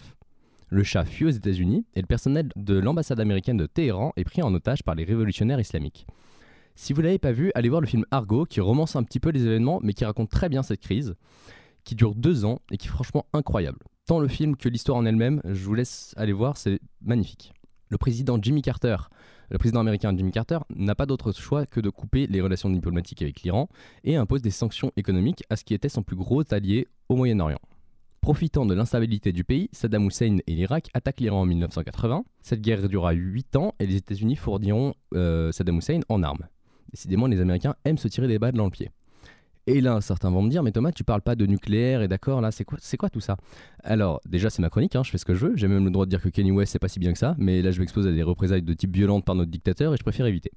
Le 0.69 0.85
Shah 0.85 1.05
fuit 1.05 1.25
aux 1.25 1.31
États-Unis 1.31 1.87
et 1.95 2.01
le 2.01 2.07
personnel 2.07 2.51
de 2.55 2.79
l'ambassade 2.79 3.19
américaine 3.19 3.57
de 3.57 3.67
Téhéran 3.67 4.13
est 4.17 4.25
pris 4.25 4.43
en 4.43 4.55
otage 4.55 4.83
par 4.85 4.95
les 4.95 5.05
révolutionnaires 5.05 5.59
islamiques. 5.59 6.07
Si 6.77 6.93
vous 6.93 7.01
l'avez 7.01 7.19
pas 7.19 7.33
vu, 7.33 7.51
allez 7.57 7.71
voir 7.71 7.81
le 7.81 7.87
film 7.89 8.05
Argo 8.13 8.45
qui 8.45 8.61
romance 8.61 8.95
un 8.95 9.03
petit 9.03 9.19
peu 9.19 9.31
les 9.31 9.45
événements 9.45 9.81
mais 9.83 9.95
qui 9.95 10.05
raconte 10.05 10.31
très 10.31 10.49
bien 10.49 10.63
cette 10.63 10.81
crise, 10.81 11.17
qui 11.89 11.95
dure 11.95 12.15
deux 12.15 12.45
ans 12.45 12.61
et 12.71 12.77
qui 12.77 12.87
est 12.87 12.91
franchement 12.91 13.25
incroyable. 13.33 13.79
Tant 14.05 14.21
le 14.21 14.29
film 14.29 14.57
que 14.57 14.69
l'histoire 14.69 14.99
en 14.99 15.07
elle-même, 15.07 15.41
je 15.47 15.65
vous 15.65 15.73
laisse 15.73 16.13
aller 16.19 16.35
voir, 16.35 16.59
c'est 16.59 16.81
magnifique. 17.01 17.55
Le 17.89 17.97
président 17.97 18.39
Jimmy 18.41 18.61
Carter, 18.61 18.97
le 19.49 19.57
président 19.57 19.81
américain 19.81 20.15
Jimmy 20.15 20.31
Carter, 20.31 20.59
n'a 20.77 20.95
pas 20.95 21.07
d'autre 21.07 21.33
choix 21.33 21.65
que 21.65 21.81
de 21.81 21.89
couper 21.89 22.27
les 22.27 22.43
relations 22.43 22.69
diplomatiques 22.69 23.23
avec 23.23 23.41
l'Iran 23.41 23.71
et 24.05 24.17
impose 24.17 24.43
des 24.43 24.51
sanctions 24.51 24.93
économiques 24.99 25.45
à 25.49 25.57
ce 25.57 25.65
qui 25.65 25.73
était 25.73 25.89
son 25.89 26.03
plus 26.03 26.15
gros 26.15 26.43
allié 26.53 26.89
au 27.09 27.17
Moyen-Orient. 27.17 27.61
Profitant 28.21 28.67
de 28.67 28.75
l'instabilité 28.75 29.33
du 29.33 29.43
pays, 29.43 29.71
Saddam 29.73 30.09
Hussein 30.09 30.39
et 30.47 30.55
l'Irak 30.55 30.91
attaquent 30.93 31.21
l'Iran 31.21 31.41
en 31.41 31.47
1980. 31.47 32.23
Cette 32.43 32.61
guerre 32.61 32.87
durera 32.87 33.13
8 33.13 33.57
ans 33.57 33.75
et 33.79 33.87
les 33.87 33.97
États-Unis 33.97 34.37
fourniront 34.37 34.93
euh, 35.15 35.53
Saddam 35.53 35.79
Hussein 35.79 36.01
en 36.11 36.23
armes. 36.23 36.49
Décidément, 36.91 37.29
les 37.29 37.41
Américains 37.41 37.77
aiment 37.87 37.97
se 37.97 38.09
tirer 38.09 38.29
des 38.29 38.39
balles 38.39 38.53
dans 38.53 38.67
le 38.67 38.71
pied. 38.71 38.91
Et 39.71 39.83
là, 39.83 40.01
certains 40.01 40.31
vont 40.31 40.41
me 40.41 40.49
dire, 40.49 40.63
mais 40.63 40.73
Thomas, 40.73 40.93
tu 40.93 41.05
parles 41.05 41.21
pas 41.21 41.37
de 41.37 41.45
nucléaire 41.45 42.01
et 42.01 42.09
d'accord, 42.09 42.41
là, 42.41 42.51
c'est 42.51 42.65
quoi, 42.65 43.11
tout 43.11 43.21
ça? 43.21 43.37
Alors, 43.85 44.19
déjà, 44.27 44.49
c'est 44.49 44.63
ma 44.63 44.71
chronique, 44.71 44.97
hein, 44.97 45.03
je 45.05 45.11
fais 45.11 45.19
ce 45.19 45.27
que 45.27 45.35
je 45.35 45.45
veux. 45.47 45.57
J'ai 45.57 45.69
même 45.69 45.85
le 45.85 45.91
droit 45.91 46.07
de 46.07 46.11
dire 46.11 46.23
que 46.23 46.31
Kanye 46.31 46.53
West, 46.53 46.73
c'est 46.73 46.79
pas 46.79 46.89
si 46.89 46.99
bien 46.99 47.13
que 47.13 47.19
ça, 47.19 47.35
mais 47.37 47.61
là, 47.61 47.71
je 47.71 47.79
m'expose 47.79 48.07
à 48.07 48.13
des 48.13 48.23
représailles 48.23 48.63
de 48.63 48.73
type 48.73 48.97
violente 48.97 49.27
par 49.27 49.35
notre 49.35 49.51
dictateur 49.51 49.93
et 49.93 49.99
je 49.99 50.03
préfère 50.03 50.25
éviter. 50.25 50.53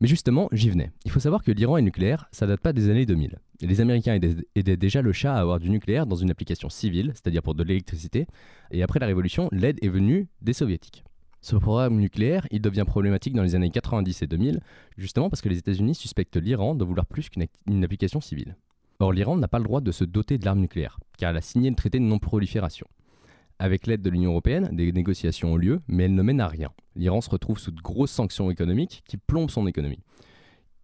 Mais 0.00 0.08
justement, 0.08 0.48
j'y 0.50 0.68
venais. 0.68 0.90
Il 1.04 1.12
faut 1.12 1.20
savoir 1.20 1.44
que 1.44 1.52
l'Iran 1.52 1.76
est 1.76 1.82
nucléaire, 1.82 2.28
ça 2.32 2.48
date 2.48 2.60
pas 2.60 2.72
des 2.72 2.90
années 2.90 3.06
2000. 3.06 3.38
Et 3.60 3.68
les 3.68 3.80
Américains 3.80 4.18
aidaient, 4.56 4.76
déjà 4.76 5.00
le 5.00 5.12
Shah 5.12 5.36
à 5.36 5.40
avoir 5.40 5.60
du 5.60 5.70
nucléaire 5.70 6.06
dans 6.06 6.16
une 6.16 6.32
application 6.32 6.68
civile, 6.70 7.12
c'est-à-dire 7.14 7.44
pour 7.44 7.54
de 7.54 7.62
l'électricité, 7.62 8.26
et 8.72 8.82
après 8.82 8.98
la 8.98 9.06
révolution, 9.06 9.48
l'aide 9.52 9.78
est 9.80 9.88
venue 9.88 10.26
des 10.42 10.54
soviétiques. 10.54 11.04
Ce 11.42 11.56
programme 11.56 11.96
nucléaire, 11.96 12.46
il 12.50 12.60
devient 12.60 12.84
problématique 12.86 13.34
dans 13.34 13.42
les 13.42 13.54
années 13.54 13.70
90 13.70 14.22
et 14.22 14.26
2000, 14.26 14.60
justement 14.98 15.30
parce 15.30 15.40
que 15.40 15.48
les 15.48 15.58
États-Unis 15.58 15.94
suspectent 15.94 16.36
l'Iran 16.36 16.74
de 16.74 16.84
vouloir 16.84 17.06
plus 17.06 17.30
qu'une 17.30 17.84
application 17.84 18.20
civile. 18.20 18.56
Or, 18.98 19.12
l'Iran 19.12 19.38
n'a 19.38 19.48
pas 19.48 19.58
le 19.58 19.64
droit 19.64 19.80
de 19.80 19.92
se 19.92 20.04
doter 20.04 20.36
de 20.36 20.44
l'arme 20.44 20.60
nucléaire, 20.60 21.00
car 21.16 21.30
elle 21.30 21.38
a 21.38 21.40
signé 21.40 21.70
le 21.70 21.76
traité 21.76 21.98
de 21.98 22.04
non-prolifération. 22.04 22.86
Avec 23.58 23.86
l'aide 23.86 24.02
de 24.02 24.10
l'Union 24.10 24.32
européenne, 24.32 24.68
des 24.72 24.92
négociations 24.92 25.54
ont 25.54 25.56
lieu, 25.56 25.80
mais 25.88 26.04
elles 26.04 26.14
ne 26.14 26.22
mènent 26.22 26.40
à 26.40 26.48
rien. 26.48 26.70
L'Iran 26.94 27.22
se 27.22 27.30
retrouve 27.30 27.58
sous 27.58 27.70
de 27.70 27.80
grosses 27.80 28.10
sanctions 28.10 28.50
économiques 28.50 29.02
qui 29.06 29.16
plombent 29.16 29.50
son 29.50 29.66
économie. 29.66 30.00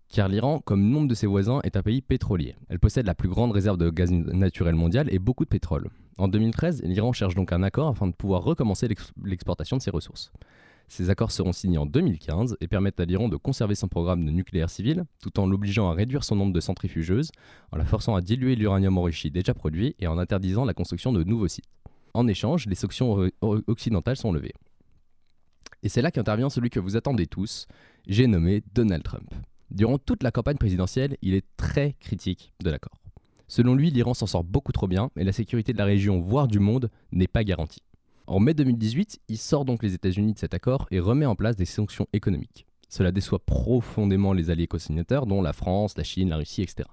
Car 0.09 0.29
l'Iran, 0.29 0.61
comme 0.65 0.89
nombre 0.89 1.09
de 1.09 1.15
ses 1.15 1.27
voisins, 1.27 1.61
est 1.65 1.77
un 1.77 1.83
pays 1.83 2.01
pétrolier. 2.01 2.55
Elle 2.71 2.79
possède 2.79 3.07
la 3.07 3.15
plus 3.15 3.29
grande 3.29 3.53
réserve 3.53 3.77
de 3.77 3.91
gaz 3.91 4.11
naturel 4.11 4.75
mondial 4.75 5.13
et 5.13 5.19
beaucoup 5.19 5.45
de 5.45 5.51
pétrole. 5.51 5.91
En 6.19 6.29
2013, 6.29 6.83
l'Iran 6.85 7.13
cherche 7.13 7.35
donc 7.35 7.53
un 7.53 7.63
accord 7.63 7.89
afin 7.89 8.07
de 8.07 8.13
pouvoir 8.15 8.43
recommencer 8.43 8.89
l'ex- 8.89 9.13
l'exportation 9.23 9.77
de 9.77 9.83
ses 9.83 9.91
ressources. 9.91 10.33
Ces 10.89 11.11
accords 11.11 11.33
seront 11.33 11.53
signés 11.53 11.79
en 11.79 11.85
2015 11.87 12.57
et 12.61 12.69
permettent 12.69 13.01
à 13.01 13.05
l'Iran 13.05 13.29
de 13.29 13.37
conserver 13.37 13.75
son 13.75 13.89
programme 13.89 14.25
de 14.25 14.31
nucléaire 14.31 14.71
civil, 14.71 15.05
tout 15.21 15.39
en 15.41 15.47
l'obligeant 15.47 15.91
à 15.91 15.95
réduire 15.95 16.23
son 16.25 16.37
nombre 16.37 16.53
de 16.53 16.61
centrifugeuses, 16.61 17.33
en 17.73 17.77
la 17.77 17.85
forçant 17.85 18.15
à 18.15 18.21
diluer 18.21 18.55
l'uranium 18.55 18.97
enrichi 18.97 19.31
déjà 19.31 19.53
produit 19.53 19.95
et 19.99 20.07
en 20.07 20.17
interdisant 20.17 20.65
la 20.65 20.75
construction 20.75 21.13
de 21.13 21.25
nouveaux 21.25 21.49
sites. 21.49 21.65
En 22.15 22.29
échange, 22.29 22.67
les 22.67 22.77
sanctions 22.77 23.29
occidentales 23.43 24.17
sont 24.17 24.33
levées. 24.33 24.55
Et 25.83 25.89
c'est 25.89 26.03
là 26.03 26.11
qu'intervient 26.11 26.49
celui 26.49 26.71
que 26.71 26.81
vous 26.81 26.97
attendez 26.97 27.27
tous, 27.27 27.67
j'ai 28.07 28.27
nommé 28.27 28.63
Donald 28.75 29.03
Trump. 29.03 29.29
Durant 29.71 29.99
toute 29.99 30.23
la 30.23 30.31
campagne 30.31 30.57
présidentielle, 30.57 31.17
il 31.21 31.35
est 31.35 31.45
très 31.57 31.95
critique 31.95 32.55
de 32.63 32.71
l'accord. 32.71 32.95
Selon 33.49 33.75
lui, 33.75 33.91
l'Iran 33.91 34.15
s'en 34.15 34.27
sort 34.27 34.45
beaucoup 34.45 34.73
trop 34.73 34.89
bien 34.89 35.11
et 35.17 35.25
la 35.25 35.33
sécurité 35.33 35.73
de 35.73 35.79
la 35.79 35.85
région, 35.85 36.21
voire 36.21 36.49
du 36.49 36.59
monde, 36.59 36.91
n'est 37.13 37.29
pas 37.29 37.45
garantie. 37.45 37.83
En 38.27 38.41
mai 38.41 38.55
2018, 38.55 39.21
il 39.29 39.39
sort 39.39 39.65
donc 39.65 39.85
les 39.85 39.95
États-Unis 39.95 40.35
de 40.35 40.39
cet 40.39 40.53
accord 40.53 40.89
et 40.91 40.99
remet 40.99 41.27
en 41.27 41.37
place 41.37 41.55
des 41.55 41.65
sanctions 41.65 42.09
économiques. 42.13 42.67
Cela 42.89 43.13
déçoit 43.13 43.39
profondément 43.39 44.33
les 44.33 44.51
alliés 44.51 44.67
co-signataires, 44.67 45.27
dont 45.27 45.43
la 45.43 45.53
France, 45.53 45.97
la 45.97 46.03
Chine, 46.05 46.31
la 46.31 46.39
Russie, 46.39 46.63
etc. 46.63 46.89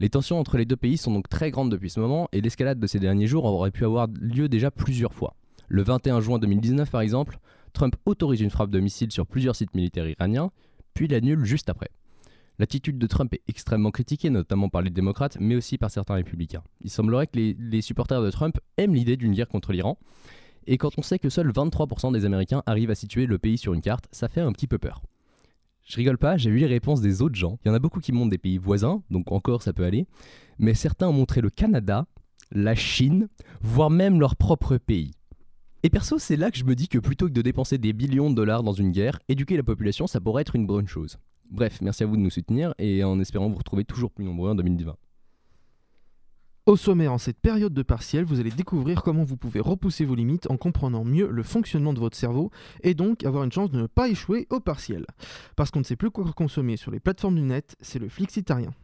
Les 0.00 0.10
tensions 0.10 0.38
entre 0.38 0.58
les 0.58 0.66
deux 0.66 0.76
pays 0.76 0.98
sont 0.98 1.12
donc 1.12 1.28
très 1.28 1.50
grandes 1.50 1.70
depuis 1.70 1.88
ce 1.88 2.00
moment 2.00 2.28
et 2.32 2.40
l'escalade 2.40 2.78
de 2.78 2.86
ces 2.86 2.98
derniers 2.98 3.26
jours 3.26 3.44
aurait 3.44 3.70
pu 3.70 3.84
avoir 3.84 4.08
lieu 4.20 4.48
déjà 4.48 4.70
plusieurs 4.70 5.14
fois. 5.14 5.34
Le 5.68 5.82
21 5.82 6.20
juin 6.20 6.38
2019, 6.38 6.90
par 6.90 7.00
exemple, 7.00 7.38
Trump 7.72 7.96
autorise 8.04 8.40
une 8.40 8.50
frappe 8.50 8.70
de 8.70 8.80
missiles 8.80 9.12
sur 9.12 9.26
plusieurs 9.26 9.56
sites 9.56 9.74
militaires 9.74 10.08
iraniens, 10.08 10.50
puis 10.92 11.08
l'annule 11.08 11.44
juste 11.44 11.70
après. 11.70 11.90
L'attitude 12.58 12.98
de 12.98 13.06
Trump 13.06 13.34
est 13.34 13.42
extrêmement 13.48 13.90
critiquée, 13.90 14.30
notamment 14.30 14.68
par 14.68 14.82
les 14.82 14.90
démocrates, 14.90 15.36
mais 15.40 15.56
aussi 15.56 15.76
par 15.76 15.90
certains 15.90 16.14
républicains. 16.14 16.62
Il 16.82 16.90
semblerait 16.90 17.26
que 17.26 17.38
les, 17.38 17.82
supporters 17.82 18.22
de 18.22 18.30
Trump 18.30 18.58
aiment 18.76 18.94
l'idée 18.94 19.16
d'une 19.16 19.32
guerre 19.32 19.48
contre 19.48 19.72
l'Iran, 19.72 19.98
et 20.66 20.78
quand 20.78 20.96
on 20.96 21.02
sait 21.02 21.18
que 21.18 21.28
seuls 21.28 21.50
23% 21.50 22.12
des 22.12 22.24
Américains 22.24 22.62
arrivent 22.66 22.90
à 22.90 22.94
situer 22.94 23.26
le 23.26 23.38
pays 23.38 23.58
sur 23.58 23.74
une 23.74 23.80
carte, 23.80 24.06
ça 24.12 24.28
fait 24.28 24.40
un 24.40 24.52
petit 24.52 24.66
peu 24.66 24.78
peur. 24.78 25.02
Je 25.84 25.96
rigole 25.96 26.16
pas, 26.16 26.36
j'ai 26.36 26.50
vu 26.50 26.58
les 26.58 26.66
réponses 26.66 27.02
des 27.02 27.20
autres 27.20 27.34
gens. 27.34 27.58
Il 27.64 27.68
y 27.68 27.70
en 27.70 27.74
a 27.74 27.78
beaucoup 27.78 28.00
qui 28.00 28.12
montrent 28.12 28.30
des 28.30 28.38
pays 28.38 28.56
voisins, 28.56 29.02
donc 29.10 29.32
encore 29.32 29.62
ça 29.62 29.72
peut 29.72 29.84
aller, 29.84 30.06
mais 30.58 30.72
certains 30.74 31.08
ont 31.08 31.12
montré 31.12 31.40
le 31.40 31.50
Canada, 31.50 32.06
la 32.52 32.74
Chine, 32.74 33.28
voire 33.60 33.90
même 33.90 34.20
leur 34.20 34.36
propre 34.36 34.78
pays. 34.78 35.10
Et 35.82 35.90
perso, 35.90 36.18
c'est 36.18 36.36
là 36.36 36.50
que 36.50 36.56
je 36.56 36.64
me 36.64 36.74
dis 36.74 36.88
que 36.88 36.98
plutôt 36.98 37.26
que 37.26 37.32
de 37.32 37.42
dépenser 37.42 37.76
des 37.76 37.92
billions 37.92 38.30
de 38.30 38.34
dollars 38.34 38.62
dans 38.62 38.72
une 38.72 38.92
guerre, 38.92 39.18
éduquer 39.28 39.58
la 39.58 39.62
population, 39.62 40.06
ça 40.06 40.20
pourrait 40.20 40.40
être 40.42 40.56
une 40.56 40.66
bonne 40.66 40.88
chose. 40.88 41.18
Bref, 41.54 41.80
merci 41.80 42.02
à 42.02 42.06
vous 42.06 42.16
de 42.16 42.20
nous 42.20 42.30
soutenir 42.30 42.74
et 42.78 43.04
en 43.04 43.20
espérant 43.20 43.48
vous 43.48 43.54
retrouver 43.54 43.84
toujours 43.84 44.10
plus 44.10 44.24
nombreux 44.24 44.50
en 44.50 44.56
2020. 44.56 44.96
Au 46.66 46.76
sommaire, 46.76 47.12
en 47.12 47.18
cette 47.18 47.38
période 47.38 47.72
de 47.72 47.82
partiel, 47.84 48.24
vous 48.24 48.40
allez 48.40 48.50
découvrir 48.50 49.04
comment 49.04 49.22
vous 49.22 49.36
pouvez 49.36 49.60
repousser 49.60 50.04
vos 50.04 50.16
limites 50.16 50.50
en 50.50 50.56
comprenant 50.56 51.04
mieux 51.04 51.28
le 51.30 51.44
fonctionnement 51.44 51.92
de 51.92 52.00
votre 52.00 52.16
cerveau 52.16 52.50
et 52.82 52.94
donc 52.94 53.22
avoir 53.22 53.44
une 53.44 53.52
chance 53.52 53.70
de 53.70 53.82
ne 53.82 53.86
pas 53.86 54.08
échouer 54.08 54.48
au 54.50 54.58
partiel. 54.58 55.06
Parce 55.54 55.70
qu'on 55.70 55.78
ne 55.78 55.84
sait 55.84 55.94
plus 55.94 56.10
quoi 56.10 56.24
consommer 56.32 56.76
sur 56.76 56.90
les 56.90 56.98
plateformes 56.98 57.36
du 57.36 57.42
net, 57.42 57.76
c'est 57.80 58.00
le 58.00 58.08
flixitarien. 58.08 58.74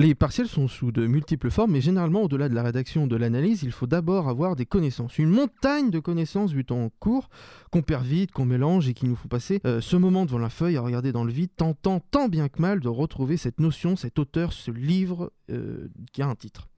Les 0.00 0.14
partiels 0.14 0.48
sont 0.48 0.66
sous 0.66 0.92
de 0.92 1.06
multiples 1.06 1.50
formes, 1.50 1.72
mais 1.72 1.82
généralement, 1.82 2.22
au-delà 2.22 2.48
de 2.48 2.54
la 2.54 2.62
rédaction 2.62 3.04
ou 3.04 3.06
de 3.06 3.16
l'analyse, 3.16 3.64
il 3.64 3.70
faut 3.70 3.86
d'abord 3.86 4.30
avoir 4.30 4.56
des 4.56 4.64
connaissances. 4.64 5.18
Une 5.18 5.28
montagne 5.28 5.90
de 5.90 5.98
connaissances 5.98 6.52
vu 6.52 6.64
en 6.70 6.88
cours, 7.00 7.28
qu'on 7.70 7.82
perd 7.82 8.06
vite, 8.06 8.32
qu'on 8.32 8.46
mélange 8.46 8.88
et 8.88 8.94
qui 8.94 9.04
nous 9.04 9.14
font 9.14 9.28
passer 9.28 9.60
euh, 9.66 9.82
ce 9.82 9.96
moment 9.96 10.24
devant 10.24 10.38
la 10.38 10.48
feuille 10.48 10.78
à 10.78 10.80
regarder 10.80 11.12
dans 11.12 11.24
le 11.24 11.30
vide, 11.30 11.50
tentant 11.54 12.00
tant 12.00 12.28
bien 12.28 12.48
que 12.48 12.62
mal 12.62 12.80
de 12.80 12.88
retrouver 12.88 13.36
cette 13.36 13.60
notion, 13.60 13.94
cet 13.94 14.18
auteur, 14.18 14.54
ce 14.54 14.70
livre 14.70 15.34
euh, 15.50 15.90
qui 16.14 16.22
a 16.22 16.28
un 16.28 16.34
titre. 16.34 16.69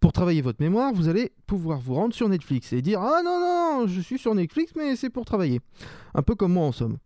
Pour 0.00 0.14
travailler 0.14 0.40
votre 0.40 0.62
mémoire, 0.62 0.94
vous 0.94 1.08
allez 1.08 1.30
pouvoir 1.46 1.78
vous 1.78 1.92
rendre 1.92 2.14
sur 2.14 2.26
Netflix 2.26 2.72
et 2.72 2.80
dire 2.80 3.02
Ah 3.02 3.20
non, 3.22 3.38
non, 3.38 3.86
je 3.86 4.00
suis 4.00 4.18
sur 4.18 4.34
Netflix, 4.34 4.72
mais 4.74 4.96
c'est 4.96 5.10
pour 5.10 5.26
travailler. 5.26 5.60
Un 6.14 6.22
peu 6.22 6.34
comme 6.34 6.54
moi 6.54 6.64
en 6.64 6.72
somme. 6.72 6.96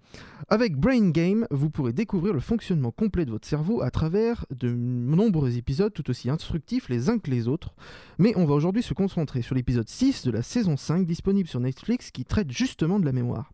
Avec 0.49 0.77
Brain 0.77 1.11
Game, 1.11 1.45
vous 1.51 1.71
pourrez 1.71 1.93
découvrir 1.93 2.33
le 2.33 2.39
fonctionnement 2.39 2.93
complet 2.93 3.25
de 3.25 3.33
votre 3.33 3.49
cerveau 3.49 3.83
à 3.83 3.91
travers 3.91 4.47
de 4.51 4.71
nombreux 4.71 5.57
épisodes 5.57 5.93
tout 5.93 6.09
aussi 6.09 6.31
instructifs 6.31 6.89
les 6.89 7.11
uns 7.11 7.19
que 7.19 7.33
les 7.33 7.49
autres. 7.49 7.75
Mais 8.19 8.33
on 8.37 8.45
va 8.45 8.55
aujourd'hui 8.55 8.85
se 8.85 8.95
concentrer 8.95 9.43
sur 9.43 9.57
l'épisode 9.57 9.89
6 9.89 10.25
de 10.25 10.31
la 10.31 10.43
saison 10.43 10.77
5 10.77 11.05
disponible 11.05 11.49
sur 11.49 11.59
Netflix 11.59 12.13
qui 12.13 12.25
traite 12.25 12.53
justement 12.53 13.01
de 13.01 13.07
la 13.07 13.13
mémoire. 13.13 13.51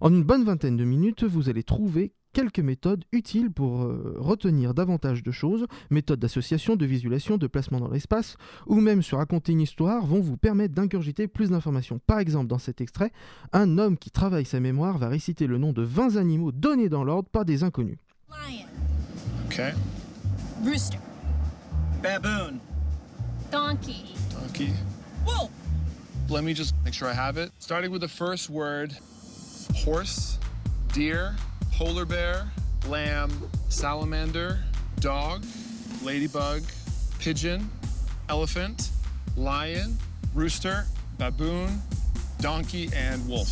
En 0.00 0.14
une 0.14 0.22
bonne 0.22 0.44
vingtaine 0.44 0.76
de 0.76 0.84
minutes, 0.84 1.24
vous 1.24 1.48
allez 1.48 1.64
trouver 1.64 2.12
quelques 2.32 2.60
méthodes 2.60 3.04
utiles 3.12 3.50
pour 3.50 3.82
euh, 3.82 4.14
retenir 4.18 4.74
davantage 4.74 5.22
de 5.22 5.30
choses, 5.30 5.66
méthodes 5.90 6.20
d'association, 6.20 6.76
de 6.76 6.86
visualisation, 6.86 7.36
de 7.36 7.46
placement 7.46 7.80
dans 7.80 7.90
l'espace, 7.90 8.36
ou 8.66 8.80
même 8.80 9.02
se 9.02 9.14
raconter 9.14 9.52
une 9.52 9.60
histoire 9.60 10.06
vont 10.06 10.20
vous 10.20 10.36
permettre 10.36 10.74
d'ingurgiter 10.74 11.28
plus 11.28 11.50
d'informations. 11.50 12.00
Par 12.06 12.18
exemple, 12.18 12.46
dans 12.46 12.58
cet 12.58 12.80
extrait, 12.80 13.12
un 13.52 13.78
homme 13.78 13.98
qui 13.98 14.10
travaille 14.10 14.44
sa 14.44 14.60
mémoire 14.60 14.98
va 14.98 15.08
réciter 15.08 15.46
le 15.46 15.58
nom 15.58 15.72
de 15.72 15.82
20 15.82 16.16
animaux 16.16 16.52
donnés 16.52 16.88
dans 16.88 17.04
l'ordre 17.04 17.28
par 17.28 17.44
des 17.44 17.62
inconnus. 17.64 17.98
Lion. 18.28 18.66
Okay. 19.46 19.72
Rooster. 20.64 20.98
Baboon. 22.02 22.58
Donkey. 23.50 24.04
Donkey. 24.30 24.72
Wolf. 25.26 25.50
Let 26.28 26.44
me 26.44 26.54
just 26.54 26.74
make 26.84 26.94
sure 26.94 27.08
I 27.08 27.14
have 27.14 27.36
it. 27.36 27.50
Starting 27.58 27.90
with 27.90 28.02
the 28.02 28.08
first 28.08 28.48
word 28.48 28.96
horse, 29.84 30.38
deer, 30.92 31.34
polar 31.80 32.04
bear, 32.04 32.46
lamb, 32.88 33.30
salamander, 33.70 34.58
dog, 35.00 35.42
ladybug, 36.04 36.62
pigeon, 37.18 37.70
elephant, 38.28 38.90
lion, 39.34 39.96
rooster, 40.34 40.84
baboon, 41.16 41.80
donkey, 42.38 42.90
and 42.94 43.26
wolf. 43.26 43.48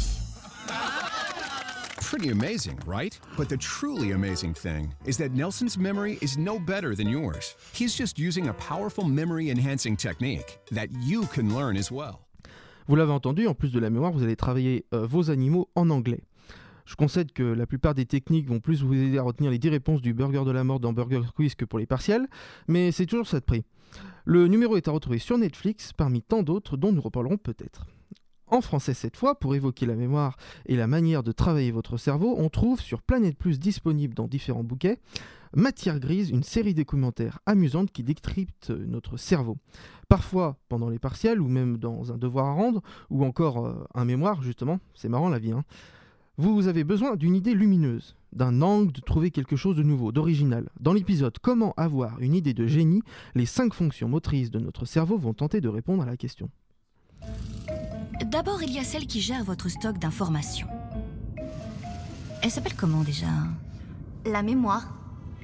Pretty 2.03 2.29
amazing, 2.29 2.79
right? 2.85 3.19
But 3.35 3.49
the 3.49 3.57
truly 3.57 4.11
amazing 4.11 4.53
thing 4.53 4.93
is 5.07 5.17
that 5.17 5.33
Nelson's 5.33 5.79
memory 5.79 6.19
is 6.21 6.37
no 6.37 6.59
better 6.59 6.95
than 6.95 7.09
yours. 7.09 7.55
He's 7.73 7.95
just 7.95 8.19
using 8.19 8.49
a 8.49 8.53
powerful 8.53 9.05
memory 9.05 9.49
enhancing 9.49 9.97
technique 9.97 10.59
that 10.71 10.91
you 11.01 11.23
can 11.29 11.55
learn 11.57 11.79
as 11.79 11.91
well. 11.91 12.27
Vous 12.89 12.97
l'avez 12.97 13.13
entendu, 13.13 13.47
en 13.47 13.55
plus 13.55 13.73
de 13.73 13.81
la 13.81 13.89
mémoire, 13.89 14.13
vous 14.13 14.23
allez 14.23 14.37
travailler 14.37 14.85
euh, 14.93 15.07
vos 15.07 15.31
animaux 15.31 15.71
en 15.75 15.89
anglais. 15.89 16.25
Je 16.89 16.97
concède 16.97 17.33
que 17.33 17.43
la 17.43 17.67
plupart 17.67 17.95
des 17.95 18.07
techniques 18.07 18.49
vont 18.49 18.61
plus 18.61 18.83
vous 18.83 18.95
aider 18.95 19.19
à 19.19 19.23
retenir 19.23 19.51
les 19.51 19.59
10 19.59 19.69
réponses 19.69 20.01
du 20.01 20.15
burger 20.15 20.45
de 20.47 20.51
la 20.51 20.65
mort 20.65 20.81
dans 20.81 20.95
Burger 20.95 21.21
Quiz 21.37 21.55
que 21.55 21.67
pour 21.67 21.79
les 21.79 21.85
partiels, 21.85 22.27
mais 22.67 22.93
c'est 22.93 23.05
toujours 23.05 23.27
ça 23.27 23.41
de 23.41 23.45
prix. 23.45 23.63
Le 24.25 24.49
numéro 24.49 24.75
est 24.75 24.89
à 24.89 24.91
retrouver 24.91 25.19
sur 25.19 25.37
Netflix 25.37 25.93
parmi 25.93 26.23
tant 26.23 26.43
d'autres 26.43 26.79
dont 26.79 26.91
nous 26.91 27.03
reparlerons 27.03 27.37
peut-être. 27.37 27.87
En 28.47 28.63
français 28.63 28.95
cette 28.95 29.19
fois, 29.19 29.39
pour 29.39 29.55
évoquer 29.55 29.85
la 29.85 29.97
mémoire 29.97 30.39
et 30.65 30.77
la 30.77 30.87
manière 30.87 31.23
de 31.23 31.31
travailler 31.31 31.73
votre 31.73 31.99
cerveau, 31.99 32.37
on 32.39 32.49
trouve 32.49 32.81
sur 32.81 33.03
Planète 33.03 33.37
Plus 33.37 33.59
disponible 33.59 34.15
dans 34.15 34.27
différents 34.27 34.65
bouquets 34.65 34.99
Matière 35.55 36.01
grise, 36.01 36.31
une 36.31 36.43
série 36.43 36.75
de 36.75 36.85
commentaires 36.85 37.39
amusantes 37.45 37.91
qui 37.91 38.03
décryptent 38.03 38.71
notre 38.71 39.19
cerveau. 39.19 39.59
Parfois 40.09 40.57
pendant 40.71 40.89
les 40.89 40.99
partiels 40.99 41.43
ou 41.43 41.49
même 41.49 41.77
dans 41.77 42.13
un 42.13 42.17
devoir 42.17 42.47
à 42.47 42.53
rendre 42.53 42.83
ou 43.11 43.27
encore 43.27 43.67
euh, 43.67 43.75
un 43.95 44.07
mémoire 44.07 44.43
justement, 44.43 44.81
c'est 44.95 45.11
marrant 45.11 45.29
la 45.29 45.39
vie. 45.39 45.53
Hein. 45.53 45.65
Vous 46.41 46.69
avez 46.69 46.85
besoin 46.85 47.17
d'une 47.17 47.35
idée 47.35 47.53
lumineuse, 47.53 48.15
d'un 48.33 48.63
angle, 48.63 48.93
de 48.93 49.01
trouver 49.01 49.33
quelque 49.33 49.57
chose 49.57 49.75
de 49.75 49.83
nouveau, 49.83 50.13
d'original. 50.13 50.69
Dans 50.79 50.93
l'épisode 50.93 51.37
Comment 51.43 51.75
avoir 51.77 52.21
une 52.21 52.33
idée 52.33 52.55
de 52.55 52.65
génie, 52.69 53.03
les 53.35 53.45
cinq 53.45 53.75
fonctions 53.75 54.09
motrices 54.09 54.53
de 54.53 54.61
notre 54.61 54.85
cerveau 54.85 55.19
vont 55.19 55.35
tenter 55.35 55.61
de 55.61 55.69
répondre 55.69 56.05
à 56.05 56.07
la 56.07 56.17
question. 56.17 56.49
D'abord, 58.25 58.63
il 58.63 58.73
y 58.73 58.79
a 58.79 58.85
celle 58.85 59.09
qui 59.09 59.21
gère 59.21 59.43
votre 59.43 59.69
stock 59.69 59.99
d'informations. 59.99 60.69
Elle 62.41 62.51
s'appelle 62.53 62.77
comment 62.77 63.03
déjà? 63.03 63.27
La 64.25 64.45
mémoire. 64.45 64.95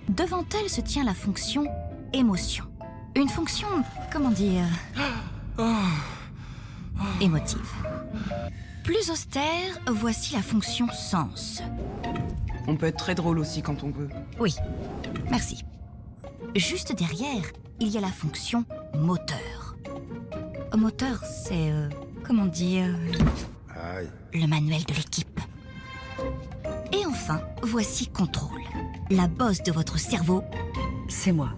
Devant 0.08 0.44
elle 0.60 0.70
se 0.70 0.80
tient 0.80 1.02
la 1.02 1.14
fonction 1.14 1.66
émotion. 2.12 2.66
Une 3.16 3.28
fonction, 3.28 3.66
comment 4.12 4.30
dire? 4.30 4.62
Émotive. 7.20 7.72
Plus 8.84 9.10
austère, 9.10 9.80
voici 9.90 10.34
la 10.34 10.42
fonction 10.42 10.86
sens. 10.92 11.62
On 12.68 12.76
peut 12.76 12.84
être 12.86 12.98
très 12.98 13.14
drôle 13.14 13.38
aussi 13.38 13.62
quand 13.62 13.82
on 13.82 13.90
veut. 13.90 14.10
Oui, 14.38 14.54
merci. 15.30 15.64
Juste 16.54 16.94
derrière, 16.94 17.44
il 17.80 17.88
y 17.88 17.96
a 17.96 18.02
la 18.02 18.08
fonction 18.08 18.66
moteur. 18.94 19.76
Moteur, 20.76 21.24
c'est... 21.24 21.70
euh, 21.72 21.88
comment 22.24 22.44
dire 22.44 22.94
Le 24.34 24.46
manuel 24.46 24.84
de 24.84 24.92
l'équipe. 24.94 25.40
Et 26.92 27.06
enfin, 27.06 27.40
voici 27.62 28.08
contrôle. 28.08 28.60
La 29.10 29.28
bosse 29.28 29.62
de 29.62 29.72
votre 29.72 29.98
cerveau, 29.98 30.44
c'est 31.08 31.32
moi. 31.32 31.50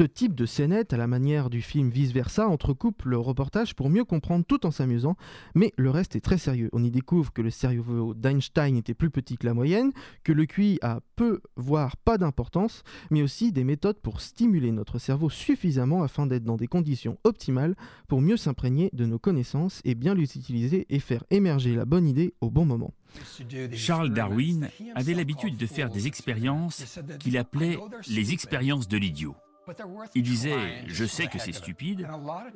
Ce 0.00 0.06
type 0.06 0.34
de 0.34 0.46
scénette, 0.46 0.94
à 0.94 0.96
la 0.96 1.06
manière 1.06 1.50
du 1.50 1.60
film 1.60 1.90
Vice 1.90 2.12
Versa, 2.12 2.48
entrecoupe 2.48 3.02
le 3.02 3.18
reportage 3.18 3.74
pour 3.74 3.90
mieux 3.90 4.04
comprendre 4.04 4.46
tout 4.48 4.64
en 4.64 4.70
s'amusant, 4.70 5.14
mais 5.54 5.74
le 5.76 5.90
reste 5.90 6.16
est 6.16 6.22
très 6.22 6.38
sérieux. 6.38 6.70
On 6.72 6.82
y 6.82 6.90
découvre 6.90 7.34
que 7.34 7.42
le 7.42 7.50
cerveau 7.50 8.14
d'Einstein 8.14 8.78
était 8.78 8.94
plus 8.94 9.10
petit 9.10 9.36
que 9.36 9.44
la 9.44 9.52
moyenne, 9.52 9.92
que 10.24 10.32
le 10.32 10.46
QI 10.46 10.78
a 10.80 11.00
peu, 11.16 11.42
voire 11.56 11.98
pas 11.98 12.16
d'importance, 12.16 12.82
mais 13.10 13.20
aussi 13.20 13.52
des 13.52 13.62
méthodes 13.62 14.00
pour 14.00 14.22
stimuler 14.22 14.72
notre 14.72 14.98
cerveau 14.98 15.28
suffisamment 15.28 16.02
afin 16.02 16.26
d'être 16.26 16.44
dans 16.44 16.56
des 16.56 16.66
conditions 16.66 17.18
optimales 17.24 17.76
pour 18.08 18.22
mieux 18.22 18.38
s'imprégner 18.38 18.88
de 18.94 19.04
nos 19.04 19.18
connaissances 19.18 19.82
et 19.84 19.94
bien 19.94 20.14
les 20.14 20.34
utiliser 20.38 20.86
et 20.88 20.98
faire 20.98 21.24
émerger 21.28 21.74
la 21.74 21.84
bonne 21.84 22.08
idée 22.08 22.32
au 22.40 22.48
bon 22.48 22.64
moment. 22.64 22.94
Charles 23.74 24.14
Darwin 24.14 24.70
avait 24.94 25.12
l'habitude 25.12 25.58
de 25.58 25.66
faire 25.66 25.90
des 25.90 26.06
expériences 26.06 26.98
qu'il 27.18 27.36
appelait 27.36 27.76
les 28.08 28.32
expériences 28.32 28.88
de 28.88 28.96
l'idiot. 28.96 29.36
Il 30.14 30.22
disait, 30.22 30.84
je 30.86 31.04
sais 31.04 31.26
que 31.26 31.38
c'est 31.38 31.52
stupide, 31.52 32.08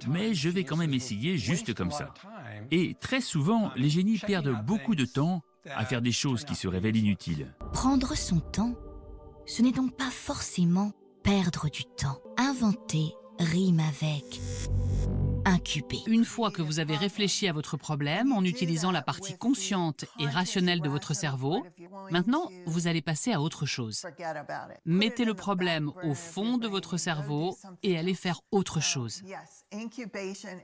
mais 0.09 0.35
je 0.35 0.49
vais 0.49 0.65
quand 0.65 0.77
même 0.77 0.95
essayer 0.95 1.39
juste 1.39 1.75
comme 1.75 1.91
ça. 1.91 2.13
Et 2.71 2.95
très 3.01 3.21
souvent, 3.21 3.71
les 3.77 3.89
génies 3.89 4.19
perdent 4.19 4.55
beaucoup 4.65 4.95
de 4.95 5.05
temps 5.05 5.43
à 5.67 5.85
faire 5.85 6.03
des 6.03 6.13
choses 6.13 6.45
qui 6.45 6.55
se 6.55 6.69
révèlent 6.69 6.97
inutiles. 6.97 7.55
prendre 7.73 8.15
son 8.17 8.41
temps, 8.41 8.75
ce 9.47 9.63
n'est 9.63 9.73
donc 9.73 9.97
pas 9.97 10.11
forcément 10.11 10.93
perdre 11.23 11.71
du 11.71 11.85
temps. 11.85 12.21
Inventer 12.37 13.15
rime 13.39 13.81
avec 13.81 14.41
Une 16.07 16.25
fois 16.25 16.51
que 16.51 16.63
vous 16.63 16.79
avez 16.79 16.97
réfléchi 16.97 17.49
à 17.49 17.53
votre 17.53 17.77
problème 17.77 18.33
en 18.33 18.43
utilisant 18.45 18.91
la 18.91 19.03
partie 19.03 19.37
consciente 19.37 20.05
et 20.19 20.27
rationnelle 20.27 20.81
de 20.81 20.89
votre 20.89 21.15
cerveau, 21.15 21.65
maintenant 22.11 22.51
vous 22.67 22.87
allez 22.87 23.03
passer 23.03 23.33
à 23.33 23.41
autre 23.41 23.67
chose. 23.67 24.07
Mettez 24.85 25.25
le 25.25 25.35
problème 25.35 25.91
au 26.03 26.15
fond 26.15 26.59
de 26.59 26.69
votre 26.69 26.97
cerveau 26.97 27.57
et 27.83 27.99
allez 27.99 28.15
faire 28.15 28.41
autre 28.51 28.81
chose. 28.81 29.23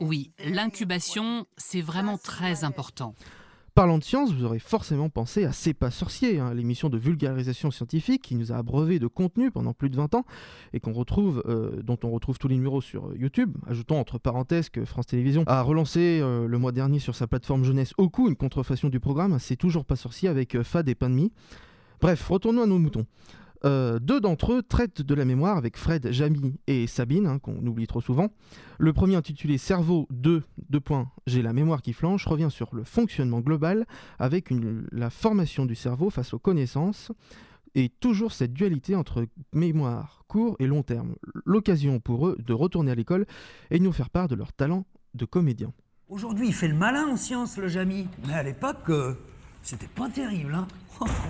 Oui, 0.01 0.33
l'incubation, 0.45 1.47
c'est 1.57 1.83
vraiment 1.83 2.19
très 2.19 2.65
important. 2.65 3.15
Parlant 3.81 3.97
de 3.97 4.05
science, 4.05 4.31
vous 4.35 4.45
aurez 4.45 4.59
forcément 4.59 5.09
pensé 5.09 5.47
à 5.47 5.53
C'est 5.53 5.73
pas 5.73 5.91
sorcier, 5.91 6.39
hein, 6.39 6.53
l'émission 6.53 6.91
de 6.91 6.99
vulgarisation 6.99 7.71
scientifique 7.71 8.21
qui 8.21 8.35
nous 8.35 8.53
a 8.53 8.57
abreuvé 8.57 8.99
de 8.99 9.07
contenu 9.07 9.51
pendant 9.51 9.73
plus 9.73 9.89
de 9.89 9.97
20 9.97 10.17
ans 10.17 10.27
et 10.75 10.81
qu'on 10.81 10.93
retrouve, 10.93 11.43
euh, 11.47 11.81
dont 11.83 11.97
on 12.05 12.11
retrouve 12.11 12.39
tous 12.39 12.47
les 12.47 12.57
numéros 12.57 12.83
sur 12.83 13.07
euh, 13.07 13.15
YouTube. 13.17 13.57
Ajoutons 13.67 13.99
entre 13.99 14.19
parenthèses 14.19 14.69
que 14.69 14.85
France 14.85 15.07
Télévisions 15.07 15.45
a 15.47 15.63
relancé 15.63 16.21
euh, 16.21 16.47
le 16.47 16.59
mois 16.59 16.73
dernier 16.73 16.99
sur 16.99 17.15
sa 17.15 17.27
plateforme 17.27 17.65
jeunesse 17.65 17.95
Oku 17.97 18.29
une 18.29 18.37
contrefaçon 18.37 18.91
du 18.91 19.01
programme 19.01 19.39
C'est 19.39 19.57
toujours 19.57 19.87
pas 19.87 19.97
sorcier 19.97 20.29
avec 20.29 20.61
Fad 20.61 20.87
et 20.87 20.95
Pain 20.95 21.09
de 21.09 21.15
Mie. 21.15 21.33
Bref, 22.03 22.29
retournons 22.29 22.65
à 22.65 22.67
nos 22.67 22.79
moutons. 22.79 23.07
Euh, 23.65 23.99
deux 23.99 24.21
d'entre 24.21 24.55
eux 24.55 24.63
traitent 24.63 25.03
de 25.03 25.15
la 25.15 25.25
mémoire 25.27 25.57
avec 25.59 25.77
Fred, 25.77 26.11
Jamie 26.13 26.55
et 26.67 26.87
Sabine, 26.87 27.27
hein, 27.27 27.39
qu'on 27.39 27.67
oublie 27.67 27.87
trop 27.87 28.01
souvent. 28.01 28.29
Le 28.79 28.93
premier 28.95 29.17
intitulé 29.17 29.59
Cerveau 29.59 30.07
2, 30.11 30.43
deux 30.71 30.81
points, 30.81 31.11
j'ai 31.27 31.43
la 31.43 31.53
mémoire 31.53 31.83
qui 31.83 31.93
flanche, 31.93 32.27
revient 32.27 32.49
sur 32.51 32.75
le 32.75 32.85
fonctionnement 32.85 33.41
global 33.41 33.87
avec 34.19 34.51
une- 34.51 34.87
la 34.93 35.11
formation 35.11 35.67
du 35.67 35.75
cerveau 35.75 36.09
face 36.09 36.33
aux 36.33 36.39
connaissances 36.39 37.13
et 37.75 37.91
toujours 37.91 38.33
cette 38.33 38.53
dualité 38.55 38.97
entre 38.97 39.27
mémoire 39.53 40.25
court 40.27 40.57
et 40.59 40.67
long 40.67 40.83
terme. 40.83 41.15
L'occasion 41.45 42.01
pour 42.01 42.29
eux 42.29 42.37
de 42.45 42.53
retourner 42.55 42.93
à 42.93 42.95
l'école 42.95 43.27
et 43.71 43.79
de 43.79 43.85
nous 43.85 43.93
faire 43.93 44.11
part 44.11 44.29
de 44.29 44.35
leur 44.37 44.53
talent 44.53 44.87
de 45.15 45.25
comédien. 45.27 45.73
Aujourd'hui, 46.09 46.49
il 46.49 46.55
fait 46.55 46.69
le 46.69 46.75
malin 46.75 47.07
en 47.09 47.17
sciences, 47.17 47.57
le 47.59 47.69
Jamy. 47.69 48.09
Mais 48.27 48.33
à 48.35 48.43
l'époque, 48.43 48.89
euh, 48.89 49.15
c'était 49.63 49.87
pas 49.87 50.09
terrible, 50.09 50.55
hein. 50.55 50.67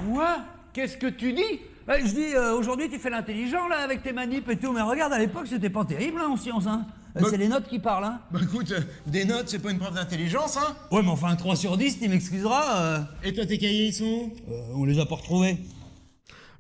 Quoi? 0.07 0.39
Qu'est-ce 0.73 0.97
que 0.97 1.09
tu 1.09 1.33
dis? 1.33 1.61
Je 1.99 2.15
dis, 2.15 2.35
euh, 2.37 2.55
aujourd'hui, 2.57 2.89
tu 2.89 2.99
fais 2.99 3.11
l'intelligent, 3.11 3.67
là, 3.69 3.79
avec 3.79 4.03
tes 4.03 4.13
manips 4.13 4.49
et 4.49 4.57
tout. 4.57 4.73
Mais 4.73 4.83
regarde, 4.83 5.13
à 5.13 5.19
l'époque, 5.19 5.47
c'était 5.49 5.71
pas 5.71 5.85
terrible, 5.85 6.21
hein, 6.21 6.29
en 6.31 6.37
sciences, 6.37 6.67
hein. 6.67 6.87
Euh, 7.17 7.23
C'est 7.29 7.37
les 7.37 7.49
notes 7.49 7.67
qui 7.67 7.81
parlent, 7.81 8.05
hein. 8.05 8.21
Bah 8.31 8.39
écoute, 8.41 8.71
euh, 8.71 8.81
des 9.09 9.25
notes, 9.25 9.49
c'est 9.49 9.59
pas 9.59 9.73
une 9.73 9.79
preuve 9.81 9.95
d'intelligence, 9.95 10.57
hein 10.57 10.77
Ouais, 10.93 11.03
mais 11.03 11.09
enfin, 11.09 11.29
un 11.29 11.37
3 11.37 11.57
sur 11.57 11.77
10, 11.77 11.99
tu 11.99 12.09
m'excuseras. 12.09 12.77
euh, 12.79 12.99
Et 13.25 13.33
toi, 13.33 13.45
tes 13.45 13.59
cahiers, 13.59 13.87
ils 13.89 13.93
sont 13.93 14.05
où? 14.05 14.33
Euh, 14.53 14.61
on 14.75 14.85
les 14.85 15.01
a 15.01 15.07
pas 15.07 15.17
retrouvés. 15.17 15.59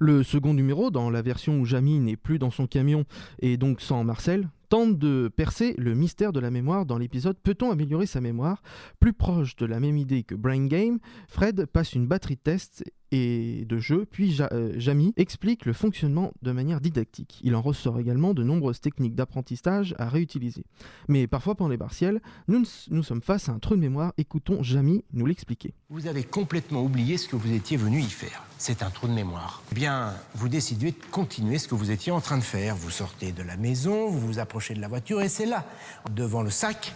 Le 0.01 0.25
second 0.25 0.55
numéro, 0.55 0.91
dans 0.91 1.09
la 1.11 1.23
version 1.23 1.61
où 1.61 1.65
Jamie 1.67 2.01
n'est 2.01 2.17
plus 2.17 2.39
dans 2.41 2.51
son 2.51 2.67
camion 2.67 3.05
et 3.41 3.57
donc 3.59 3.81
sans 3.83 4.03
Marcel, 4.03 4.49
tente 4.71 4.99
de 4.99 5.29
percer 5.29 5.75
le 5.77 5.95
mystère 5.95 6.33
de 6.33 6.41
la 6.41 6.51
mémoire 6.51 6.87
dans 6.87 6.97
l'épisode 6.97 7.37
Peut-on 7.43 7.71
améliorer 7.71 8.07
sa 8.07 8.21
mémoire? 8.23 8.63
Plus 8.99 9.13
proche 9.13 9.57
de 9.57 9.67
la 9.67 9.79
même 9.79 9.99
idée 9.99 10.23
que 10.23 10.35
Brain 10.35 10.67
Game, 10.67 10.99
Fred 11.29 11.67
passe 11.67 11.93
une 11.93 12.07
batterie 12.07 12.37
de 12.37 12.41
tests 12.41 12.83
et 13.13 13.65
de 13.69 13.79
jeux, 13.79 14.07
puis 14.11 14.33
Ja- 14.33 14.49
euh, 14.53 14.73
Jamie 14.77 15.13
explique 15.17 15.65
le 15.67 15.73
fonctionnement 15.73 16.33
de 16.43 16.53
manière 16.53 16.81
didactique. 16.81 17.41
Il 17.43 17.55
en 17.57 17.63
ressort 17.63 17.99
également 17.99 18.35
de 18.35 18.43
nombreuses 18.43 18.81
techniques 18.81 19.15
d'apprentissage 19.15 19.95
à 19.99 20.09
réutiliser. 20.09 20.65
Mais 21.09 21.27
parfois 21.27 21.55
pendant 21.55 21.71
les 21.71 21.79
partiels, 21.79 22.21
nous, 22.49 22.65
nous 22.91 23.03
sommes 23.03 23.23
face 23.23 23.49
à 23.49 23.53
un 23.53 23.59
trou 23.59 23.75
de 23.77 23.81
mémoire, 23.81 24.13
écoutons 24.19 24.63
Jamie 24.63 25.05
nous 25.13 25.27
l'expliquer. 25.27 25.75
Vous 25.89 26.07
avez 26.07 26.23
complètement 26.25 26.83
oublié 26.83 27.17
ce 27.17 27.29
que 27.29 27.37
vous 27.37 27.53
étiez 27.53 27.77
venu 27.77 28.01
y 28.01 28.05
faire. 28.11 28.45
C'est 28.59 28.83
un 28.83 28.91
trou 28.91 29.09
de 29.09 29.13
mémoire. 29.13 29.63
Eh 29.73 29.75
bien, 29.75 30.13
vous 30.35 30.49
décidez 30.49 30.93
de 30.93 30.97
continuer 31.11 31.59
ce 31.59 31.67
que 31.67 31.75
vous 31.75 31.91
étiez 31.91 32.13
en 32.13 32.21
train 32.21 32.37
de 32.39 32.43
faire. 32.45 32.77
Vous 32.77 32.91
sortez 32.91 33.33
de 33.33 33.43
la 33.43 33.57
maison, 33.57 34.09
vous 34.11 34.21
vous 34.21 34.39
approchez 34.39 34.75
de 34.75 34.81
la 34.81 34.89
voiture 34.89 35.21
et 35.23 35.29
c'est 35.29 35.47
là, 35.47 35.67
devant 36.15 36.43
le 36.43 36.51
sac, 36.51 36.95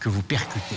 que 0.00 0.08
vous 0.08 0.22
percutez 0.22 0.76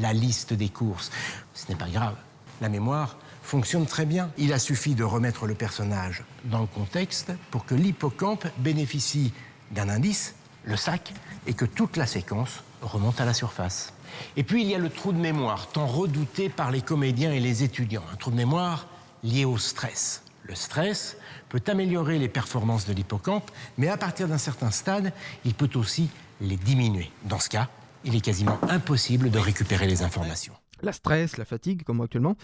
la 0.00 0.12
liste 0.12 0.52
des 0.52 0.68
courses. 0.68 1.10
Ce 1.54 1.68
n'est 1.70 1.76
pas 1.78 1.88
grave. 1.88 2.14
La 2.60 2.68
mémoire 2.68 3.18
fonctionne 3.46 3.86
très 3.86 4.04
bien. 4.04 4.30
Il 4.36 4.52
a 4.52 4.58
suffi 4.58 4.94
de 4.94 5.04
remettre 5.04 5.46
le 5.46 5.54
personnage 5.54 6.24
dans 6.44 6.60
le 6.60 6.66
contexte 6.66 7.32
pour 7.50 7.64
que 7.64 7.74
l'hippocampe 7.74 8.46
bénéficie 8.58 9.32
d'un 9.70 9.88
indice, 9.88 10.34
le 10.64 10.76
sac 10.76 11.14
et 11.46 11.54
que 11.54 11.64
toute 11.64 11.96
la 11.96 12.06
séquence 12.06 12.64
remonte 12.82 13.20
à 13.20 13.24
la 13.24 13.32
surface. 13.32 13.94
Et 14.36 14.42
puis 14.42 14.62
il 14.62 14.68
y 14.68 14.74
a 14.74 14.78
le 14.78 14.90
trou 14.90 15.12
de 15.12 15.18
mémoire, 15.18 15.68
tant 15.68 15.86
redouté 15.86 16.48
par 16.48 16.70
les 16.70 16.80
comédiens 16.80 17.32
et 17.32 17.40
les 17.40 17.62
étudiants. 17.62 18.02
Un 18.12 18.16
trou 18.16 18.30
de 18.30 18.36
mémoire 18.36 18.88
lié 19.22 19.44
au 19.44 19.58
stress. 19.58 20.22
Le 20.42 20.54
stress 20.54 21.16
peut 21.48 21.62
améliorer 21.68 22.18
les 22.18 22.28
performances 22.28 22.86
de 22.86 22.92
l'hippocampe, 22.92 23.50
mais 23.78 23.88
à 23.88 23.96
partir 23.96 24.28
d'un 24.28 24.38
certain 24.38 24.70
stade, 24.70 25.12
il 25.44 25.54
peut 25.54 25.70
aussi 25.74 26.08
les 26.40 26.56
diminuer. 26.56 27.10
Dans 27.24 27.38
ce 27.38 27.48
cas, 27.48 27.68
il 28.04 28.14
est 28.14 28.20
quasiment 28.20 28.58
impossible 28.68 29.30
de 29.30 29.38
récupérer 29.38 29.86
les 29.86 30.02
informations. 30.02 30.54
La 30.82 30.92
stress, 30.92 31.36
la 31.36 31.44
fatigue, 31.44 31.82
comme 31.82 32.00
actuellement. 32.00 32.36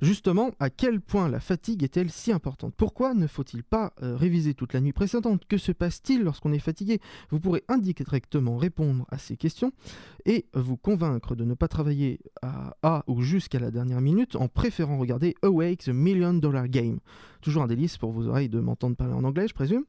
Justement, 0.00 0.50
à 0.60 0.70
quel 0.70 1.00
point 1.00 1.28
la 1.28 1.40
fatigue 1.40 1.82
est-elle 1.82 2.10
si 2.10 2.30
importante? 2.30 2.74
Pourquoi 2.76 3.14
ne 3.14 3.26
faut-il 3.26 3.64
pas 3.64 3.92
euh, 4.02 4.16
réviser 4.16 4.54
toute 4.54 4.72
la 4.72 4.80
nuit 4.80 4.92
précédente? 4.92 5.42
Que 5.48 5.58
se 5.58 5.72
passe-t-il 5.72 6.22
lorsqu'on 6.22 6.52
est 6.52 6.58
fatigué? 6.58 7.00
Vous 7.30 7.40
pourrez 7.40 7.64
indirectement 7.68 8.56
répondre 8.56 9.06
à 9.10 9.18
ces 9.18 9.36
questions 9.36 9.72
et 10.24 10.46
vous 10.54 10.76
convaincre 10.76 11.34
de 11.34 11.44
ne 11.44 11.54
pas 11.54 11.68
travailler 11.68 12.20
à, 12.42 12.76
à 12.82 13.04
ou 13.08 13.22
jusqu'à 13.22 13.58
la 13.58 13.70
dernière 13.70 14.00
minute 14.00 14.36
en 14.36 14.48
préférant 14.48 14.98
regarder 14.98 15.34
Awake 15.42 15.84
the 15.84 15.88
Million 15.88 16.34
Dollar 16.34 16.68
Game. 16.68 17.00
Toujours 17.40 17.62
un 17.62 17.66
délice 17.66 17.98
pour 17.98 18.12
vos 18.12 18.28
oreilles 18.28 18.48
de 18.48 18.60
m'entendre 18.60 18.96
parler 18.96 19.14
en 19.14 19.24
anglais, 19.24 19.48
je 19.48 19.54
présume. 19.54 19.84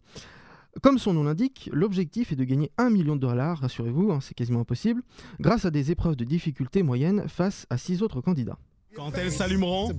Comme 0.81 0.97
son 0.97 1.13
nom 1.13 1.23
l'indique, 1.23 1.69
l'objectif 1.73 2.31
est 2.31 2.35
de 2.35 2.43
gagner 2.43 2.71
1 2.77 2.89
million 2.89 3.15
de 3.15 3.21
dollars, 3.21 3.59
rassurez-vous, 3.59 4.11
hein, 4.11 4.19
c'est 4.21 4.35
quasiment 4.35 4.61
impossible, 4.61 5.01
grâce 5.39 5.65
à 5.65 5.71
des 5.71 5.91
épreuves 5.91 6.15
de 6.15 6.23
difficulté 6.23 6.83
moyenne 6.83 7.27
face 7.27 7.65
à 7.69 7.77
6 7.77 8.03
autres 8.03 8.21
candidats. 8.21 8.57
Quand 8.95 9.11
elles 9.17 9.31
s'allumeront, 9.31 9.91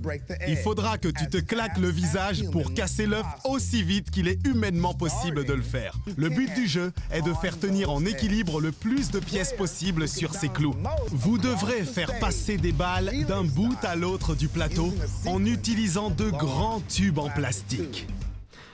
il 0.47 0.57
faudra 0.57 0.97
que 0.97 1.07
tu 1.07 1.27
te 1.27 1.37
claques 1.37 1.77
le 1.77 1.89
visage 1.89 2.43
pour 2.51 2.73
casser 2.73 3.05
l'œuf 3.05 3.25
aussi 3.45 3.83
vite 3.83 4.11
qu'il 4.11 4.27
est 4.27 4.45
humainement 4.45 4.93
possible 4.93 5.45
de 5.45 5.53
le 5.53 5.61
faire. 5.61 5.97
Le 6.17 6.29
but 6.29 6.53
du 6.53 6.67
jeu 6.67 6.91
est 7.09 7.21
de 7.21 7.33
faire 7.33 7.57
tenir 7.57 7.89
en 7.89 8.05
équilibre 8.05 8.59
le 8.59 8.71
plus 8.71 9.09
de 9.09 9.19
pièces 9.19 9.53
possible 9.53 10.07
sur 10.07 10.33
ces 10.33 10.49
clous. 10.49 10.75
Vous 11.11 11.37
devrez 11.37 11.83
faire 11.83 12.19
passer 12.19 12.57
des 12.57 12.73
balles 12.73 13.11
d'un 13.27 13.43
bout 13.43 13.77
à 13.83 13.95
l'autre 13.95 14.35
du 14.35 14.49
plateau 14.49 14.93
en 15.25 15.45
utilisant 15.45 16.09
de 16.09 16.29
grands 16.29 16.81
tubes 16.81 17.19
en 17.19 17.29
plastique. 17.29 18.07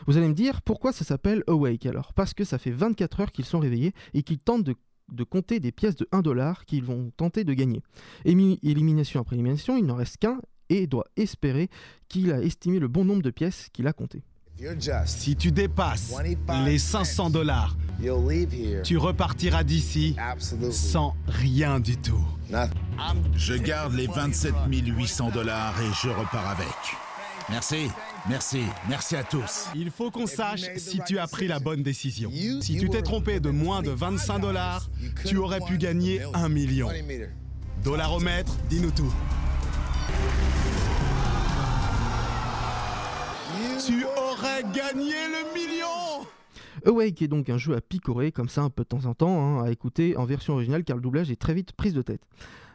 Vous 0.07 0.17
allez 0.17 0.29
me 0.29 0.33
dire 0.33 0.61
pourquoi 0.61 0.93
ça 0.93 1.03
s'appelle 1.03 1.43
Awake 1.47 1.85
alors? 1.85 2.13
Parce 2.13 2.33
que 2.33 2.45
ça 2.45 2.57
fait 2.57 2.71
24 2.71 3.19
heures 3.19 3.31
qu'ils 3.31 3.45
sont 3.45 3.59
réveillés 3.59 3.93
et 4.13 4.23
qu'ils 4.23 4.39
tentent 4.39 4.63
de, 4.63 4.73
de 5.11 5.23
compter 5.23 5.59
des 5.59 5.71
pièces 5.71 5.95
de 5.95 6.07
1 6.11 6.21
dollar 6.21 6.65
qu'ils 6.65 6.83
vont 6.83 7.11
tenter 7.17 7.43
de 7.43 7.53
gagner. 7.53 7.81
Émi- 8.25 8.59
élimination 8.63 9.19
après 9.21 9.35
élimination, 9.35 9.77
il 9.77 9.85
n'en 9.85 9.95
reste 9.95 10.17
qu'un 10.17 10.39
et 10.69 10.85
doit 10.87 11.05
espérer 11.15 11.69
qu'il 12.09 12.31
a 12.31 12.41
estimé 12.41 12.79
le 12.79 12.87
bon 12.87 13.05
nombre 13.05 13.21
de 13.21 13.29
pièces 13.31 13.69
qu'il 13.71 13.87
a 13.87 13.93
comptées. 13.93 14.23
Si 15.07 15.35
tu 15.35 15.51
dépasses 15.51 16.11
les 16.65 16.79
500 16.79 17.29
dollars, 17.29 17.77
tu 18.83 18.97
repartiras 18.97 19.63
d'ici 19.63 20.15
sans 20.71 21.15
rien 21.27 21.79
du 21.79 21.95
tout. 21.97 22.19
Je 23.35 23.53
garde 23.53 23.93
les 23.93 24.07
27 24.07 24.53
800 24.87 25.29
dollars 25.31 25.79
et 25.81 25.93
je 26.03 26.09
repars 26.09 26.49
avec. 26.49 26.67
Merci, 27.49 27.87
merci, 28.27 28.63
merci 28.89 29.15
à 29.15 29.23
tous. 29.23 29.67
Il 29.73 29.89
faut 29.89 30.11
qu'on 30.11 30.27
sache 30.27 30.63
si 30.75 30.99
tu 31.07 31.17
as 31.17 31.27
pris 31.27 31.47
la 31.47 31.59
bonne 31.59 31.81
décision. 31.81 32.29
Si 32.61 32.77
tu 32.77 32.89
t'es 32.89 33.01
trompé 33.01 33.39
de 33.39 33.49
moins 33.49 33.81
de 33.81 33.91
25 33.91 34.39
dollars, 34.39 34.89
tu 35.25 35.37
aurais 35.37 35.61
pu 35.61 35.77
gagner 35.77 36.21
un 36.33 36.49
million. 36.49 36.89
Dollaromètre, 37.83 38.53
dis-nous 38.69 38.91
tout. 38.91 39.13
Tu 43.85 44.03
aurais 44.03 44.63
gagné 44.73 45.13
le 45.13 45.53
million 45.53 46.27
Awake 46.85 47.21
est 47.21 47.27
donc 47.27 47.49
un 47.49 47.57
jeu 47.57 47.75
à 47.75 47.81
picorer 47.81 48.33
comme 48.33 48.49
ça 48.49 48.61
un 48.61 48.69
peu 48.69 48.83
de 48.83 48.87
temps 48.89 49.05
en 49.05 49.13
temps, 49.13 49.39
hein, 49.39 49.63
à 49.63 49.71
écouter 49.71 50.17
en 50.17 50.25
version 50.25 50.53
originale 50.53 50.83
car 50.83 50.97
le 50.97 51.01
doublage 51.01 51.31
est 51.31 51.39
très 51.39 51.53
vite 51.53 51.71
prise 51.71 51.93
de 51.93 52.01
tête. 52.01 52.21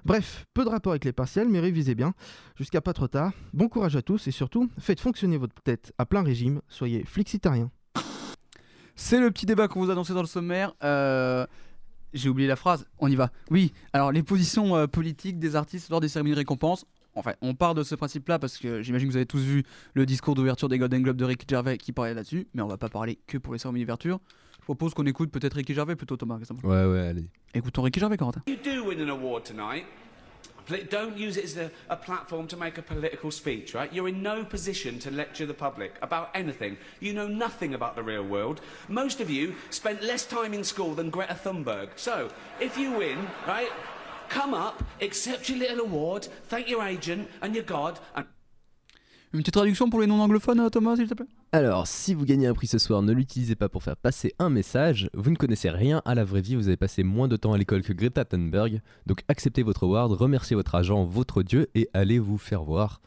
Bref, 0.04 0.46
peu 0.52 0.64
de 0.64 0.68
rapport 0.68 0.92
avec 0.92 1.04
les 1.04 1.12
partiels, 1.12 1.48
mais 1.48 1.60
révisez 1.60 1.94
bien, 1.94 2.12
jusqu'à 2.56 2.80
pas 2.80 2.92
trop 2.92 3.06
tard. 3.06 3.32
Bon 3.52 3.68
courage 3.68 3.94
à 3.94 4.02
tous 4.02 4.26
et 4.26 4.32
surtout, 4.32 4.68
faites 4.78 4.98
fonctionner 5.00 5.36
votre 5.36 5.54
tête 5.62 5.92
à 5.96 6.06
plein 6.06 6.22
régime, 6.22 6.60
soyez 6.68 7.04
flexitariens. 7.04 7.70
C'est 8.96 9.20
le 9.20 9.30
petit 9.30 9.46
débat 9.46 9.68
qu'on 9.68 9.80
vous 9.80 9.90
a 9.90 9.92
annoncé 9.92 10.12
dans 10.12 10.20
le 10.20 10.26
sommaire. 10.26 10.74
Euh, 10.82 11.46
J'ai 12.12 12.28
oublié 12.28 12.48
la 12.48 12.56
phrase, 12.56 12.84
on 12.98 13.08
y 13.08 13.14
va. 13.14 13.30
Oui, 13.50 13.72
alors 13.92 14.10
les 14.10 14.22
positions 14.24 14.76
euh, 14.76 14.86
politiques 14.86 15.38
des 15.38 15.54
artistes 15.56 15.88
lors 15.88 16.00
des 16.00 16.08
cérémonies 16.08 16.34
de 16.34 16.38
récompense. 16.38 16.84
Enfin, 17.14 17.34
on 17.40 17.54
part 17.54 17.74
de 17.74 17.82
ce 17.82 17.94
principe-là 17.94 18.38
parce 18.38 18.58
que 18.58 18.82
j'imagine 18.82 19.06
que 19.06 19.12
vous 19.12 19.16
avez 19.18 19.26
tous 19.26 19.40
vu 19.42 19.62
le 19.94 20.04
discours 20.04 20.34
d'ouverture 20.34 20.68
des 20.68 20.78
Golden 20.78 21.02
Globes 21.02 21.16
de 21.16 21.24
Ricky 21.24 21.46
Gervais 21.48 21.78
qui 21.78 21.92
parlait 21.92 22.14
là-dessus, 22.14 22.48
mais 22.54 22.62
on 22.62 22.68
va 22.68 22.78
pas 22.78 22.88
parler 22.88 23.18
que 23.26 23.38
pour 23.38 23.52
les 23.52 23.58
cérémonies 23.58 23.84
d'ouverture. 23.84 24.18
Je 24.62 24.64
propose 24.64 24.94
qu'on 24.94 25.06
écoute 25.06 25.32
peut-être 25.32 25.54
Ricky 25.54 25.74
Gervais 25.74 25.96
plutôt 25.96 26.16
Thomas 26.16 26.36
récemment. 26.36 26.60
Ouais, 26.62 26.84
ouais, 26.86 27.08
allez. 27.08 27.26
Écoutons 27.52 27.82
Ricky 27.82 27.98
Gervais, 27.98 28.16
Corentin. 28.16 28.42
You 28.46 28.56
do 28.56 28.84
win 28.84 29.00
an 29.00 29.10
award 29.10 29.42
tonight. 29.44 29.84
Don't 30.90 31.18
use 31.18 31.36
it 31.36 31.44
as 31.44 31.56
a, 31.56 31.70
a 31.90 31.96
platform 31.96 32.46
to 32.46 32.56
make 32.56 32.78
a 32.78 32.82
political 32.82 33.32
speech, 33.32 33.74
right? 33.74 33.92
You're 33.92 34.08
in 34.08 34.22
no 34.22 34.44
position 34.44 35.00
to 35.00 35.10
lecture 35.10 35.44
the 35.44 35.52
public 35.52 35.94
about 36.00 36.28
anything. 36.34 36.76
You 37.00 37.12
know 37.12 37.26
nothing 37.26 37.74
about 37.74 37.96
the 37.96 38.04
real 38.04 38.22
world. 38.22 38.60
Most 38.88 39.20
of 39.20 39.28
you 39.28 39.54
spent 39.70 40.00
less 40.04 40.24
time 40.24 40.54
in 40.54 40.62
school 40.62 40.94
than 40.94 41.10
Greta 41.10 41.34
Thunberg. 41.34 41.88
So, 41.96 42.28
if 42.60 42.78
you 42.78 42.92
win, 42.92 43.18
right, 43.48 43.72
come 44.28 44.54
up, 44.54 44.84
accept 45.00 45.48
your 45.48 45.58
little 45.58 45.80
award, 45.80 46.28
thank 46.48 46.68
your 46.68 46.84
agent 46.86 47.28
and 47.42 47.56
your 47.56 47.64
God, 47.64 47.98
and 48.14 48.24
Une 49.34 49.40
petite 49.40 49.54
traduction 49.54 49.88
pour 49.90 50.00
les 50.00 50.06
non-anglophones, 50.06 50.60
euh, 50.60 50.68
Thomas, 50.68 50.94
s'il 50.94 51.08
te 51.08 51.14
plaît? 51.14 51.26
Alors, 51.54 51.86
si 51.86 52.14
vous 52.14 52.24
gagnez 52.24 52.46
un 52.46 52.54
prix 52.54 52.66
ce 52.66 52.78
soir, 52.78 53.02
ne 53.02 53.12
l'utilisez 53.12 53.56
pas 53.56 53.68
pour 53.68 53.82
faire 53.82 53.96
passer 53.96 54.32
un 54.38 54.48
message. 54.48 55.10
Vous 55.12 55.30
ne 55.30 55.36
connaissez 55.36 55.68
rien 55.68 56.00
à 56.06 56.14
la 56.14 56.24
vraie 56.24 56.40
vie, 56.40 56.54
vous 56.56 56.68
avez 56.68 56.78
passé 56.78 57.02
moins 57.02 57.28
de 57.28 57.36
temps 57.36 57.52
à 57.52 57.58
l'école 57.58 57.82
que 57.82 57.92
Greta 57.92 58.24
Thunberg. 58.24 58.80
Donc 59.04 59.22
acceptez 59.28 59.62
votre 59.62 59.82
award, 59.84 60.12
remerciez 60.12 60.56
votre 60.56 60.74
agent, 60.74 61.04
votre 61.04 61.42
dieu 61.42 61.68
et 61.74 61.90
allez 61.92 62.18
vous 62.18 62.38
faire 62.38 62.62
voir. 62.62 63.02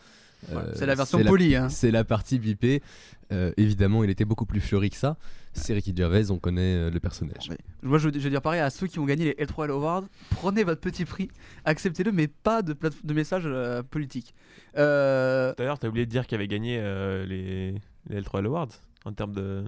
Euh, 0.54 0.74
c'est 0.76 0.86
la 0.86 0.94
version 0.94 1.18
c'est 1.18 1.24
polie, 1.24 1.56
hein. 1.56 1.70
C'est 1.70 1.90
la 1.90 2.04
partie 2.04 2.38
bipée. 2.38 2.84
Euh, 3.32 3.52
évidemment, 3.58 4.04
il 4.04 4.12
était 4.12 4.26
beaucoup 4.26 4.46
plus 4.46 4.60
fleuri 4.62 4.92
que 4.92 4.98
ça. 4.98 5.18
C'est 5.54 5.74
Ricky 5.74 5.92
Gervais, 5.96 6.30
on 6.30 6.38
connaît 6.38 6.76
euh, 6.76 6.92
le 6.92 7.00
personnage. 7.00 7.50
Moi, 7.82 7.98
je, 7.98 8.10
je 8.14 8.20
veux 8.20 8.30
dire 8.30 8.44
pareil 8.44 8.60
à 8.62 8.70
ceux 8.70 8.86
qui 8.86 9.00
ont 9.00 9.06
gagné 9.06 9.34
les 9.36 9.44
L3 9.44 9.72
Awards. 9.72 10.04
Prenez 10.30 10.64
votre 10.64 10.82
petit 10.82 11.06
prix, 11.06 11.30
acceptez-le, 11.64 12.12
mais 12.12 12.28
pas 12.28 12.62
de, 12.62 12.74
plate- 12.74 13.04
de 13.04 13.14
message 13.16 13.44
euh, 13.48 13.82
politique. 13.82 14.36
Euh, 14.78 15.56
D'ailleurs, 15.58 15.80
t'as 15.80 15.88
oublié 15.88 16.06
de 16.06 16.12
dire 16.12 16.28
qu'il 16.28 16.36
avait 16.36 16.48
gagné 16.48 16.78
euh, 16.80 17.26
les, 17.26 17.74
les 18.10 18.22
L3 18.22 18.46
Awards 18.46 18.68
en 19.06 19.14
termes 19.14 19.34
de. 19.34 19.64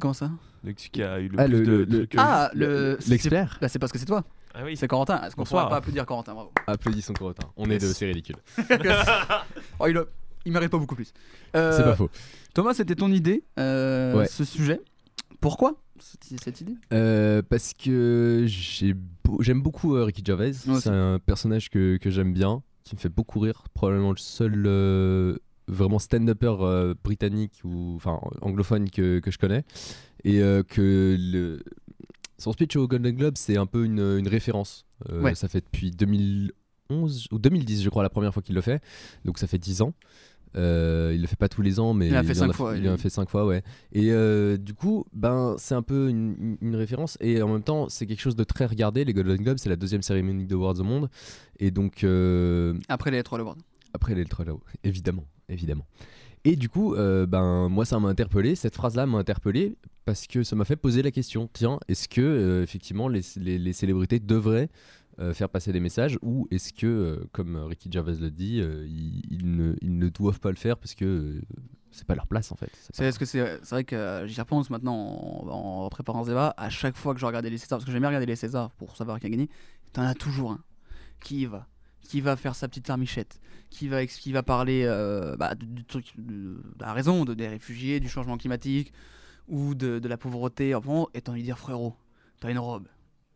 Comment 0.00 0.14
ça? 0.14 0.30
Le 0.64 0.72
celui 0.76 0.90
qui 0.90 1.02
a 1.02 1.20
eu 1.20 1.28
le 1.28 1.38
Ah, 1.40 1.44
plus 1.44 1.52
le- 1.58 1.66
de. 1.66 1.70
le- 1.72 1.86
de 1.86 1.98
le- 1.98 2.06
trucs. 2.06 2.20
ah, 2.20 2.50
le 2.54 2.98
l'expert 3.08 3.52
c'est- 3.54 3.60
bah, 3.60 3.68
C'est 3.68 3.78
parce 3.78 3.92
que 3.92 3.98
c'est 3.98 4.06
toi. 4.06 4.24
Ah 4.54 4.60
oui. 4.64 4.76
C'est 4.76 4.86
Corentin. 4.88 5.22
Est-ce 5.22 5.34
qu'on 5.36 5.44
pourra 5.44 5.68
pas 5.68 5.76
applaudir 5.76 6.04
Corentin 6.06 6.34
Bravo. 6.34 6.52
Applaudissons 6.66 7.12
Corentin. 7.14 7.48
On 7.56 7.68
est 7.70 7.78
deux, 7.78 7.92
c'est 7.92 8.06
ridicule. 8.06 8.36
oh, 9.80 9.86
il, 9.88 9.96
a- 9.96 10.04
il 10.44 10.52
mérite 10.52 10.70
pas 10.70 10.78
beaucoup 10.78 10.94
plus. 10.94 11.12
Euh, 11.56 11.76
C'est 11.76 11.82
pas 11.84 11.96
faux. 11.96 12.10
Thomas, 12.54 12.74
c'était 12.74 12.94
ton 12.94 13.10
idée, 13.12 13.44
euh, 13.58 14.18
Ouais. 14.18 14.26
ce 14.26 14.44
sujet? 14.44 14.80
Pourquoi 15.40 15.74
cette, 15.98 16.60
idée? 16.60 16.74
Euh, 16.92 17.42
parce 17.48 17.72
que 17.74 18.44
beau- 19.24 19.40
j'aime 19.42 19.62
beaucoup 19.62 19.94
euh, 19.96 20.04
Ricky 20.04 20.22
Gervais. 20.24 20.52
C'est 20.52 20.88
un 20.88 21.18
personnage 21.18 21.70
que, 21.70 21.96
que 21.96 22.10
j'aime 22.10 22.32
bien, 22.32 22.62
qui 22.84 22.94
me 22.94 23.00
fait 23.00 23.08
beaucoup 23.08 23.38
rire. 23.40 23.62
Probablement 23.74 24.10
le 24.10 24.16
seul 24.18 24.64
euh, 24.66 25.36
vraiment 25.72 25.98
stand-upper 25.98 26.56
euh, 26.60 26.94
britannique 27.02 27.60
ou 27.64 27.94
enfin 27.96 28.20
anglophone 28.40 28.90
que, 28.90 29.18
que 29.20 29.30
je 29.30 29.38
connais. 29.38 29.64
Et 30.24 30.40
euh, 30.40 30.62
que 30.62 31.16
le... 31.18 31.62
son 32.38 32.52
speech 32.52 32.76
au 32.76 32.86
Golden 32.86 33.14
Globe, 33.16 33.34
c'est 33.36 33.56
un 33.56 33.66
peu 33.66 33.84
une, 33.84 34.18
une 34.18 34.28
référence. 34.28 34.86
Euh, 35.10 35.20
Ouais. 35.22 35.34
Ça 35.34 35.48
fait 35.48 35.60
depuis 35.60 35.90
2011 35.90 37.28
ou 37.32 37.38
2010, 37.38 37.82
je 37.82 37.88
crois, 37.90 38.02
la 38.02 38.10
première 38.10 38.32
fois 38.32 38.42
qu'il 38.42 38.54
le 38.54 38.60
fait. 38.60 38.82
Donc 39.24 39.38
ça 39.38 39.46
fait 39.46 39.58
10 39.58 39.82
ans. 39.82 39.94
Euh, 40.54 41.12
il 41.14 41.22
le 41.22 41.26
fait 41.26 41.36
pas 41.36 41.48
tous 41.48 41.62
les 41.62 41.80
ans, 41.80 41.94
mais 41.94 42.08
Il 42.08 42.12
l'a 42.12 42.22
fait 42.22 42.34
cinq 42.34 42.50
a, 42.50 42.52
fois, 42.52 42.76
Il 42.76 42.84
il- 42.84 42.88
en 42.90 42.92
a 42.92 42.98
fait 42.98 43.08
cinq 43.08 43.30
fois, 43.30 43.46
ouais. 43.46 43.62
Et 43.92 44.12
euh, 44.12 44.58
du 44.58 44.74
coup, 44.74 45.06
ben 45.14 45.54
c'est 45.56 45.74
un 45.74 45.80
peu 45.80 46.10
une, 46.10 46.58
référence 46.76 47.16
et 47.22 47.40
en 47.40 47.48
même 47.48 47.62
temps, 47.62 47.88
c'est 47.88 48.04
quelque 48.06 48.20
chose 48.20 48.36
de 48.36 48.44
très 48.44 48.66
regardé. 48.66 49.06
Les 49.06 49.14
Golden 49.14 49.38
Globes, 49.38 49.56
c'est 49.56 49.70
la 49.70 49.76
deuxième 49.76 50.02
cérémonie 50.02 50.44
d'Awards 50.44 50.78
au 50.78 50.84
monde, 50.84 51.08
et 51.58 51.70
donc 51.70 52.04
euh, 52.04 52.74
Après 52.90 53.10
les 53.10 53.22
L3 53.22 53.40
Awards. 53.40 53.56
Après 53.94 54.14
les 54.14 54.24
L3 54.24 54.44
là-haut, 54.46 54.62
évidemment, 54.84 55.24
évidemment. 55.48 55.86
Et 56.44 56.56
du 56.56 56.68
coup, 56.68 56.94
euh, 56.94 57.24
ben 57.26 57.68
moi 57.68 57.84
ça 57.84 57.98
m'a 58.00 58.08
interpellé, 58.08 58.54
cette 58.56 58.74
phrase-là 58.74 59.06
m'a 59.06 59.18
interpellé 59.18 59.76
parce 60.04 60.26
que 60.26 60.42
ça 60.42 60.56
m'a 60.56 60.64
fait 60.64 60.76
poser 60.76 61.02
la 61.02 61.10
question. 61.12 61.48
Tiens, 61.52 61.78
est-ce 61.88 62.08
que 62.08 62.20
euh, 62.20 62.62
effectivement 62.64 63.06
les, 63.08 63.20
les- 63.36 63.58
les 63.58 63.72
célébrités 63.72 64.18
devraient 64.18 64.68
euh, 65.20 65.34
faire 65.34 65.48
passer 65.48 65.72
des 65.72 65.78
messages 65.78 66.18
ou 66.22 66.48
est-ce 66.50 66.72
que, 66.72 67.24
comme 67.32 67.56
Ricky 67.56 67.92
Gervais 67.92 68.14
le 68.14 68.30
dit, 68.30 68.56
ils, 68.56 69.22
ils 69.30 69.54
ne, 69.56 69.74
ils 69.82 69.96
ne 69.96 70.08
doivent 70.08 70.40
pas 70.40 70.50
le 70.50 70.56
faire 70.56 70.78
parce 70.78 70.94
que 70.96 71.40
c'est 71.92 72.06
pas 72.06 72.14
leur 72.16 72.26
place 72.26 72.50
en 72.50 72.56
fait. 72.56 72.70
C'est 72.92 73.04
est-ce 73.04 73.18
que 73.18 73.24
c'est 73.26 73.60
vrai 73.70 73.84
que 73.84 74.24
j'y 74.26 74.40
repense 74.40 74.68
maintenant 74.70 74.96
en, 74.96 75.84
en 75.84 75.88
préparant 75.90 76.24
ce 76.24 76.30
débat. 76.30 76.54
À 76.56 76.70
chaque 76.70 76.96
fois 76.96 77.12
que 77.14 77.20
je 77.20 77.26
regardais 77.26 77.50
les 77.50 77.58
Césars, 77.58 77.78
parce 77.78 77.84
que 77.84 77.92
j'aime 77.92 78.00
bien 78.00 78.08
regarder 78.08 78.26
les 78.26 78.34
Césars 78.36 78.70
pour 78.72 78.96
savoir 78.96 79.20
qui 79.20 79.26
a 79.26 79.30
gagné, 79.30 79.48
t'en 79.92 80.02
as 80.02 80.14
toujours 80.14 80.52
un 80.52 80.60
qui 81.20 81.42
y 81.42 81.44
va, 81.46 81.68
qui 82.02 82.20
va 82.20 82.36
faire 82.36 82.54
sa 82.54 82.68
petite 82.68 82.88
larmichette, 82.88 83.40
qui 83.70 83.88
va 83.88 84.06
qui 84.06 84.32
va 84.32 84.42
parler 84.42 84.84
euh, 84.84 85.36
bah, 85.36 85.54
du, 85.54 85.84
truc, 85.84 86.12
de, 86.18 86.62
la 86.80 86.92
raison, 86.92 87.24
de, 87.24 87.34
des 87.34 87.48
réfugiés, 87.48 88.00
du 88.00 88.08
changement 88.08 88.36
climatique 88.36 88.92
ou 89.48 89.74
de, 89.74 89.98
de 89.98 90.08
la 90.08 90.16
pauvreté. 90.16 90.74
Enfin, 90.74 91.06
et 91.14 91.20
t'as 91.20 91.32
envie 91.32 91.42
de 91.42 91.46
dire 91.46 91.58
frérot, 91.58 91.96
t'as 92.40 92.50
une 92.50 92.58
robe, 92.58 92.86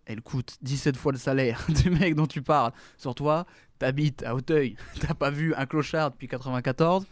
elle 0.04 0.22
coûte 0.22 0.56
17 0.62 0.96
fois 0.96 1.12
le 1.12 1.18
salaire 1.18 1.64
du 1.82 1.90
mec 1.90 2.14
dont 2.14 2.26
tu 2.26 2.42
parles. 2.42 2.72
Sur 2.96 3.14
toi, 3.14 3.46
t'habites 3.78 4.22
à 4.22 4.34
Hauteuil, 4.34 4.76
t'as 5.00 5.14
pas 5.14 5.30
vu 5.30 5.54
un 5.54 5.66
clochard 5.66 6.10
depuis 6.10 6.28
94. 6.28 7.06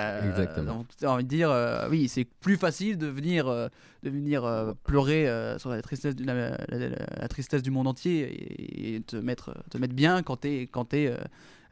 Euh, 0.00 0.30
Exactement. 0.30 0.84
T'as 0.98 1.08
envie 1.10 1.24
de 1.24 1.28
dire, 1.28 1.50
euh, 1.50 1.88
oui, 1.90 2.08
c'est 2.08 2.24
plus 2.24 2.56
facile 2.56 2.98
de 2.98 3.06
venir, 3.06 3.46
euh, 3.48 3.68
de 4.02 4.10
venir 4.10 4.44
euh, 4.44 4.72
pleurer 4.84 5.28
euh, 5.28 5.58
sur 5.58 5.70
la 5.70 5.80
tristesse, 5.82 6.14
du, 6.16 6.24
la, 6.24 6.34
la- 6.34 6.56
la- 6.68 6.88
la 6.88 7.28
tristesse 7.28 7.62
du 7.62 7.70
monde 7.70 7.86
entier 7.86 8.20
et, 8.22 8.96
et 8.96 9.00
te, 9.02 9.16
mettre, 9.16 9.54
te 9.70 9.78
mettre 9.78 9.94
bien 9.94 10.22
quand 10.22 10.36
t'es 10.38 10.62
quand 10.70 10.84
t'es, 10.86 11.06
euh, 11.08 11.16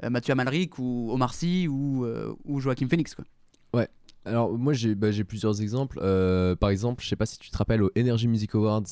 euh, 0.05 0.11
Mathieu 0.11 0.33
Amalric 0.33 0.79
ou 0.79 1.11
Omar 1.12 1.35
Sy 1.35 1.66
ou, 1.68 2.05
euh, 2.05 2.35
ou 2.45 2.61
Joachim 2.61 2.89
Phoenix. 2.89 3.14
Quoi. 3.14 3.24
Ouais. 3.74 3.89
Alors 4.24 4.57
moi 4.57 4.72
j'ai 4.74 4.95
bah, 4.95 5.11
j'ai 5.11 5.24
plusieurs 5.24 5.61
exemples. 5.62 5.99
Euh, 6.03 6.55
par 6.57 6.70
exemple, 6.70 7.03
je 7.03 7.09
sais 7.09 7.16
pas 7.16 7.26
si 7.26 7.39
tu 7.39 7.51
te 7.51 7.57
rappelles 7.57 7.83
au 7.83 7.91
Energy 7.97 8.29
Music 8.29 8.55
Awards, 8.55 8.83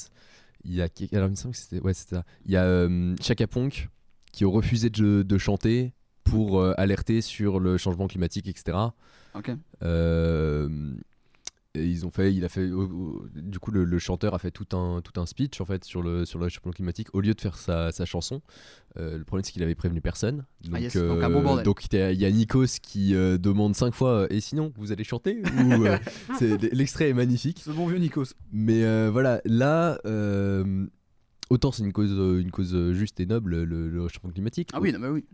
il 0.64 0.74
y 0.74 0.80
a 0.82 0.89
alors 1.12 1.28
il 1.28 1.30
me 1.30 1.34
semble 1.37 1.55
que 1.55 1.61
c'était 1.61 1.80
ouais 1.80 1.95
c'était. 1.95 2.16
Il 2.45 2.53
y 2.53 2.57
a 2.57 2.64
euh, 2.64 3.14
Chaka 3.20 3.47
Ponk 3.47 3.89
qui 4.32 4.45
ont 4.45 4.51
refusé 4.51 4.91
de, 4.91 5.22
de 5.22 5.39
chanter 5.39 5.93
pour 6.24 6.61
euh, 6.61 6.74
alerter 6.76 7.20
sur 7.20 7.61
le 7.61 7.76
changement 7.78 8.09
climatique, 8.09 8.49
etc. 8.49 8.76
Ok. 9.37 9.51
Euh, 9.82 10.68
et 11.74 11.84
ils 11.84 12.07
ont 12.07 12.11
fait, 12.11 12.32
il 12.32 12.43
a 12.43 12.49
fait, 12.49 12.66
du 13.34 13.59
coup 13.59 13.70
le, 13.70 13.84
le 13.84 13.99
chanteur 13.99 14.32
a 14.32 14.39
fait 14.39 14.51
tout 14.51 14.74
un 14.74 15.03
tout 15.03 15.20
un 15.20 15.26
speech 15.26 15.61
en 15.61 15.66
fait 15.66 15.84
sur 15.84 16.01
le 16.01 16.24
sur 16.24 16.39
le 16.39 16.49
changement 16.49 16.72
climatique 16.72 17.09
au 17.14 17.20
lieu 17.20 17.34
de 17.34 17.41
faire 17.41 17.59
sa, 17.59 17.93
sa 17.93 18.07
chanson. 18.07 18.41
Euh, 18.97 19.18
le 19.18 19.24
problème 19.24 19.45
c'est 19.45 19.53
qu'il 19.53 19.62
avait 19.62 19.74
prévenu 19.74 20.01
personne. 20.01 20.47
Donc, 20.64 20.72
Ah, 20.74 20.80
yes, 20.80 20.97
donc 20.97 21.03
euh, 21.22 21.62
donc, 21.62 21.84
il 21.93 21.99
y 22.18 22.24
a- 22.24 22.30
Nikos 22.30 22.78
qui 22.80 23.14
euh, 23.14 23.37
demande 23.37 23.74
cinq 23.76 23.93
fois 23.95 24.26
et 24.30 24.41
sinon 24.41 24.72
vous 24.78 24.91
allez 24.91 25.05
chanter 25.05 25.43
l'extrait 26.72 27.11
est 27.11 27.14
magnifique. 27.14 27.61
Ce 27.62 27.70
bon 27.70 27.87
vieux 27.89 27.99
Nikos. 27.99 28.32
Mais 28.53 29.09
voilà, 29.11 29.43
là, 29.45 29.99
autant 31.51 31.72
c'est 31.72 31.82
une 31.82 31.92
cause, 31.92 32.12
euh, 32.12 32.40
une 32.40 32.51
cause 32.51 32.74
euh, 32.74 32.92
juste 32.92 33.20
et 33.20 33.26
noble, 33.26 33.64
le, 33.64 33.88
le 33.88 34.03
réchauffement 34.03 34.30
climatique. 34.30 34.70
Ah 34.72 34.80
oui, 34.80 34.92
non, 34.92 34.99
mais 34.99 35.09
oui. 35.09 35.24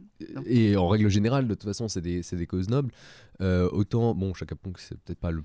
Et 0.46 0.76
en 0.76 0.88
règle 0.88 1.08
générale, 1.08 1.46
de 1.48 1.54
toute 1.54 1.64
façon, 1.64 1.88
c'est 1.88 2.00
des, 2.00 2.20
des 2.22 2.46
causes 2.46 2.68
nobles. 2.68 2.92
Euh, 3.40 3.68
autant, 3.72 4.14
bon, 4.14 4.34
Chaka 4.34 4.54
c'est 4.78 4.98
peut-être 5.00 5.18
pas 5.20 5.30
le, 5.30 5.42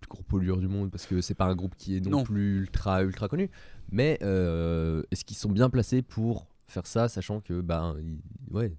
plus 0.00 0.08
gros 0.08 0.22
pollueur 0.22 0.58
du 0.58 0.68
monde 0.68 0.90
parce 0.92 1.06
que 1.06 1.20
c'est 1.20 1.34
pas 1.34 1.46
un 1.46 1.56
groupe 1.56 1.74
qui 1.76 1.96
est 1.96 2.00
non, 2.00 2.18
Non. 2.18 2.22
plus 2.24 2.58
ultra, 2.60 3.02
ultra 3.02 3.28
connu. 3.28 3.50
Mais 3.90 4.18
euh, 4.22 5.02
est-ce 5.10 5.24
qu'ils 5.24 5.36
sont 5.36 5.50
bien 5.50 5.68
placés 5.70 6.02
pour 6.02 6.46
faire 6.66 6.86
ça, 6.86 7.08
sachant 7.08 7.40
que, 7.40 7.60
ben, 7.60 7.96
ils- 8.00 8.54
ouais. 8.54 8.72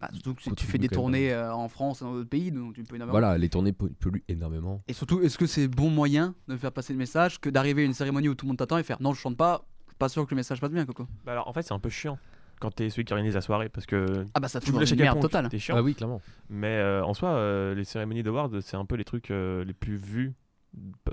Bah, 0.00 0.08
surtout 0.12 0.34
que 0.34 0.50
tu 0.54 0.66
fais 0.66 0.76
des 0.78 0.88
même. 0.88 0.90
tournées 0.96 1.32
euh, 1.32 1.54
en 1.54 1.68
France 1.68 2.02
et 2.02 2.04
dans 2.04 2.12
d'autres 2.14 2.28
pays, 2.28 2.50
donc 2.50 2.74
tu 2.74 2.82
peux 2.82 2.96
énormément. 2.96 3.12
Voilà, 3.18 3.38
les 3.38 3.48
tournées 3.48 3.72
po- 3.72 3.88
polluent 4.00 4.24
énormément. 4.28 4.82
Et 4.88 4.92
surtout, 4.92 5.20
est-ce 5.22 5.38
que 5.38 5.46
c'est 5.46 5.68
bon 5.68 5.88
moyen 5.88 6.34
de 6.48 6.56
faire 6.56 6.72
passer 6.72 6.92
le 6.92 6.98
message 6.98 7.40
que 7.40 7.48
d'arriver 7.48 7.82
à 7.82 7.84
une 7.84 7.94
cérémonie 7.94 8.28
où 8.28 8.34
tout 8.34 8.44
le 8.44 8.48
monde 8.48 8.58
t'attend 8.58 8.76
et 8.78 8.82
faire 8.82 9.00
non, 9.00 9.14
je 9.14 9.20
chante 9.20 9.36
pas, 9.36 9.66
pas 9.98 10.08
sûr 10.08 10.24
que 10.24 10.30
le 10.30 10.36
message 10.36 10.60
passe 10.60 10.70
bien, 10.70 10.84
Coco 10.86 11.06
Bah 11.24 11.32
alors 11.32 11.48
en 11.48 11.52
fait 11.52 11.62
c'est 11.62 11.72
un 11.74 11.78
peu 11.78 11.88
chiant 11.90 12.18
quand 12.60 12.70
t'es 12.70 12.88
celui 12.90 13.04
qui 13.04 13.12
organise 13.12 13.34
la 13.34 13.40
soirée 13.40 13.68
parce 13.68 13.84
que 13.86 14.24
Ah 14.34 14.40
bah, 14.40 14.48
ça 14.48 14.60
dans 14.60 14.84
une 14.84 14.98
merde 14.98 15.20
totale. 15.20 15.48
t'es 15.48 15.58
chiant. 15.58 15.76
Ah 15.76 15.82
oui, 15.82 15.94
clairement. 15.94 16.20
Mais 16.48 16.76
euh, 16.78 17.04
en 17.04 17.12
soi 17.14 17.30
euh, 17.30 17.74
les 17.74 17.84
cérémonies 17.84 18.22
d'awards 18.22 18.50
c'est 18.62 18.76
un 18.76 18.84
peu 18.84 18.94
les 18.96 19.04
trucs 19.04 19.30
euh, 19.30 19.64
les 19.64 19.72
plus 19.74 19.96
vus. 19.96 20.32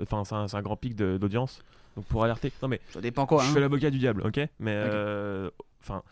Enfin 0.00 0.24
c'est 0.24 0.34
un, 0.34 0.48
c'est 0.48 0.56
un 0.56 0.62
grand 0.62 0.76
pic 0.76 0.94
de- 0.94 1.18
d'audience. 1.18 1.62
Donc 1.96 2.06
pour 2.06 2.24
alerter. 2.24 2.52
Non 2.62 2.68
mais 2.68 2.80
Ça 2.90 3.00
dépend 3.00 3.26
quoi, 3.26 3.42
Je 3.44 3.50
hein. 3.50 3.52
fais 3.54 3.60
l'avocat 3.60 3.90
du 3.90 3.98
diable, 3.98 4.22
ok? 4.26 4.40
Mais 4.60 4.72
euh, 4.74 5.50
enfin 5.82 6.02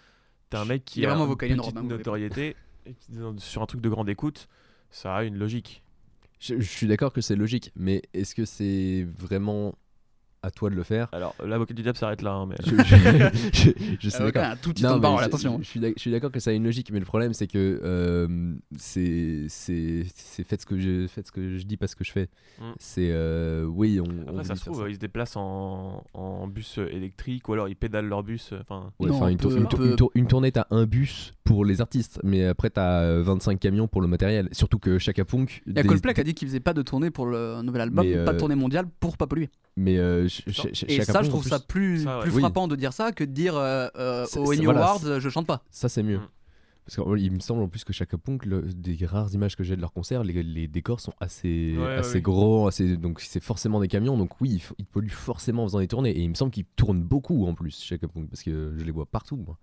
t'es 0.51 0.57
un 0.59 0.65
mec 0.65 0.85
qui 0.85 1.01
Il 1.01 1.07
a 1.07 1.15
vraiment 1.15 1.27
une 1.31 1.37
petite 1.37 1.61
Robin, 1.61 1.81
vous 1.83 1.89
notoriété 1.89 2.57
et 2.87 2.95
qui, 2.95 3.13
dans- 3.13 3.37
sur 3.39 3.63
un 3.63 3.67
truc 3.67 3.81
de 3.81 3.89
grande 3.89 4.09
écoute, 4.09 4.49
ça 4.91 5.15
a 5.17 5.23
une 5.25 5.39
logique. 5.39 5.83
Je, 6.41 6.59
je 6.59 6.69
suis 6.69 6.87
d'accord 6.87 7.13
que 7.13 7.21
c'est 7.21 7.37
logique, 7.37 7.71
mais 7.77 8.03
est-ce 8.15 8.35
que 8.35 8.45
c'est 8.45 9.07
vraiment 9.19 9.75
à 10.43 10.51
toi 10.51 10.71
de 10.71 10.75
le 10.75 10.83
faire 10.83 11.09
Alors 11.13 11.35
l'avocat 11.45 11.75
du 11.75 11.83
diable 11.83 11.99
s'arrête 11.99 12.23
là, 12.23 12.33
hein, 12.33 12.47
mais 12.47 12.57
je, 12.65 12.71
je- 12.71 13.51
je- 13.53 13.71
je 14.01 14.09
suis 14.09 14.19
d'accord. 14.19 14.45
un 14.45 14.57
tout 14.57 14.71
petit 14.73 14.83
Non, 14.83 14.95
temps 14.95 15.01
parole, 15.01 15.25
attention. 15.25 15.59
Je, 15.63 15.81
je 15.95 15.99
suis 16.01 16.11
d'accord 16.11 16.31
que 16.33 16.41
ça 16.41 16.51
a 16.51 16.53
une 16.55 16.65
logique, 16.65 16.91
mais 16.93 16.99
le 16.99 17.05
problème 17.05 17.35
c'est 17.35 17.47
que 17.47 17.81
euh, 17.85 18.55
c'est 18.77 19.47
faites 20.45 20.61
ce 20.63 20.67
que 20.67 20.79
je 20.79 21.07
faites 21.09 21.27
ce 21.27 21.33
que 21.33 21.57
je 21.59 21.65
dis, 21.65 21.77
pas 21.77 21.87
ce 21.87 21.97
que 21.97 22.05
je 22.05 22.13
fais. 22.13 22.29
Mm. 22.61 22.65
C'est 22.79 23.11
euh, 23.11 23.65
oui, 23.65 24.01
on. 24.01 24.05
on 24.27 24.31
Après, 24.31 24.45
ça 24.45 24.57
se 24.57 24.65
trouve, 24.65 24.87
ils 24.89 24.95
se 24.95 24.99
déplacent 25.01 25.37
en, 25.37 26.05
en 26.15 26.47
bus 26.49 26.79
électrique 26.79 27.49
ou 27.49 27.53
alors 27.53 27.69
ils 27.69 27.77
pédalent 27.77 28.09
leur 28.09 28.23
bus. 28.23 28.51
euh, 28.53 28.59
Enfin, 28.61 28.93
Ouais, 28.99 29.09
une, 29.33 29.39
tour- 29.39 29.55
une 29.57 29.67
tour- 29.69 29.83
une 29.83 29.97
tour- 29.97 30.11
une 30.15 30.27
tournée, 30.27 30.53
t'as 30.53 30.67
un 30.71 30.85
bus 30.87 31.33
pour 31.45 31.65
les 31.65 31.81
artistes, 31.81 32.21
mais 32.23 32.45
après 32.47 32.71
t'as 32.71 33.01
euh, 33.03 33.23
25 33.23 33.59
camions 33.59 33.89
pour 33.89 34.01
le 34.03 34.09
matériel. 34.09 34.49
Surtout 34.53 34.79
que 34.79 34.99
Chaka 34.99 35.25
Ponk. 35.25 35.63
Il 35.67 35.75
y 35.77 35.79
a 35.79 35.83
des- 35.83 35.89
Coldplay 35.89 36.15
qui 36.15 36.21
a 36.21 36.25
dit 36.25 36.35
qu'il 36.35 36.49
faisait 36.49 36.61
pas 36.61 36.73
de 36.75 36.83
tournée 36.83 37.11
pour 37.11 37.27
le 37.27 37.63
nouvel 37.63 37.83
album, 37.83 38.07
Mais, 38.07 38.25
pas 38.25 38.31
de 38.33 38.37
euh, 38.37 38.39
tournée 38.39 38.55
mondiale 38.55 38.87
pour 39.01 39.17
pas 39.17 39.27
polluer. 39.27 39.51
Mais 39.77 39.97
Et 40.89 41.03
ça, 41.05 41.23
je 41.23 41.29
trouve 41.29 41.45
ça 41.47 41.59
plus, 41.61 42.05
Ça, 42.05 42.17
ouais. 42.19 42.23
plus 42.25 42.33
Oui. 42.35 42.41
frappant 42.41 42.69
de 42.69 42.77
dire 42.77 42.93
ça 42.93 43.13
que 43.13 43.25
de 43.25 43.33
dire 43.33 43.57
euh, 43.57 43.89
euh, 43.97 44.25
ça- 44.27 44.41
Emmy 44.41 44.65
voilà, 44.65 44.81
Awards, 44.81 45.21
je 45.21 45.29
chante 45.29 45.47
pas. 45.47 45.63
Ça, 45.71 45.89
c'est 45.89 46.03
Mm. 46.03 46.07
mieux. 46.07 46.21
Parce 46.87 46.97
qu'il 46.97 47.31
me 47.33 47.39
semble 47.41 47.63
en 47.63 47.69
plus 47.69 47.85
que 47.85 47.93
Chaka 47.93 48.19
Ponk, 48.19 48.45
le- 48.47 48.63
des 48.63 49.07
rares 49.07 49.33
images 49.33 49.55
que 49.55 49.63
j'ai 49.63 49.77
de 49.77 49.81
leur 49.81 49.93
concert, 49.93 50.25
les, 50.25 50.43
les 50.43 50.67
décors 50.67 50.99
sont 50.99 51.13
assez, 51.21 51.77
Ouais, 51.79 51.95
assez 51.97 52.15
ouais. 52.15 52.21
gros, 52.21 52.67
assez, 52.67 52.97
donc 52.97 53.21
c'est 53.21 53.43
forcément 53.43 53.81
des 53.81 53.87
camions. 53.87 54.17
Donc 54.19 54.41
oui, 54.41 54.55
ils, 54.55 54.75
ils 54.79 54.87
polluent 54.87 55.09
forcément 55.11 55.63
en 55.63 55.67
faisant 55.67 55.79
des 55.79 55.87
tournées. 55.89 56.11
Et 56.11 56.21
il 56.23 56.29
me 56.31 56.35
semble 56.35 56.51
qu'ils 56.51 56.65
tournent 56.65 57.03
beaucoup 57.03 57.47
en 57.47 57.55
plus, 57.55 57.81
Chaka 57.85 58.09
Ponk, 58.09 58.29
parce 58.29 58.43
que 58.43 58.75
je 58.77 58.85
les 58.85 58.91
vois 58.91 59.07
partout. 59.07 59.37
Moi. 59.37 59.57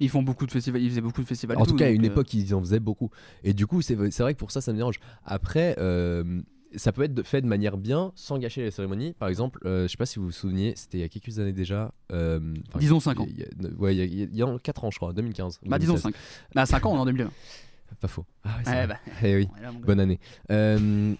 Ils 0.00 0.10
font 0.10 0.22
beaucoup 0.22 0.46
de 0.46 0.52
festivals, 0.52 0.82
ils 0.82 0.90
faisaient 0.90 1.00
beaucoup 1.00 1.22
de 1.22 1.26
festivals. 1.26 1.56
En 1.58 1.64
tout 1.64 1.74
cas, 1.74 1.86
à 1.86 1.90
une 1.90 2.04
euh, 2.04 2.08
époque, 2.08 2.32
ils 2.34 2.54
en 2.54 2.60
faisaient 2.60 2.80
beaucoup. 2.80 3.10
Et 3.44 3.54
du 3.54 3.66
coup, 3.66 3.80
c'est 3.80 3.94
vrai 3.94 4.34
que 4.34 4.38
pour 4.38 4.50
ça, 4.50 4.60
ça 4.60 4.72
me 4.72 4.76
dérange. 4.76 5.00
Après, 5.24 5.74
euh, 5.78 6.42
ça 6.76 6.92
peut 6.92 7.02
être 7.02 7.22
fait 7.22 7.40
de 7.40 7.46
manière 7.46 7.76
bien, 7.78 8.12
sans 8.14 8.38
gâcher 8.38 8.62
les 8.62 8.70
cérémonies. 8.70 9.14
Par 9.14 9.28
exemple, 9.28 9.58
euh, 9.64 9.84
je 9.84 9.88
sais 9.92 9.96
pas 9.96 10.06
si 10.06 10.18
vous 10.18 10.26
vous 10.26 10.32
souvenez, 10.32 10.74
c'était 10.76 10.98
il 10.98 11.00
y 11.00 11.04
a 11.04 11.08
quelques 11.08 11.38
années 11.38 11.52
déjà. 11.52 11.92
euh, 12.12 12.38
enfin, 12.68 12.78
Disons 12.78 13.00
cinq 13.00 13.20
ans. 13.20 13.26
il 13.28 13.38
y 13.38 13.42
a- 13.42 13.46
ouais, 13.78 13.94
il 13.94 13.98
y 13.98 14.02
a- 14.02 14.04
il 14.04 14.18
y 14.18 14.22
a, 14.22 14.26
il 14.32 14.36
y 14.36 14.42
a 14.42 14.58
4 14.62 14.84
ans, 14.84 14.90
je 14.90 14.96
crois, 14.98 15.12
2015. 15.12 15.58
ou 15.64 15.68
Bah, 15.68 15.78
disons 15.78 15.94
2016. 15.94 16.12
5. 16.12 16.54
Bah, 16.54 16.66
5 16.66 16.84
ans, 16.86 16.92
on 16.92 16.96
est 16.96 17.00
en 17.00 17.06
2020. 17.06 17.30
Pas 18.00 18.08
faux. 18.08 18.26
Ah 18.44 18.50
ouais, 18.66 18.70
Ouais, 18.72 18.86
bah. 18.86 18.96
Eh 19.22 19.36
oui, 19.36 19.48
là, 19.62 19.72
bonne 19.72 19.98
année. 20.00 20.20
Euh, 20.50 21.14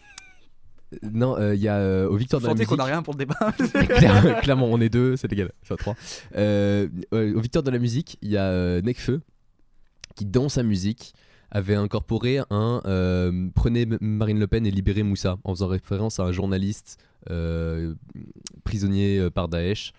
non, 1.03 1.37
euh, 1.39 1.55
il 1.55 1.61
y 1.61 1.69
a 1.69 1.77
euh, 1.77 2.09
au 2.09 2.17
Victoire 2.17 2.41
de 2.43 2.47
la 2.47 2.55
musique. 2.55 2.69
qu'on 2.69 2.77
a 2.79 2.85
rien 2.85 3.03
pour 3.03 3.15
le 3.15 3.19
débat. 3.19 3.53
Claire- 3.97 4.41
Clairement, 4.43 4.67
on 4.67 4.81
est 4.81 4.89
deux, 4.91 5.17
c'est 5.17 5.29
légal, 5.29 5.51
c'est 5.63 5.75
à 5.75 5.77
trois. 5.77 5.97
Euh, 6.37 6.89
ouais, 7.13 7.33
au 7.33 7.41
Victoire 7.41 7.63
de 7.63 7.71
la 7.71 7.79
musique, 7.79 8.19
il 8.23 8.31
y 8.31 8.37
a 8.37 8.45
euh, 8.45 8.81
Nekfeu 8.83 9.21
qui, 10.15 10.25
dans 10.25 10.49
sa 10.49 10.63
musique, 10.63 11.15
avait 11.51 11.75
incorporé 11.75 12.41
un 12.51 12.83
euh, 12.85 13.49
Prenez 13.55 13.87
Marine 14.01 14.39
Le 14.39 14.47
Pen 14.47 14.67
et 14.67 14.71
libérez 14.71 15.03
Moussa, 15.03 15.39
en 15.45 15.55
faisant 15.55 15.69
référence 15.69 16.21
à 16.21 16.25
un 16.25 16.33
journaliste 16.33 16.99
euh, 17.31 17.95
prisonnier 18.65 19.19
euh, 19.19 19.31
par 19.31 19.49
Daesh. 19.49 19.93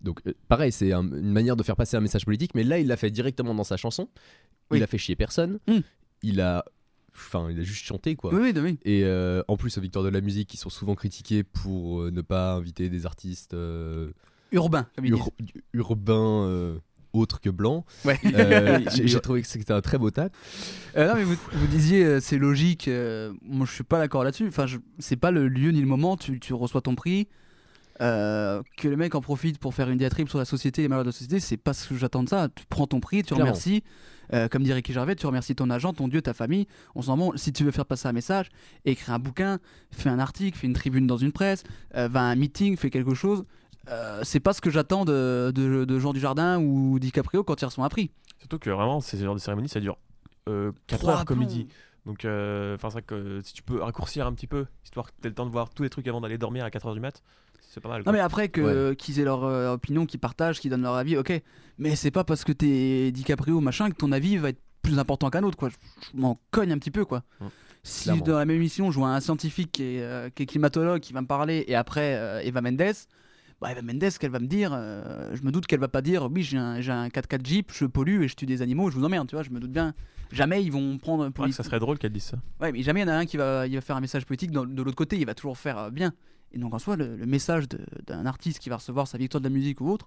Donc, 0.00 0.20
pareil, 0.48 0.70
c'est 0.72 0.92
un- 0.92 1.02
une 1.02 1.32
manière 1.32 1.56
de 1.56 1.62
faire 1.62 1.76
passer 1.76 1.96
un 1.96 2.00
message 2.00 2.24
politique, 2.24 2.54
mais 2.54 2.62
là, 2.64 2.78
il 2.78 2.86
l'a 2.86 2.96
fait 2.96 3.10
directement 3.10 3.54
dans 3.54 3.64
sa 3.64 3.76
chanson. 3.76 4.08
Il 4.72 4.82
a 4.82 4.86
fait 4.86 4.98
chier 4.98 5.16
personne. 5.16 5.58
Il 6.22 6.40
a. 6.40 6.64
Enfin, 7.16 7.48
il 7.50 7.60
a 7.60 7.62
juste 7.62 7.84
chanté 7.84 8.16
quoi. 8.16 8.34
Oui, 8.34 8.40
oui, 8.42 8.52
de- 8.52 8.60
oui. 8.60 8.78
Et 8.84 9.04
euh, 9.04 9.42
en 9.46 9.56
plus, 9.56 9.78
aux 9.78 9.80
Victoires 9.80 10.04
de 10.04 10.08
la 10.10 10.20
musique, 10.20 10.52
ils 10.52 10.56
sont 10.56 10.68
souvent 10.70 10.94
critiqués 10.96 11.44
pour 11.44 12.00
euh, 12.02 12.10
ne 12.10 12.22
pas 12.22 12.54
inviter 12.54 12.88
des 12.88 13.06
artistes 13.06 13.54
euh, 13.54 14.10
Urbains, 14.50 14.88
comme 14.96 15.04
ils 15.06 15.12
ur- 15.12 15.30
urbains 15.74 16.46
autres 17.14 17.40
que. 17.40 17.50
Ouais. 18.04 18.18
Euh, 18.34 18.80
J'ai 18.94 19.20
trouvé 19.20 19.42
que 19.42 19.48
c'était 19.48 19.72
un 19.72 19.80
très 19.80 19.98
beau 19.98 20.10
tacle. 20.10 20.34
Euh, 20.96 21.08
non, 21.08 21.14
mais 21.16 21.24
vous, 21.24 21.36
vous 21.52 21.66
disiez 21.66 22.04
euh, 22.04 22.20
c'est 22.20 22.38
logique. 22.38 22.88
euh, 22.88 23.32
moi, 23.42 23.66
je 23.66 23.72
suis 23.72 23.84
pas 23.84 23.98
d'accord 23.98 24.24
là-dessus. 24.24 24.46
Enfin, 24.48 24.66
c'est 24.98 25.16
pas 25.16 25.30
le 25.30 25.48
lieu 25.48 25.70
ni 25.70 25.80
le 25.80 25.86
moment. 25.86 26.16
Tu, 26.16 26.40
tu 26.40 26.52
reçois 26.54 26.80
ton 26.80 26.94
prix. 26.94 27.28
euh, 28.00 28.60
que 28.76 28.88
le 28.88 28.96
mec 28.96 29.14
en 29.14 29.20
profite 29.20 29.58
pour 29.58 29.72
faire 29.74 29.88
une 29.88 29.98
diatribe 29.98 30.28
sur 30.28 30.38
la 30.38 30.44
société 30.44 30.82
et 30.82 30.84
les 30.84 30.88
malheurs 30.88 31.04
de 31.04 31.10
la 31.10 31.12
société, 31.12 31.38
c'est 31.38 31.56
pas 31.56 31.72
ce 31.72 31.88
que 31.90 31.96
j'attends 31.96 32.24
de 32.24 32.28
ça. 32.28 32.48
Tu 32.54 32.64
prends 32.68 32.86
ton 32.86 33.00
prix, 33.00 33.22
tu 33.22 33.34
remercies. 33.42 33.82
Euh, 34.32 34.48
comme 34.48 34.62
dirait 34.62 34.76
Ricky 34.76 34.92
Gervais, 34.94 35.14
tu 35.16 35.26
remercies 35.26 35.54
ton 35.54 35.68
agent, 35.70 35.92
ton 35.92 36.08
dieu, 36.08 36.22
ta 36.22 36.32
famille. 36.32 36.66
On 36.94 37.02
s'en 37.02 37.14
rend. 37.16 37.32
Si 37.36 37.52
tu 37.52 37.62
veux 37.62 37.70
faire 37.70 37.84
passer 37.86 38.08
un 38.08 38.12
message, 38.12 38.48
écris 38.86 39.12
un 39.12 39.18
bouquin, 39.18 39.58
fais 39.92 40.08
un 40.08 40.18
article, 40.18 40.58
fais 40.58 40.66
une 40.66 40.72
tribune 40.72 41.06
dans 41.06 41.18
une 41.18 41.30
presse, 41.30 41.62
euh, 41.94 42.08
va 42.08 42.20
à 42.20 42.24
un 42.24 42.34
meeting, 42.34 42.76
fais 42.78 42.90
quelque 42.90 43.14
chose. 43.14 43.44
Euh, 43.88 44.20
c'est 44.22 44.40
pas 44.40 44.52
ce 44.52 44.60
que 44.60 44.70
j'attends 44.70 45.04
de, 45.04 45.52
de, 45.54 45.84
de 45.84 45.98
Jean 45.98 46.12
Dujardin 46.12 46.58
ou 46.60 46.98
DiCaprio 46.98 47.44
quand 47.44 47.60
ils 47.60 47.64
reçoivent 47.64 47.86
un 47.86 47.90
prix. 47.90 48.10
Surtout 48.38 48.58
que 48.58 48.70
vraiment, 48.70 49.00
ces 49.00 49.18
genres 49.18 49.34
de 49.34 49.40
cérémonies, 49.40 49.68
ça 49.68 49.80
dure 49.80 49.98
4 50.46 50.74
Trois 51.00 51.12
heures 51.12 51.24
comme 51.24 51.38
plombs. 51.38 51.46
midi. 51.46 51.68
Donc, 52.06 52.24
euh, 52.24 52.74
enfin, 52.74 52.88
c'est 52.90 52.94
vrai 52.94 53.02
que 53.02 53.40
si 53.42 53.54
tu 53.54 53.62
peux 53.62 53.80
raccourcir 53.82 54.26
un 54.26 54.32
petit 54.34 54.46
peu, 54.46 54.66
histoire 54.84 55.06
que 55.06 55.12
tu 55.20 55.26
aies 55.26 55.30
le 55.30 55.34
temps 55.34 55.46
de 55.46 55.50
voir 55.50 55.70
tous 55.70 55.82
les 55.82 55.90
trucs 55.90 56.06
avant 56.06 56.20
d'aller 56.20 56.36
dormir 56.38 56.64
à 56.64 56.70
4 56.70 56.86
heures 56.86 56.94
du 56.94 57.00
mat, 57.00 57.22
c'est 57.70 57.80
pas 57.80 57.88
mal. 57.88 58.02
Non 58.06 58.12
mais 58.12 58.20
après 58.20 58.48
que 58.48 58.92
qu'ils 58.92 59.18
aient 59.20 59.24
leur 59.24 59.44
euh, 59.44 59.72
opinion, 59.72 60.06
qu'ils 60.06 60.20
partagent, 60.20 60.60
qu'ils 60.60 60.70
donnent 60.70 60.82
leur 60.82 60.94
avis, 60.94 61.16
ok. 61.16 61.32
Mais 61.78 61.96
c'est 61.96 62.10
pas 62.10 62.22
parce 62.22 62.44
que 62.44 62.52
t'es 62.52 63.10
DiCaprio 63.10 63.60
machin 63.60 63.90
que 63.90 63.96
ton 63.96 64.12
avis 64.12 64.36
va 64.36 64.50
être 64.50 64.60
plus 64.82 64.98
important 64.98 65.30
qu'un 65.30 65.42
autre 65.42 65.56
quoi. 65.56 65.70
Je, 65.70 65.76
m'en 66.18 66.38
cogne 66.50 66.72
un 66.72 66.78
petit 66.78 66.90
peu 66.90 67.04
quoi. 67.04 67.22
Si 67.82 68.04
Clairement. 68.04 68.24
dans 68.24 68.38
la 68.38 68.44
même 68.44 68.56
émission 68.56 68.90
je 68.90 68.98
vois 68.98 69.08
un 69.08 69.20
scientifique 69.20 69.72
qui 69.72 69.82
est, 69.82 70.02
euh, 70.02 70.30
qui 70.30 70.44
est 70.44 70.46
climatologue 70.46 71.00
qui 71.00 71.12
va 71.12 71.20
me 71.20 71.26
parler 71.26 71.64
et 71.66 71.74
après 71.74 72.14
euh, 72.14 72.40
Eva 72.42 72.60
Mendes, 72.60 72.94
bah 73.64 73.72
Eva 73.72 73.82
Mendes 73.82 74.10
qu'elle 74.18 74.30
va 74.30 74.38
me 74.40 74.46
dire, 74.46 74.70
euh, 74.74 75.34
je 75.34 75.42
me 75.42 75.50
doute 75.50 75.66
qu'elle 75.66 75.80
va 75.80 75.88
pas 75.88 76.02
dire 76.02 76.28
oui 76.30 76.42
j'ai 76.42 76.58
un, 76.58 76.80
j'ai 76.80 76.92
un 76.92 77.08
4x4 77.08 77.44
Jeep, 77.46 77.72
je 77.72 77.86
pollue 77.86 78.22
et 78.22 78.28
je 78.28 78.34
tue 78.36 78.46
des 78.46 78.62
animaux, 78.62 78.90
je 78.90 78.96
vous 78.98 79.04
emmerde, 79.04 79.26
tu 79.28 79.34
vois, 79.36 79.42
je 79.42 79.50
me 79.50 79.58
doute 79.60 79.72
bien. 79.72 79.94
Jamais 80.32 80.62
ils 80.64 80.70
vont 80.72 80.98
prendre 80.98 81.30
Ouais, 81.38 81.52
ça 81.52 81.62
serait 81.62 81.78
drôle 81.78 81.98
qu'elle 81.98 82.12
dise 82.12 82.24
ça. 82.24 82.38
Ouais, 82.60 82.72
mais 82.72 82.82
jamais 82.82 83.00
il 83.00 83.02
y 83.04 83.10
en 83.10 83.12
a 83.12 83.16
un 83.16 83.24
qui 83.26 83.36
va, 83.36 83.66
il 83.66 83.74
va 83.74 83.80
faire 83.80 83.96
un 83.96 84.00
message 84.00 84.24
politique 84.26 84.50
dans- 84.50 84.66
de 84.66 84.82
l'autre 84.82 84.96
côté, 84.96 85.16
il 85.16 85.26
va 85.26 85.34
toujours 85.34 85.56
faire 85.58 85.78
euh, 85.78 85.90
bien. 85.90 86.12
Et 86.52 86.58
donc 86.58 86.74
en 86.74 86.78
soi, 86.78 86.96
le, 86.96 87.16
le 87.16 87.26
message 87.26 87.68
de- 87.68 87.78
d'un 88.06 88.26
artiste 88.26 88.58
qui 88.58 88.68
va 88.68 88.76
recevoir 88.76 89.06
sa 89.08 89.16
victoire 89.18 89.40
de 89.40 89.48
la 89.48 89.54
musique 89.54 89.80
ou 89.80 89.88
autre, 89.90 90.06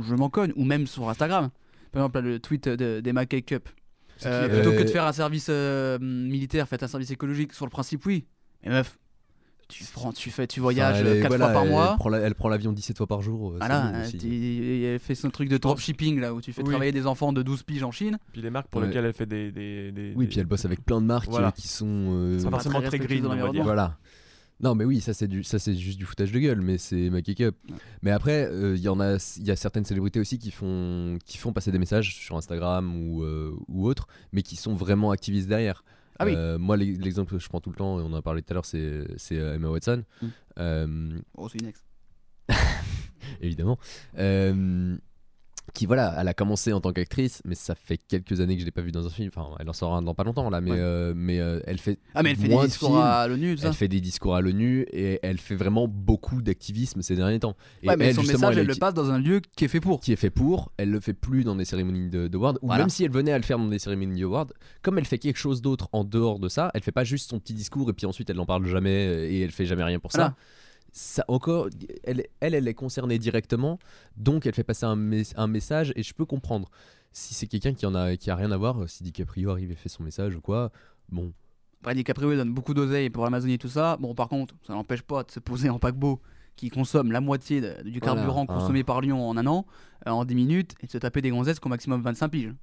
je 0.00 0.14
m'en 0.14 0.30
cogne. 0.30 0.52
Ou 0.56 0.64
même 0.64 0.86
sur 0.86 1.08
Instagram. 1.08 1.50
Par 1.92 2.02
exemple, 2.02 2.16
là, 2.20 2.22
le 2.22 2.38
tweet 2.40 2.68
de- 2.68 3.00
d'Emma 3.00 3.26
Cake 3.26 3.52
Up. 3.52 3.68
C'est 4.16 4.28
Euh, 4.28 4.48
plutôt 4.48 4.70
euh, 4.70 4.78
que 4.78 4.82
de 4.84 4.88
faire 4.88 5.04
un 5.06 5.12
service 5.12 5.46
euh, 5.50 5.98
militaire, 6.00 6.66
faites 6.68 6.82
un 6.82 6.88
service 6.88 7.10
écologique. 7.10 7.52
Sur 7.52 7.66
le 7.66 7.70
principe, 7.70 8.04
oui. 8.06 8.24
Mais 8.64 8.70
meuf, 8.70 8.98
tu, 9.72 9.84
prends, 9.92 10.12
tu, 10.12 10.30
fais, 10.30 10.46
tu 10.46 10.60
voyages 10.60 11.00
Enfin, 11.00 11.06
elle 11.10 11.16
est- 11.16 11.20
4 11.22 11.28
voilà, 11.28 11.44
fois 11.46 11.52
par 11.54 11.62
elle- 11.64 11.70
mois. 11.70 11.88
Elle 11.92 11.98
prend 11.98 12.08
la- 12.10 12.18
elle 12.18 12.34
prend 12.34 12.48
l'avion 12.48 12.72
17 12.72 12.96
fois 12.98 13.06
par 13.06 13.22
jour. 13.22 13.52
euh, 13.52 13.56
Voilà, 13.58 13.92
elle 14.22 14.98
fait 14.98 15.14
son 15.14 15.30
truc 15.30 15.48
de 15.48 15.56
dropshipping 15.58 16.20
là 16.20 16.34
où 16.34 16.40
tu 16.40 16.52
fais 16.52 16.62
Oui. 16.62 16.68
travailler 16.70 16.92
des 16.92 17.06
enfants 17.06 17.32
de 17.32 17.42
12 17.42 17.62
piges 17.62 17.82
en 17.82 17.90
Chine. 17.90 18.18
Puis 18.32 18.42
les 18.42 18.50
marques 18.50 18.68
pour 18.68 18.80
Ouais. 18.80 18.86
lesquelles 18.88 19.04
elle 19.04 19.12
fait 19.14 19.26
des. 19.26 19.50
des, 19.52 19.92
des- 19.92 20.12
Oui, 20.16 20.24
des- 20.26 20.30
puis 20.30 20.40
elle 20.40 20.46
bosse 20.46 20.64
avec 20.64 20.84
plein 20.84 21.00
de 21.00 21.06
marques 21.06 21.28
Voilà. 21.30 21.48
euh, 21.48 21.50
qui 21.52 21.68
sont. 21.68 21.86
euh, 21.88 22.42
Pas 22.42 22.50
forcément 22.50 22.82
très 22.82 22.98
green, 22.98 23.26
on 23.26 23.34
va 23.36 23.50
dire. 23.50 23.62
Voilà. 23.64 23.96
Non, 24.60 24.76
mais 24.76 24.84
oui, 24.84 25.00
ça 25.00 25.12
c'est 25.12 25.26
du, 25.26 25.42
ça 25.42 25.58
c'est 25.58 25.74
juste 25.74 25.98
du 25.98 26.04
foutage 26.04 26.30
de 26.30 26.38
gueule, 26.38 26.60
mais 26.60 26.78
c'est 26.78 27.10
ma 27.10 27.20
kick 27.20 27.40
up. 27.40 27.56
Mais 28.02 28.12
après, 28.12 28.46
euh, 28.46 28.76
il 28.76 28.82
y 28.82 28.88
en 28.88 29.00
a, 29.00 29.16
il 29.38 29.44
y 29.44 29.50
a 29.50 29.56
certaines 29.56 29.84
célébrités 29.84 30.20
aussi 30.20 30.38
qui 30.38 30.52
font, 30.52 31.18
qui 31.26 31.36
font 31.36 31.52
passer 31.52 31.72
des 31.72 31.80
messages 31.80 32.14
sur 32.14 32.36
Instagram 32.36 32.94
ou 32.94 33.24
euh, 33.24 33.56
ou 33.66 33.88
autres, 33.88 34.06
mais 34.32 34.42
qui 34.42 34.54
sont 34.54 34.74
vraiment 34.74 35.10
activistes 35.10 35.48
derrière. 35.48 35.82
Ah 36.18 36.24
oui. 36.26 36.34
Euh, 36.36 36.58
moi, 36.58 36.76
l'e- 36.76 36.98
l'exemple 37.00 37.30
que 37.32 37.38
je 37.38 37.48
prends 37.48 37.60
tout 37.60 37.70
le 37.70 37.76
temps, 37.76 37.98
et 37.98 38.02
on 38.02 38.06
en 38.06 38.14
a 38.14 38.22
parlé 38.22 38.42
tout 38.42 38.52
à 38.52 38.54
l'heure, 38.54 38.64
c'est 38.66 39.04
c'est 39.16 39.38
euh, 39.38 39.54
Emma 39.54 39.68
Watson. 39.68 40.04
Mm. 40.20 40.26
Euh, 40.58 41.18
Oh, 41.36 41.48
c'est 41.48 41.60
une 41.60 41.68
ex. 41.68 41.84
évidemment. 43.40 43.78
Euh, 44.18 44.96
qui 45.74 45.86
voilà, 45.86 46.14
elle 46.18 46.28
a 46.28 46.34
commencé 46.34 46.72
en 46.72 46.80
tant 46.80 46.92
qu'actrice, 46.92 47.40
mais 47.46 47.54
ça 47.54 47.74
fait 47.74 47.96
quelques 47.96 48.40
années 48.40 48.56
que 48.56 48.60
je 48.60 48.66
l'ai 48.66 48.70
pas 48.72 48.82
vue 48.82 48.92
dans 48.92 49.06
un 49.06 49.10
film. 49.10 49.30
Enfin, 49.34 49.54
elle 49.58 49.70
en 49.70 49.72
sort 49.72 49.94
un 49.94 50.02
dans 50.02 50.14
pas 50.14 50.24
longtemps 50.24 50.50
là, 50.50 50.60
mais 50.60 50.72
Ouais. 50.72 50.76
euh, 50.78 51.12
mais 51.16 51.40
euh, 51.40 51.60
elle 51.66 51.78
fait 51.78 51.98
Ah, 52.14 52.22
mais 52.22 52.30
elle 52.32 52.36
fait 52.36 52.48
des 52.48 52.56
de 52.56 52.66
discours 52.66 52.98
à 52.98 53.26
l'ONU. 53.26 53.56
Elle 53.62 53.72
fait 53.72 53.88
des 53.88 54.00
discours 54.00 54.34
à 54.36 54.40
l'ONU 54.42 54.82
et 54.92 55.18
elle 55.22 55.38
fait 55.38 55.54
vraiment 55.54 55.88
beaucoup 55.88 56.42
d'activisme 56.42 57.00
ces 57.00 57.16
derniers 57.16 57.38
temps. 57.38 57.56
Et 57.82 57.88
Ouais, 57.88 57.96
mais 57.96 58.06
elle, 58.08 58.14
son 58.14 58.20
justement, 58.22 58.48
message, 58.48 58.58
elle 58.60 58.66
le 58.66 58.74
passe 58.74 58.92
dans 58.94 59.10
un 59.10 59.18
lieu 59.18 59.40
qui 59.56 59.64
est 59.64 59.68
fait 59.68 59.80
pour. 59.80 60.00
qui 60.00 60.12
est 60.12 60.16
fait 60.16 60.30
pour, 60.30 60.72
elle 60.76 60.90
le 60.90 61.00
fait 61.00 61.14
plus 61.14 61.42
dans 61.44 61.56
des 61.56 61.64
cérémonies 61.64 62.10
de, 62.10 62.28
de 62.28 62.36
Ward, 62.36 62.58
ou 62.60 62.66
Voilà. 62.66 62.82
même 62.82 62.90
si 62.90 63.04
elle 63.04 63.10
venait 63.12 63.32
à 63.32 63.38
le 63.38 63.44
faire 63.44 63.58
dans 63.58 63.68
des 63.68 63.78
cérémonies 63.78 64.20
de 64.20 64.26
Ward, 64.26 64.52
comme 64.82 64.98
elle 64.98 65.06
fait 65.06 65.18
quelque 65.18 65.38
chose 65.38 65.62
d'autre 65.62 65.88
en 65.92 66.04
dehors 66.04 66.38
de 66.38 66.48
ça, 66.48 66.70
elle 66.74 66.82
fait 66.82 66.92
pas 66.92 67.04
juste 67.04 67.30
son 67.30 67.38
petit 67.38 67.54
discours 67.54 67.88
et 67.88 67.92
puis 67.94 68.04
ensuite 68.04 68.28
elle 68.28 68.36
n'en 68.36 68.46
parle 68.46 68.66
jamais 68.66 68.90
et 69.32 69.40
elle 69.40 69.52
fait 69.52 69.64
jamais 69.66 69.84
rien 69.84 69.98
pour 70.00 70.10
Voilà. 70.12 70.30
ça. 70.30 70.36
Ça 70.92 71.24
encore, 71.28 71.68
elle, 72.04 72.26
elle, 72.40 72.54
elle 72.54 72.68
est 72.68 72.74
concernée 72.74 73.18
directement, 73.18 73.78
donc 74.16 74.44
elle 74.46 74.54
fait 74.54 74.62
passer 74.64 74.84
un, 74.84 74.94
mes- 74.96 75.22
un 75.36 75.46
message 75.46 75.92
et 75.96 76.02
je 76.02 76.12
peux 76.12 76.26
comprendre. 76.26 76.70
Si 77.12 77.32
c'est 77.34 77.46
quelqu'un 77.46 77.72
qui 77.74 77.86
en 77.86 77.94
a, 77.94 78.16
qui 78.16 78.30
a 78.30 78.36
rien 78.36 78.50
à 78.52 78.56
voir, 78.56 78.88
si 78.88 79.02
DiCaprio 79.02 79.50
arrive 79.50 79.70
et 79.70 79.74
fait 79.74 79.88
son 79.88 80.02
message 80.02 80.34
ou 80.36 80.40
quoi, 80.40 80.70
bon, 81.10 81.32
Après, 81.80 81.94
DiCaprio 81.94 82.34
donne 82.36 82.52
beaucoup 82.52 82.74
d'oseille 82.74 83.10
pour 83.10 83.24
l'Amazonie 83.24 83.54
et 83.54 83.58
tout 83.58 83.68
ça. 83.68 83.96
Bon, 83.98 84.14
par 84.14 84.28
contre, 84.28 84.54
ça 84.66 84.72
n'empêche 84.74 85.02
pas 85.02 85.22
de 85.24 85.30
se 85.30 85.40
poser 85.40 85.68
en 85.70 85.78
paquebot 85.78 86.20
qui 86.56 86.68
consomme 86.68 87.10
la 87.10 87.20
moitié 87.22 87.60
de- 87.62 87.82
du 87.82 87.98
Voilà, 87.98 88.14
carburant 88.16 88.42
hein. 88.42 88.46
consommé 88.54 88.84
par 88.84 89.00
Lyon 89.00 89.26
en 89.26 89.36
un 89.38 89.46
an, 89.46 89.66
euh, 90.06 90.10
en 90.10 90.24
10 90.26 90.34
minutes, 90.34 90.74
et 90.82 90.86
de 90.86 90.90
se 90.92 90.98
taper 90.98 91.22
des 91.22 91.30
gonzesses 91.30 91.58
ont 91.64 91.68
maximum 91.70 92.02
25 92.02 92.28
piges. 92.28 92.54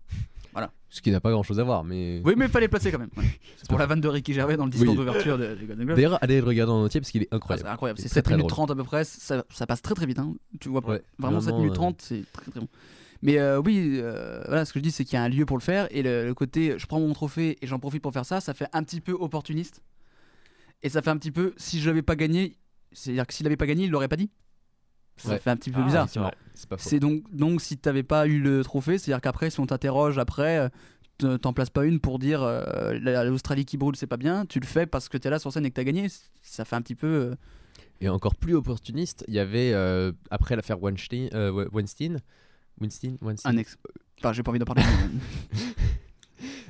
Voilà. 0.54 0.72
ce 0.90 1.02
qui 1.02 1.12
n'a 1.12 1.20
pas 1.20 1.32
grand 1.32 1.44
chose 1.44 1.60
à 1.60 1.64
voir, 1.64 1.84
mais. 1.84 2.22
Oui, 2.26 2.34
mais 2.38 2.46
il 2.46 2.52
fallait 2.52 2.66
le 2.66 2.72
placer 2.72 2.92
quand 2.92 3.00
même. 3.00 3.10
C'est 3.58 3.68
pour 3.70 3.78
la 3.78 3.86
vanne 3.86 4.02
de 4.02 4.08
Ricky 4.08 4.34
Gervais 4.34 4.58
dans 4.58 4.66
le 4.66 4.72
discours 4.72 4.90
Oui. 4.92 4.96
d'ouverture 4.98 5.38
de, 5.38 5.56
Golden 5.56 5.86
Globe. 5.86 5.96
D'ailleurs, 5.96 6.18
allez 6.24 6.42
le 6.42 6.48
regarder 6.48 6.72
en 6.72 6.84
entier 6.84 7.00
parce 7.02 7.12
qu'il 7.12 7.22
est 7.24 7.28
Ah, 7.32 7.36
incroyable. 7.36 7.68
c'est 7.68 7.72
incroyable, 7.74 8.00
c'est 8.00 8.10
très, 8.10 8.16
7 8.16 8.26
très 8.26 8.34
minutes 8.36 8.50
drôle. 8.50 8.68
30 8.68 8.72
à 8.72 8.76
peu 8.76 8.84
près, 8.84 9.04
ça, 9.04 9.44
ça 9.50 9.68
passe 9.68 9.82
très 9.82 9.94
très 9.96 10.06
vite. 10.06 10.20
hein. 10.20 10.34
Tu 10.60 10.70
vois, 10.70 10.82
pas. 10.82 10.90
Ouais, 10.94 11.04
vraiment, 11.20 11.40
7 11.40 11.50
vraiment, 11.50 11.58
minutes 11.60 11.74
euh, 11.74 11.76
30, 11.76 12.02
c'est 12.02 12.24
très 12.34 12.50
très 12.52 12.60
bon. 12.60 12.68
Mais 13.22 13.38
euh, 13.38 13.60
oui, 13.60 13.98
euh, 14.02 14.42
voilà, 14.48 14.64
ce 14.66 14.72
que 14.74 14.80
je 14.80 14.84
dis, 14.84 14.92
c'est 14.92 15.04
qu'il 15.04 15.14
y 15.16 15.18
a 15.18 15.24
un 15.24 15.30
lieu 15.30 15.46
pour 15.46 15.58
le 15.58 15.62
faire, 15.62 15.88
et 15.92 16.02
le, 16.02 16.26
le 16.26 16.34
côté 16.34 16.76
je 16.78 16.86
prends 16.88 17.00
mon 17.02 17.12
trophée 17.14 17.58
et 17.62 17.68
j'en 17.68 17.78
profite 17.78 18.02
pour 18.02 18.14
faire 18.14 18.26
ça, 18.26 18.40
ça 18.40 18.54
fait 18.54 18.68
un 18.74 18.82
petit 18.84 19.02
peu 19.02 19.12
opportuniste. 19.12 19.82
Et 20.82 20.90
ça 20.90 21.02
fait 21.02 21.10
un 21.10 21.18
petit 21.18 21.32
peu, 21.32 21.54
si 21.58 21.82
je 21.82 21.90
l'avais 21.90 22.02
pas 22.02 22.16
gagné, 22.16 22.56
c'est-à-dire 22.94 23.28
que 23.28 23.34
s'il 23.34 23.44
l'avait 23.44 23.58
pas 23.58 23.66
gagné, 23.68 23.84
il 23.84 23.92
l'aurait 23.92 24.08
pas 24.08 24.16
dit. 24.16 24.30
Ça 25.20 25.30
Ouais. 25.30 25.40
fait 25.40 25.50
un 25.50 25.56
petit 25.58 25.72
peu 25.72 25.80
Ah, 25.82 25.86
bizarre. 25.86 26.10
c'est 26.10 26.20
vrai, 26.20 26.32
c'est 26.54 26.68
pas 26.70 26.78
faux. 26.78 26.90
C'est 26.90 27.00
donc, 27.00 27.24
donc 27.32 27.62
si 27.62 27.78
t'avais 27.78 28.04
pas 28.04 28.26
eu 28.28 28.40
le 28.40 28.64
trophée, 28.64 28.98
c'est-à-dire 28.98 29.22
qu'après, 29.22 29.50
si 29.50 29.60
on 29.60 29.66
t'interroge 29.66 30.18
après, 30.18 30.58
euh, 30.60 30.70
te- 31.18 31.36
t'en 31.38 31.52
places 31.54 31.70
pas 31.70 31.86
une 31.86 32.00
pour 32.00 32.20
dire 32.20 32.42
euh, 32.42 32.98
la- 33.02 33.24
l'Australie 33.26 33.66
qui 33.66 33.78
brûle, 33.78 33.96
c'est 33.96 34.08
pas 34.08 34.18
bien, 34.18 34.46
tu 34.46 34.60
le 34.60 34.66
fais 34.66 34.86
parce 34.86 35.10
que 35.10 35.18
t'es 35.18 35.30
là 35.30 35.38
sur 35.40 35.52
scène 35.52 35.66
et 35.66 35.70
que 35.70 35.76
t'as 35.76 35.84
gagné. 35.84 36.08
Ça 36.42 36.64
fait 36.66 36.76
un 36.76 36.82
petit 36.82 36.96
peu. 36.96 37.08
euh, 37.08 37.36
Et 38.02 38.08
encore 38.10 38.36
plus 38.36 38.56
opportuniste, 38.56 39.26
il 39.28 39.34
y 39.34 39.40
avait, 39.40 39.74
euh, 39.74 40.12
après 40.32 40.56
l'affaire 40.56 40.82
Weinstein, 40.82 41.30
euh, 41.34 41.52
We- 41.52 41.68
Weinstein, 41.74 42.20
Weinstein, 42.80 43.18
Weinstein 43.22 43.52
Un 43.54 43.58
ex. 43.58 43.78
Enfin, 44.20 44.32
j'ai 44.34 44.42
pas 44.44 44.52
envie 44.52 44.60
d'en 44.60 44.66
parler. 44.66 44.84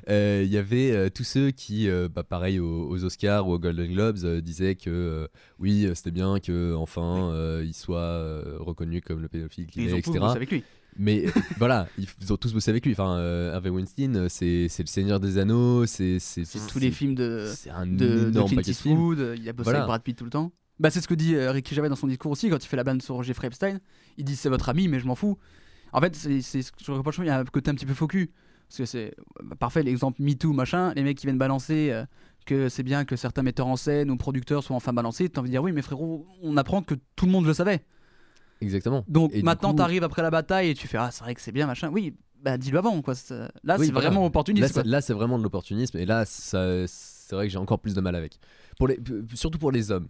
Euh, 0.10 0.42
Il 0.46 0.52
y 0.52 0.58
avait 0.58 0.92
euh, 0.92 1.10
tous 1.10 1.24
ceux 1.24 1.52
qui, 1.52 1.88
euh, 1.90 2.08
bah, 2.14 2.24
pareil 2.24 2.60
aux, 2.60 2.90
aux 2.90 3.04
Oscars 3.04 3.48
ou 3.48 3.54
aux 3.54 3.60
Golden 3.60 3.92
Globes, 3.92 4.18
euh, 4.24 4.42
disaient 4.42 4.76
que 4.76 4.90
euh, 4.90 5.28
oui, 5.60 5.86
euh, 5.86 5.94
c'était 5.96 6.12
bien 6.12 6.40
que 6.40 6.74
enfin 6.76 7.32
euh, 7.32 7.64
il 7.66 7.74
soit 7.74 8.00
euh, 8.00 8.56
reconnu 8.60 9.02
comme 9.02 9.22
le 9.22 9.28
pédophile 9.28 9.68
qu'il 9.68 9.84
Ils 9.84 9.90
est, 9.90 9.94
ont 9.94 9.96
tous 10.02 10.10
etc. 10.10 10.20
bossé 10.20 10.36
avec 10.36 10.52
lui. 10.52 10.64
Mais 10.98 11.26
voilà, 11.58 11.88
ils, 11.98 12.08
ont 12.34 12.38
tous 12.38 12.54
bossé 12.54 12.72
avec 12.72 12.86
lui. 12.86 12.94
Enfin, 12.94 13.18
euh, 13.18 13.54
Harvey 13.56 13.70
Weinstein, 13.70 14.16
euh, 14.16 14.28
c'est 14.30 14.68
c'est 14.70 14.84
le 14.84 14.88
Seigneur 14.88 15.20
des 15.20 15.38
Anneaux, 15.38 15.86
c'est 15.86 16.18
c'est 16.20 16.44
tous 16.68 16.80
les 16.80 16.92
films 16.92 17.16
de, 17.16 17.46
c'est 17.56 17.70
un 17.70 17.86
de, 17.86 18.32
Clint. 18.32 18.62
Eastwood, 18.62 19.20
euh, 19.20 19.36
il 19.40 19.48
a 19.48 19.54
bossé 19.54 19.66
Voilà. 19.66 19.80
avec 19.80 19.88
Brad 19.88 20.02
Pitt 20.04 20.18
tout 20.18 20.26
le 20.26 20.32
temps. 20.32 20.52
Bah, 20.80 20.90
c'est 20.90 21.02
ce 21.02 21.08
que 21.08 21.14
dit 21.14 21.36
euh, 21.36 21.52
Ricky 21.52 21.76
Gervais 21.76 21.90
dans 21.90 21.96
son 21.96 22.08
discours 22.08 22.32
aussi 22.32 22.50
quand 22.50 22.64
il 22.64 22.68
fait 22.68 22.78
la 22.78 22.84
banne 22.84 23.02
sur 23.02 23.22
Jeffrey 23.22 23.48
Epstein. 23.48 23.80
Il 24.18 24.26
dit 24.26 24.36
c'est 24.36 24.50
votre 24.50 24.70
ami, 24.70 24.88
mais 24.88 25.00
je 25.00 25.06
m'en 25.06 25.16
fous. 25.16 25.38
En 25.94 26.02
fait, 26.02 26.16
c'est 26.16 26.42
c'est 26.42 26.62
ce 26.62 26.72
que 26.72 26.78
je 26.84 26.92
reproche, 26.92 27.18
il 27.20 27.26
y 27.26 27.30
a 27.30 27.40
un 27.40 27.44
côté 27.46 27.70
un 27.70 27.76
petit 27.76 27.86
peu 27.86 27.94
faux 27.94 28.08
cul. 28.08 28.32
Parce 28.70 28.78
que 28.78 28.86
c'est 28.86 29.14
bah, 29.44 29.56
parfait 29.58 29.84
l'exemple 29.84 30.22
MeToo, 30.22 30.54
machin, 30.54 30.94
les 30.96 31.04
mecs 31.04 31.18
qui 31.18 31.26
viennent 31.26 31.38
balancer 31.40 31.90
euh, 31.92 32.06
que 32.46 32.70
c'est 32.70 32.84
bien 32.84 33.04
que 33.04 33.16
certains 33.16 33.42
metteurs 33.44 33.68
en 33.68 33.76
scène 33.76 34.10
ou 34.12 34.16
producteurs 34.18 34.64
soient 34.64 34.76
enfin 34.76 34.94
balancés. 34.94 35.28
T'as 35.28 35.42
envie 35.42 35.50
de 35.50 35.54
dire 35.54 35.64
oui, 35.64 35.72
mais 35.72 35.82
frérot, 35.82 36.28
on 36.42 36.56
apprend 36.56 36.82
que 36.84 36.96
tout 37.16 37.26
le 37.26 37.32
monde 37.32 37.46
le 37.46 37.54
savait. 37.54 37.84
Exactement. 38.62 39.04
Donc 39.08 39.32
Et 39.34 39.42
maintenant, 39.42 39.72
coup- 39.72 39.78
t'arrives 39.78 40.04
après 40.04 40.22
la 40.22 40.30
bataille 40.32 40.70
et 40.70 40.74
tu 40.74 40.88
fais 40.88 40.98
ah, 40.98 41.10
c'est 41.12 41.24
vrai 41.24 41.34
que 41.36 41.42
c'est 41.42 41.52
bien, 41.52 41.66
machin. 41.66 41.90
Oui, 41.92 42.16
bah 42.42 42.58
dis-le 42.58 42.78
avant, 42.78 43.02
quoi. 43.02 43.16
C'est- 43.16 43.34
Là, 43.64 43.78
Oui, 43.80 43.88
c'est 43.88 43.92
voilà. 43.92 44.10
vraiment 44.10 44.26
opportuniste. 44.26 44.82
Là, 44.86 45.02
c'est- 45.02 45.14
vraiment 45.14 45.38
de 45.38 45.44
l'opportunisme. 45.44 45.98
Et 45.98 46.06
là, 46.06 46.26
c'est 46.26 46.86
vrai 47.32 47.48
que 47.48 47.52
j'ai 47.52 47.58
encore 47.58 47.80
plus 47.80 47.94
de 47.96 48.02
mal 48.02 48.16
avec. 48.16 48.40
Pour 48.78 48.88
les, 48.88 48.96
p- 48.98 49.14
surtout 49.34 49.58
pour 49.60 49.72
les 49.72 49.92
hommes 49.92 50.08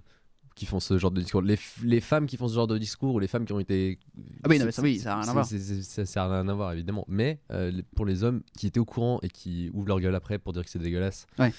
qui 0.60 0.66
font 0.66 0.80
ce 0.80 0.97
genre 0.97 1.12
de 1.12 1.22
discours. 1.22 1.41
Les, 1.41 1.57
les 1.84 2.01
femmes 2.01 2.28
qui 2.28 2.36
font 2.36 2.47
ce 2.47 2.55
genre 2.55 2.68
de 2.68 2.78
discours 2.78 3.16
ou 3.16 3.20
les 3.20 3.28
femmes 3.28 3.45
qui 3.45 3.53
ont 3.53 3.60
été. 3.60 3.97
Ah 4.43 4.47
oui, 4.49 4.60
non, 4.60 4.66
mais 4.66 4.72
ça, 4.72 4.82
oui, 4.82 4.99
ça 4.99 5.14
a 5.14 5.22
rien 5.22 5.30
à 5.30 5.34
voir. 5.34 5.45
Ça 5.45 6.05
ça 6.05 6.26
a 6.26 6.28
rien 6.28 6.47
à 6.47 6.53
voir, 6.53 6.74
évidemment. 6.74 7.05
Mais 7.07 7.39
euh, 7.51 7.72
pour 7.95 8.05
les 8.05 8.24
hommes 8.24 8.41
qui 8.57 8.68
étaient 8.68 8.80
au 8.80 8.86
courant 8.86 9.20
et 9.24 9.30
qui 9.30 9.72
ouvrent 9.74 9.88
leur 9.88 9.99
gueule 10.01 10.16
après 10.16 10.38
pour 10.38 10.51
dire 10.53 10.64
que 10.64 10.70
c'est 10.70 10.80
dégueulasse. 10.80 11.26
Ouais. 11.39 11.53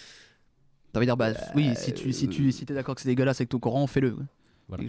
T'as 0.92 0.98
envie 0.98 1.06
de 1.06 1.10
dire, 1.10 1.16
bah 1.16 1.32
oui, 1.54 1.70
si 1.76 1.94
tu 1.94 2.12
si 2.12 2.28
tu 2.28 2.52
si 2.52 2.66
t'es 2.66 2.74
d'accord 2.74 2.94
que 2.94 3.00
c'est 3.00 3.08
dégueulasse 3.08 3.40
et 3.40 3.46
que 3.46 3.50
t'es 3.50 3.54
au 3.54 3.60
courant, 3.60 3.86
fais-le. 3.86 4.16
Voilà. 4.68 4.84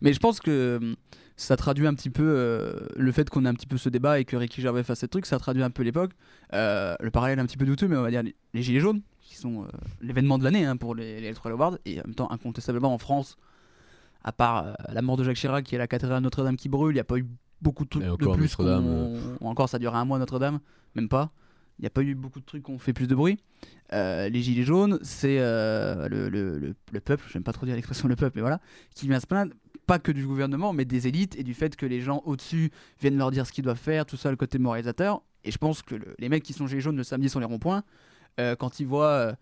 Mais 0.00 0.12
je 0.12 0.20
pense 0.20 0.38
que 0.38 0.78
hum, 0.80 0.96
ça 1.36 1.56
traduit 1.56 1.86
un 1.86 1.94
petit 1.94 2.10
peu 2.10 2.24
euh, 2.24 2.86
le 2.94 3.12
fait 3.12 3.28
qu'on 3.30 3.44
ait 3.44 3.48
un 3.48 3.54
petit 3.54 3.66
peu 3.66 3.78
ce 3.78 3.88
débat 3.88 4.20
et 4.20 4.24
que 4.24 4.36
Ricky 4.36 4.60
Gervais 4.60 4.82
fasse 4.82 5.00
ce 5.00 5.06
truc, 5.06 5.26
ça 5.26 5.38
traduit 5.38 5.62
un 5.62 5.70
peu 5.70 5.82
l'époque. 5.82 6.12
Euh, 6.52 6.94
le 7.00 7.10
parallèle 7.10 7.38
est 7.38 7.42
un 7.42 7.46
petit 7.46 7.56
peu 7.56 7.66
douteux, 7.66 7.88
mais 7.88 7.96
on 7.96 8.02
va 8.02 8.10
dire 8.10 8.22
les, 8.22 8.34
les 8.54 8.62
Gilets 8.62 8.80
jaunes, 8.80 9.02
qui 9.20 9.36
sont 9.36 9.64
euh, 9.64 9.68
l'événement 10.00 10.38
de 10.38 10.44
l'année 10.44 10.64
hein, 10.64 10.76
pour 10.76 10.94
les, 10.94 11.20
les 11.20 11.26
Electoral 11.26 11.52
Awards, 11.52 11.78
et 11.84 12.00
en 12.00 12.04
même 12.04 12.14
temps, 12.14 12.30
incontestablement 12.30 12.92
en 12.92 12.98
France, 12.98 13.36
à 14.26 14.32
part 14.32 14.66
euh, 14.66 14.72
la 14.92 15.00
mort 15.00 15.16
de 15.16 15.24
Jacques 15.24 15.36
Chirac 15.36 15.72
et 15.72 15.78
la 15.78 15.86
cathédrale 15.86 16.22
Notre-Dame 16.22 16.56
qui 16.56 16.68
brûle, 16.68 16.90
il 16.92 16.96
n'y 16.96 17.00
a 17.00 17.04
pas 17.04 17.16
eu 17.16 17.24
beaucoup 17.62 17.84
de 17.84 17.88
trucs 17.88 18.02
de 18.16 18.24
plus. 18.34 18.42
Qu'on- 19.40 19.46
Encore, 19.46 19.68
ça 19.70 19.76
a 19.76 19.80
duré 19.80 19.96
un 19.96 20.04
mois 20.04 20.18
Notre-Dame, 20.18 20.58
même 20.94 21.08
pas. 21.08 21.30
Il 21.78 21.82
n'y 21.82 21.86
a 21.86 21.90
pas 21.90 22.02
eu 22.02 22.14
beaucoup 22.14 22.40
de 22.40 22.44
trucs 22.44 22.64
qui 22.64 22.70
ont 22.70 22.78
fait 22.78 22.92
plus 22.92 23.06
de 23.06 23.14
bruit. 23.14 23.38
Euh, 23.92 24.28
les 24.28 24.42
Gilets 24.42 24.64
jaunes, 24.64 24.98
c'est 25.02 25.38
euh, 25.40 26.08
le, 26.08 26.28
le- 26.28 26.58
le- 26.58 26.74
le 26.92 27.00
peuple, 27.00 27.24
j'aime 27.32 27.42
pas 27.44 27.52
trop 27.52 27.64
dire 27.66 27.74
l'expression 27.76 28.08
le 28.08 28.16
peuple, 28.16 28.32
mais 28.36 28.40
voilà, 28.42 28.60
qui 28.94 29.06
vient 29.06 29.20
se 29.20 29.26
plaindre, 29.26 29.52
pas 29.86 29.98
que 29.98 30.10
du 30.10 30.26
gouvernement, 30.26 30.72
mais 30.72 30.84
des 30.84 31.06
élites 31.06 31.38
et 31.38 31.44
du 31.44 31.54
fait 31.54 31.76
que 31.76 31.86
les 31.86 32.00
gens 32.00 32.22
au-dessus 32.24 32.70
viennent 33.00 33.16
leur 33.18 33.30
dire 33.30 33.46
ce 33.46 33.52
qu'ils 33.52 33.62
doivent 33.64 33.78
faire, 33.78 34.04
tout 34.06 34.16
ça, 34.16 34.30
le 34.30 34.36
côté 34.36 34.58
moralisateur. 34.58 35.22
Et 35.44 35.50
je 35.52 35.58
pense 35.58 35.82
que 35.82 35.94
le- 35.94 36.16
les 36.18 36.28
mecs 36.28 36.42
qui 36.42 36.52
sont 36.54 36.66
Gilets 36.66 36.80
jaunes 36.80 36.96
le 36.96 37.04
samedi 37.04 37.28
sur 37.28 37.38
les 37.40 37.46
ronds-points, 37.46 37.84
euh, 38.40 38.56
quand 38.56 38.80
ils 38.80 38.86
voient 38.86 39.06
euh, 39.06 39.32
euh, 39.32 39.34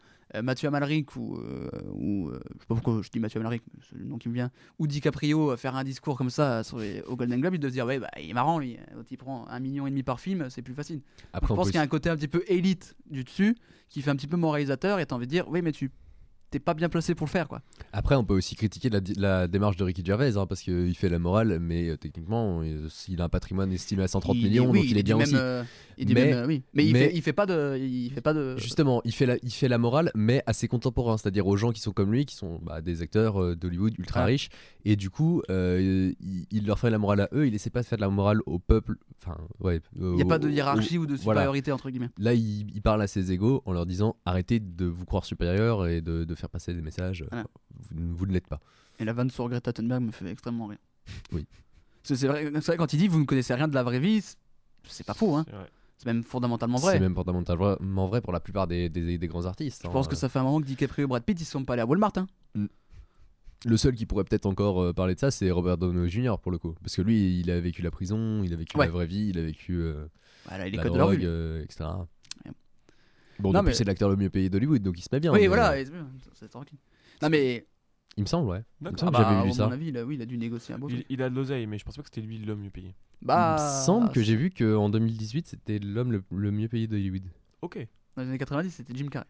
Mathieu 0.43 0.69
Amalric 0.69 1.15
ou, 1.17 1.37
euh, 1.37 1.69
ou 1.93 2.29
euh, 2.29 2.41
je 2.55 2.61
sais 2.61 2.67
pas 2.67 2.75
pourquoi 2.75 3.01
je 3.03 3.11
dis 3.11 3.21
Mathieu 3.21 3.41
Amalric, 3.41 3.63
c'est 3.89 3.97
le 3.99 4.05
nom 4.05 4.19
qui 4.19 4.29
me 4.29 4.35
vient, 4.35 4.51
ou 4.79 4.87
DiCaprio 4.87 5.53
euh, 5.53 5.57
faire 5.57 5.77
un 5.77 5.85
discours 5.85 6.17
comme 6.19 6.31
ça 6.31 6.63
sur 6.65 6.79
les- 6.79 7.03
au 7.03 7.17
Golden 7.17 7.41
Globe, 7.41 7.55
ils 7.55 7.59
doivent 7.59 7.71
se 7.73 7.77
dire 7.77 7.87
ouais 7.87 7.99
bah 7.99 8.11
il 8.21 8.31
est 8.31 8.35
marrant 8.35 8.59
lui, 8.59 8.77
quand 8.95 9.11
il 9.11 9.17
prend 9.17 9.47
un 9.49 9.61
million 9.61 9.87
et 9.87 9.91
demi 9.91 10.03
par 10.03 10.21
film, 10.21 10.49
c'est 10.51 10.63
plus 10.63 10.75
facile. 10.75 11.01
Après, 11.33 11.47
je 11.47 11.55
pense 11.57 11.67
qu'il 11.67 11.75
y 11.77 11.79
a 11.79 11.83
un 11.83 11.87
côté 11.87 12.09
un 12.11 12.17
petit 12.17 12.29
peu 12.29 12.43
élite 12.49 12.95
du 13.11 13.25
dessus 13.25 13.57
qui 13.89 14.03
fait 14.03 14.11
un 14.11 14.17
petit 14.17 14.27
peu 14.27 14.37
moralisateur 14.37 14.99
et 15.01 15.07
t'as 15.07 15.15
envie 15.17 15.27
de 15.27 15.31
dire 15.31 15.49
oui 15.49 15.63
mais 15.63 15.73
tu 15.73 15.91
t'es 16.55 16.61
pas 16.61 16.75
bien 16.75 16.89
placé 16.89 17.17
pour 17.17 17.27
le 17.27 17.31
faire 17.33 17.49
quoi. 17.49 17.63
Après, 17.93 18.15
on 18.15 18.25
peut 18.25 18.35
aussi 18.35 18.55
critiquer 18.55 18.89
la, 19.17 19.49
démarche 19.49 19.77
de 19.77 19.83
Ricky 19.83 20.05
Gervais, 20.05 20.37
hein, 20.37 20.47
parce 20.47 20.61
qu'il 20.61 20.95
fait 20.95 21.09
la 21.09 21.19
morale, 21.19 21.59
mais 21.61 21.89
euh, 21.89 21.97
techniquement, 21.97 22.63
il, 22.63 22.87
il 23.09 23.21
a 23.21 23.25
un 23.25 23.29
patrimoine 23.29 23.73
estimé 23.73 24.05
à 24.05 24.09
130 24.09 24.37
Il- 24.37 24.45
millions, 24.45 24.71
oui, 24.71 24.81
donc 24.83 24.91
il, 24.91 24.99
est 24.99 25.03
bien 25.03 25.17
même, 25.17 25.27
aussi. 25.27 25.35
euh, 25.37 25.65
il 25.99 26.07
dit 26.07 26.15
même, 26.15 26.33
euh, 26.33 26.47
oui. 26.47 26.63
mais, 26.75 26.87
il, 26.87 26.93
mais- 26.93 27.09
fait, 27.09 27.17
il 27.17 27.23
fait 27.23 27.33
pas 27.33 27.47
de 27.47 27.77
il 27.77 28.11
fait 28.13 28.21
pas 28.21 28.35
de 28.35 28.57
Justement, 28.57 29.01
il 29.05 29.13
fait, 29.13 29.27
la, 29.27 29.37
il 29.43 29.51
fait 29.53 29.67
la 29.69 29.79
morale, 29.79 30.13
mais 30.15 30.45
à 30.47 30.53
ses 30.53 30.69
contemporains, 30.69 31.17
c'est-à-dire 31.17 31.47
aux 31.49 31.57
gens 31.57 31.73
qui 31.73 31.81
sont 31.81 31.93
comme 31.93 32.13
lui, 32.13 32.25
qui 32.25 32.37
sont 32.37 32.61
bah, 32.63 32.81
des 32.81 33.03
acteurs 33.03 33.43
euh, 33.43 33.57
d'Hollywood 33.57 33.99
ultra 33.99 34.25
riches, 34.25 34.49
et 34.85 34.95
du 34.95 35.11
coup, 35.11 35.43
euh, 35.51 36.13
il, 36.21 36.47
il 36.53 36.67
leur 36.67 36.79
fait 36.79 36.91
la 36.91 36.99
morale 36.99 37.21
à 37.23 37.29
eux, 37.33 37.49
il 37.49 37.55
essaie 37.55 37.71
pas 37.71 37.83
de 37.83 37.87
faire 37.87 37.99
de 37.99 38.03
la 38.03 38.11
morale 38.11 38.41
au 38.47 38.61
peuple. 38.61 38.97
Enfin, 39.21 39.39
ouais. 39.61 39.81
Il 39.97 40.19
y 40.19 40.23
a 40.23 40.27
pas 40.27 40.39
de 40.39 40.49
hiérarchie 40.51 40.99
ou 40.99 41.07
de 41.07 41.17
supériorité, 41.17 41.73
entre 41.73 41.91
guillemets. 41.91 42.11
Là, 42.19 42.35
il, 42.35 42.67
il 42.75 42.83
parle 42.83 43.03
à 43.03 43.07
ses 43.09 43.33
égaux 43.33 43.63
en 43.65 43.73
leur 43.73 43.87
disant 43.87 44.17
arrêtez 44.25 44.61
de 44.61 44.85
vous 44.85 45.05
croire 45.07 45.25
supérieur 45.25 45.87
et 45.87 46.01
de, 46.01 46.25
de 46.25 46.35
faire 46.35 46.44
passer 46.49 46.75
des 46.75 46.83
messages. 46.83 47.25
Voilà. 47.31 47.47
Vous, 47.91 48.17
vous 48.17 48.27
ne 48.27 48.33
l'êtes 48.33 48.49
pas. 48.49 48.61
Et 49.01 49.05
la 49.05 49.13
vanne 49.13 49.31
sur 49.31 49.49
Greta 49.49 49.73
Thunberg 49.73 50.03
me 50.03 50.11
fait 50.13 50.27
extrêmement 50.31 50.67
rire. 50.67 50.79
Oui. 51.33 51.47
C'est 52.03 52.27
vrai, 52.27 52.53
quand 52.77 52.93
il 52.93 52.99
dit 52.99 53.09
vous 53.09 53.19
ne 53.21 53.25
connaissez 53.25 53.55
rien 53.55 53.67
de 53.67 53.75
la 53.75 53.83
vraie 53.83 53.99
vie, 53.99 54.21
c'est- 54.87 55.05
pas 55.07 55.15
faux. 55.15 55.35
Hein. 55.37 55.47
C'est 55.97 56.07
même 56.07 56.23
fondamentalement 56.23 56.77
vrai. 56.79 56.95
C'est 56.95 57.01
même 57.01 57.15
fondamentalement 57.15 58.07
vrai 58.09 58.21
pour 58.21 58.33
la 58.33 58.41
plupart 58.41 58.67
des, 58.67 58.89
des- 58.91 59.17
des 59.17 59.27
grands 59.29 59.47
artistes. 59.47 59.83
Je 59.85 59.89
hein. 59.89 59.93
pense 59.93 60.07
que 60.09 60.15
ça 60.17 60.29
fait 60.29 60.39
un 60.39 60.43
moment 60.43 60.61
que 60.61 60.67
DiCaprio 60.67 61.05
et 61.05 61.09
Brad 61.09 61.23
Pitt 61.25 61.41
ils 61.41 61.45
sont 61.47 61.65
pas 61.65 61.73
allés 61.75 61.83
à 61.83 61.87
Walmart. 61.87 62.13
Hein. 62.17 62.27
Le 63.67 63.77
seul 63.79 63.95
qui 63.95 64.05
pourrait 64.05 64.25
peut-être 64.25 64.45
encore 64.45 64.83
euh, 64.83 64.93
parler 64.93 65.15
de 65.15 65.21
ça, 65.21 65.31
c'est 65.31 65.51
Robert 65.51 65.79
Downey 65.79 66.07
Jr. 66.11 66.35
pour 66.43 66.53
le 66.53 66.59
coup. 66.59 66.75
Parce 66.83 66.95
que 66.95 67.01
lui, 67.01 67.41
il 67.41 67.51
a 67.51 67.59
vécu 67.61 67.81
la 67.81 67.91
prison, 67.91 68.43
il 68.45 68.53
a 68.53 68.57
vécu 68.57 68.77
Ouais. 68.77 68.85
la 68.85 68.93
vraie 68.93 69.07
vie, 69.07 69.29
il 69.31 69.39
a 69.39 69.43
vécu 69.43 69.77
euh, 69.81 70.05
Voilà, 70.47 70.67
les 70.69 70.77
la 70.77 70.83
codes 70.83 70.93
de 70.93 70.99
la 70.99 71.05
drogue, 71.05 71.19
rue. 71.21 71.25
euh, 71.27 71.63
etc. 71.63 71.85
Ouais. 72.45 72.53
Bon, 73.39 73.53
Non, 73.53 73.61
depuis, 73.61 73.69
mais- 73.71 73.75
c'est 73.75 73.85
l'acteur 73.85 74.09
le 74.09 74.17
mieux 74.17 74.31
payé 74.31 74.49
d'Hollywood, 74.49 74.83
donc 74.83 74.99
il 74.99 75.03
se 75.03 75.09
met 75.13 75.21
bien. 75.21 75.33
oui, 75.33 75.41
mais, 75.41 75.47
voilà, 75.49 75.73
euh, 75.73 75.85
c'est 75.85 75.91
bien, 75.91 76.09
c'est 76.35 76.49
tranquille. 76.49 76.79
Non 77.23 77.29
mais. 77.31 77.67
Il 78.17 78.23
me 78.23 78.29
semble, 78.29 78.49
ouais. 78.49 78.63
Il 78.81 78.93
me 78.93 78.97
semble 78.97 79.13
Ah 79.17 79.19
que 79.19 79.23
bah, 79.25 79.29
j'avais 79.31 79.41
à 79.41 79.45
vu 79.45 79.53
ça. 79.53 79.67
mon 79.67 79.73
avis, 79.73 79.89
il 79.89 79.97
a, 79.99 80.05
oui, 80.05 80.15
il 80.15 80.23
a 80.23 80.27
dû 80.27 80.39
négocier 80.39 80.75
un 80.75 80.79
beau 80.79 80.89
Il, 80.89 81.05
il 81.09 81.21
a 81.21 81.29
de 81.29 81.35
l'oseille, 81.35 81.67
mais 81.67 81.79
je 81.79 81.85
pense 81.85 81.97
pas 81.97 82.03
que 82.03 82.09
c'était 82.13 82.21
lui 82.21 82.39
l'homme 82.39 82.61
mieux 82.61 82.71
payé. 82.71 82.95
Bah, 83.23 83.57
il 83.59 83.65
me 83.65 83.85
semble 83.85 84.11
que 84.13 84.23
j'ai 84.23 84.37
vu 84.37 84.51
qu'en 84.51 84.89
2018, 84.89 85.47
c'était 85.49 85.79
l'homme 85.81 86.13
le, 86.13 86.23
le 86.31 86.51
mieux 86.53 86.69
payé 86.69 86.87
d'Hollywood. 86.87 87.25
Ok. 87.63 87.79
Dans 88.15 88.23
les 88.23 88.29
années 88.29 88.39
90, 88.39 88.71
c'était 88.71 88.95
Jim 88.95 89.09
Carrey. 89.09 89.27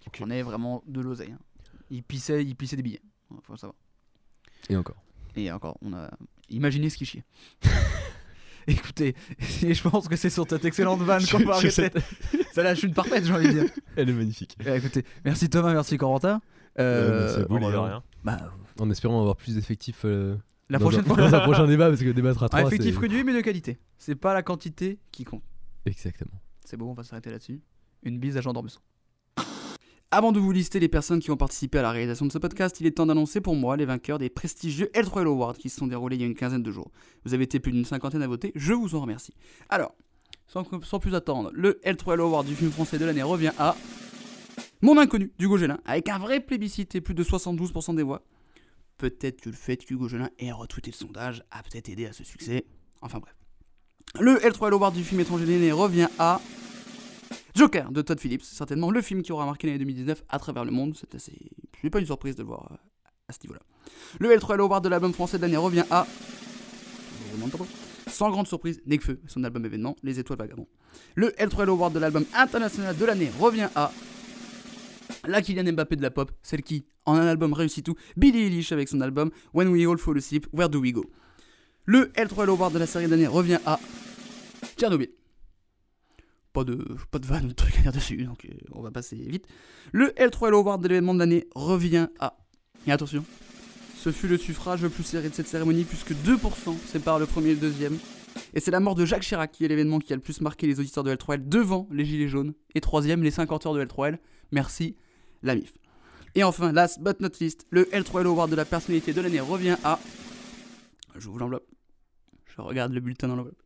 Qui 0.00 0.10
prenait 0.10 0.42
vraiment 0.42 0.82
de 0.86 1.00
l'oseille. 1.00 1.32
hein. 1.32 1.38
Il 1.90 2.02
pissait, 2.02 2.44
il 2.44 2.54
pissait 2.54 2.76
des 2.76 2.82
billets. 2.82 3.00
Faut 3.44 3.56
savoir. 3.56 3.76
Et 4.68 4.76
encore. 4.76 4.96
Et 5.36 5.50
encore, 5.50 5.78
on 5.80 5.94
a 5.94 6.10
imaginé 6.50 6.90
ce 6.90 6.98
qui 6.98 7.06
chiait. 7.06 7.24
Écoutez, 8.66 9.14
et 9.62 9.74
je 9.74 9.88
pense 9.88 10.08
que 10.08 10.16
c'est 10.16 10.30
sur 10.30 10.46
cette 10.48 10.64
excellente 10.64 11.00
vanne 11.02 11.24
qu'on 11.26 11.38
va 11.44 11.54
arrêter. 11.54 11.90
Ça 12.52 12.62
la 12.62 12.74
chute 12.74 12.94
parfaite, 12.94 13.24
j'ai 13.24 13.32
envie 13.32 13.48
de 13.48 13.52
dire. 13.52 13.70
Elle 13.96 14.10
est 14.10 14.12
magnifique. 14.12 14.56
Eh, 14.64 14.76
écoutez, 14.76 15.04
merci 15.24 15.48
Thomas, 15.50 15.72
merci 15.72 15.96
Corentin. 15.96 16.40
Euh, 16.78 17.20
merci 17.24 17.40
à 17.40 17.44
vous, 17.44 17.54
on 17.56 17.58
les 17.58 17.64
va- 17.76 17.88
gars. 17.88 18.02
Bah, 18.24 18.52
En 18.80 18.90
espérant 18.90 19.20
avoir 19.20 19.36
plus 19.36 19.54
d'effectifs 19.56 20.02
euh, 20.04 20.36
La 20.70 20.78
dans 20.78 20.84
prochaine 20.84 21.00
un, 21.04 21.04
fois. 21.04 21.16
dans 21.16 21.34
un 21.34 21.40
prochain 21.40 21.66
débat, 21.66 21.88
parce 21.88 22.00
que 22.02 22.10
débattre 22.10 22.42
à 22.42 22.46
un 22.46 22.48
trois, 22.48 22.62
effectif 22.66 22.98
réduit 22.98 23.24
mais 23.24 23.34
de 23.34 23.40
qualité. 23.40 23.78
C'est 23.98 24.14
pas 24.14 24.34
la 24.34 24.42
quantité 24.42 24.98
qui 25.10 25.24
compte. 25.24 25.42
Exactement. 25.86 26.40
C'est 26.64 26.76
bon, 26.76 26.90
on 26.90 26.94
va 26.94 27.02
s'arrêter 27.02 27.30
là-dessus. 27.30 27.60
Une 28.04 28.18
bise 28.18 28.36
à 28.36 28.40
Jean 28.40 28.52
Dormesson. 28.52 28.80
Avant 30.14 30.30
de 30.30 30.38
vous 30.38 30.52
lister 30.52 30.78
les 30.78 30.90
personnes 30.90 31.20
qui 31.20 31.30
ont 31.30 31.38
participé 31.38 31.78
à 31.78 31.82
la 31.82 31.90
réalisation 31.90 32.26
de 32.26 32.32
ce 32.32 32.36
podcast, 32.36 32.78
il 32.80 32.86
est 32.86 32.90
temps 32.90 33.06
d'annoncer 33.06 33.40
pour 33.40 33.56
moi 33.56 33.78
les 33.78 33.86
vainqueurs 33.86 34.18
des 34.18 34.28
prestigieux 34.28 34.90
L3L 34.92 35.26
Awards 35.26 35.56
qui 35.56 35.70
se 35.70 35.78
sont 35.78 35.86
déroulés 35.86 36.16
il 36.16 36.20
y 36.20 36.24
a 36.24 36.26
une 36.26 36.34
quinzaine 36.34 36.62
de 36.62 36.70
jours. 36.70 36.90
Vous 37.24 37.32
avez 37.32 37.44
été 37.44 37.60
plus 37.60 37.72
d'une 37.72 37.86
cinquantaine 37.86 38.20
à 38.20 38.26
voter, 38.26 38.52
je 38.54 38.74
vous 38.74 38.94
en 38.94 39.00
remercie. 39.00 39.32
Alors, 39.70 39.94
sans, 40.46 40.64
plus 40.98 41.14
attendre, 41.14 41.50
le 41.54 41.80
L3L 41.82 42.20
Award 42.20 42.46
du 42.46 42.54
film 42.54 42.70
français 42.70 42.98
de 42.98 43.06
l'année 43.06 43.22
revient 43.22 43.52
à 43.58 43.74
Mon 44.82 44.98
Inconnu 44.98 45.32
d'Hugo 45.38 45.56
Gélin, 45.56 45.78
avec 45.86 46.10
un 46.10 46.18
vrai 46.18 46.40
plébiscite 46.40 46.94
et 46.94 47.00
plus 47.00 47.14
de 47.14 47.24
72% 47.24 47.94
des 47.94 48.02
voix. 48.02 48.20
Peut-être 48.98 49.40
que 49.40 49.48
le 49.48 49.56
fait 49.56 49.78
qu'Hugo 49.78 50.08
Gélin 50.08 50.28
ait 50.38 50.52
retweeté 50.52 50.90
le 50.90 50.96
sondage 50.96 51.42
a 51.50 51.62
peut-être 51.62 51.88
aidé 51.88 52.04
à 52.04 52.12
ce 52.12 52.22
succès. 52.22 52.66
Enfin 53.00 53.18
bref. 53.18 53.34
Le 54.20 54.34
L3L 54.34 54.74
Award 54.74 54.94
du 54.94 55.04
film 55.04 55.22
étranger 55.22 55.46
de 55.46 55.52
l'année 55.52 55.72
revient 55.72 56.08
à 56.18 56.38
Joker 57.54 57.92
de 57.92 58.00
Todd 58.00 58.18
Phillips, 58.18 58.44
certainement 58.44 58.90
le 58.90 59.02
film 59.02 59.22
qui 59.22 59.32
aura 59.32 59.44
marqué 59.44 59.66
l'année 59.66 59.78
2019 59.80 60.24
à 60.28 60.38
travers 60.38 60.64
le 60.64 60.70
monde. 60.70 60.96
C'est 60.98 61.14
assez. 61.14 61.50
C'est 61.80 61.90
pas 61.90 61.98
une 62.00 62.06
surprise 62.06 62.36
de 62.36 62.42
le 62.42 62.48
voir 62.48 62.68
euh, 62.70 62.76
à 63.28 63.32
ce 63.32 63.38
niveau-là. 63.42 63.60
Le 64.20 64.34
L3L 64.34 64.60
Award 64.60 64.84
de 64.84 64.88
l'album 64.88 65.12
français 65.12 65.36
de 65.36 65.42
l'année 65.42 65.56
revient 65.56 65.84
à. 65.90 66.06
Sans 68.08 68.30
grande 68.30 68.46
surprise, 68.46 68.80
Nekfeu, 68.86 69.20
son 69.26 69.42
album 69.44 69.64
événement, 69.64 69.96
Les 70.02 70.18
Étoiles 70.18 70.38
Vagabonds. 70.38 70.68
Le 71.14 71.30
L3L 71.30 71.68
Award 71.68 71.92
de 71.94 71.98
l'album 71.98 72.24
international 72.34 72.96
de 72.96 73.04
l'année 73.04 73.30
revient 73.38 73.68
à. 73.74 73.90
La 75.26 75.42
Kylian 75.42 75.72
Mbappé 75.72 75.96
de 75.96 76.02
la 76.02 76.10
pop, 76.10 76.32
celle 76.42 76.62
qui, 76.62 76.84
en 77.04 77.14
un 77.14 77.26
album 77.26 77.52
réussit 77.52 77.84
tout, 77.84 77.96
Billie 78.16 78.44
Eilish 78.44 78.72
avec 78.72 78.88
son 78.88 79.00
album 79.00 79.30
When 79.54 79.68
We 79.68 79.86
All 79.86 79.98
Fall 79.98 80.18
Asleep, 80.18 80.46
Where 80.52 80.68
Do 80.68 80.80
We 80.80 80.92
Go. 80.92 81.04
Le 81.84 82.06
L3L 82.16 82.48
Award 82.48 82.72
de 82.72 82.78
la 82.78 82.86
série 82.86 83.06
de 83.06 83.10
l'année 83.10 83.26
revient 83.26 83.58
à. 83.66 83.78
Tchernobyl 84.76 85.10
pas 86.52 86.64
de, 86.64 86.84
pas 87.10 87.18
de 87.18 87.26
vanne 87.26 87.46
ou 87.46 87.48
de 87.48 87.54
truc 87.54 87.76
à 87.78 87.82
dire 87.82 87.92
dessus, 87.92 88.24
donc 88.24 88.44
euh, 88.44 88.54
on 88.72 88.82
va 88.82 88.90
passer 88.90 89.16
vite. 89.16 89.46
Le 89.92 90.08
L3L 90.10 90.54
Award 90.54 90.82
de 90.82 90.88
l'événement 90.88 91.14
de 91.14 91.18
l'année 91.18 91.46
revient 91.54 92.08
à. 92.18 92.36
Et 92.86 92.92
attention, 92.92 93.24
ce 93.96 94.10
fut 94.10 94.28
le 94.28 94.36
suffrage 94.36 94.82
le 94.82 94.88
plus 94.88 95.04
serré 95.04 95.28
de 95.28 95.34
cette 95.34 95.46
cérémonie, 95.46 95.84
puisque 95.84 96.12
2% 96.12 96.76
séparent 96.86 97.18
le 97.18 97.26
premier 97.26 97.50
et 97.50 97.54
le 97.54 97.60
deuxième. 97.60 97.98
Et 98.54 98.60
c'est 98.60 98.70
la 98.70 98.80
mort 98.80 98.94
de 98.94 99.04
Jacques 99.04 99.22
Chirac 99.22 99.52
qui 99.52 99.64
est 99.64 99.68
l'événement 99.68 99.98
qui 99.98 100.12
a 100.12 100.16
le 100.16 100.22
plus 100.22 100.40
marqué 100.40 100.66
les 100.66 100.80
auditeurs 100.80 101.04
de 101.04 101.14
L3L 101.14 101.48
devant 101.48 101.88
les 101.90 102.04
Gilets 102.04 102.28
jaunes. 102.28 102.54
Et 102.74 102.80
troisième, 102.80 103.22
les 103.22 103.30
50 103.30 103.66
heures 103.66 103.74
de 103.74 103.84
L3L. 103.84 104.18
Merci, 104.50 104.96
la 105.42 105.54
MIF. 105.54 105.72
Et 106.34 106.44
enfin, 106.44 106.72
last 106.72 107.00
but 107.00 107.20
not 107.20 107.28
least, 107.40 107.66
le 107.70 107.84
L3L 107.84 108.26
Award 108.26 108.50
de 108.50 108.56
la 108.56 108.64
personnalité 108.64 109.12
de 109.12 109.20
l'année 109.20 109.40
revient 109.40 109.76
à. 109.84 109.98
J'ouvre 111.16 111.38
l'enveloppe. 111.38 111.68
Je 112.56 112.60
regarde 112.60 112.92
le 112.92 113.00
bulletin 113.00 113.28
dans 113.28 113.36
l'enveloppe. 113.36 113.62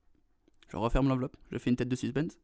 Je 0.68 0.76
referme 0.76 1.08
l'enveloppe. 1.08 1.36
Je 1.50 1.58
fais 1.58 1.70
une 1.70 1.76
tête 1.76 1.88
de 1.88 1.96
suspense. 1.96 2.36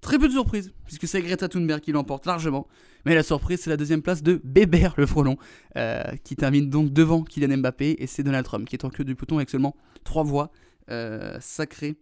Très 0.00 0.18
peu 0.18 0.28
de 0.28 0.32
surprise, 0.32 0.72
puisque 0.84 1.06
c'est 1.08 1.20
Greta 1.20 1.48
Thunberg 1.48 1.80
qui 1.80 1.92
l'emporte 1.92 2.26
largement. 2.26 2.66
Mais 3.04 3.14
la 3.14 3.22
surprise, 3.22 3.60
c'est 3.60 3.70
la 3.70 3.76
deuxième 3.76 4.02
place 4.02 4.22
de 4.22 4.40
Bébert 4.44 4.94
le 4.96 5.06
frelon, 5.06 5.36
euh, 5.76 6.02
qui 6.24 6.36
termine 6.36 6.68
donc 6.70 6.92
devant 6.92 7.22
Kylian 7.22 7.58
Mbappé, 7.58 7.96
et 7.98 8.06
c'est 8.06 8.22
Donald 8.22 8.44
Trump 8.44 8.68
qui 8.68 8.76
est 8.76 8.84
en 8.84 8.90
queue 8.90 9.04
du 9.04 9.14
peloton 9.14 9.36
avec 9.36 9.50
seulement 9.50 9.74
trois 10.04 10.24
voix. 10.24 10.50
Euh, 10.88 11.36
sacré 11.40 11.96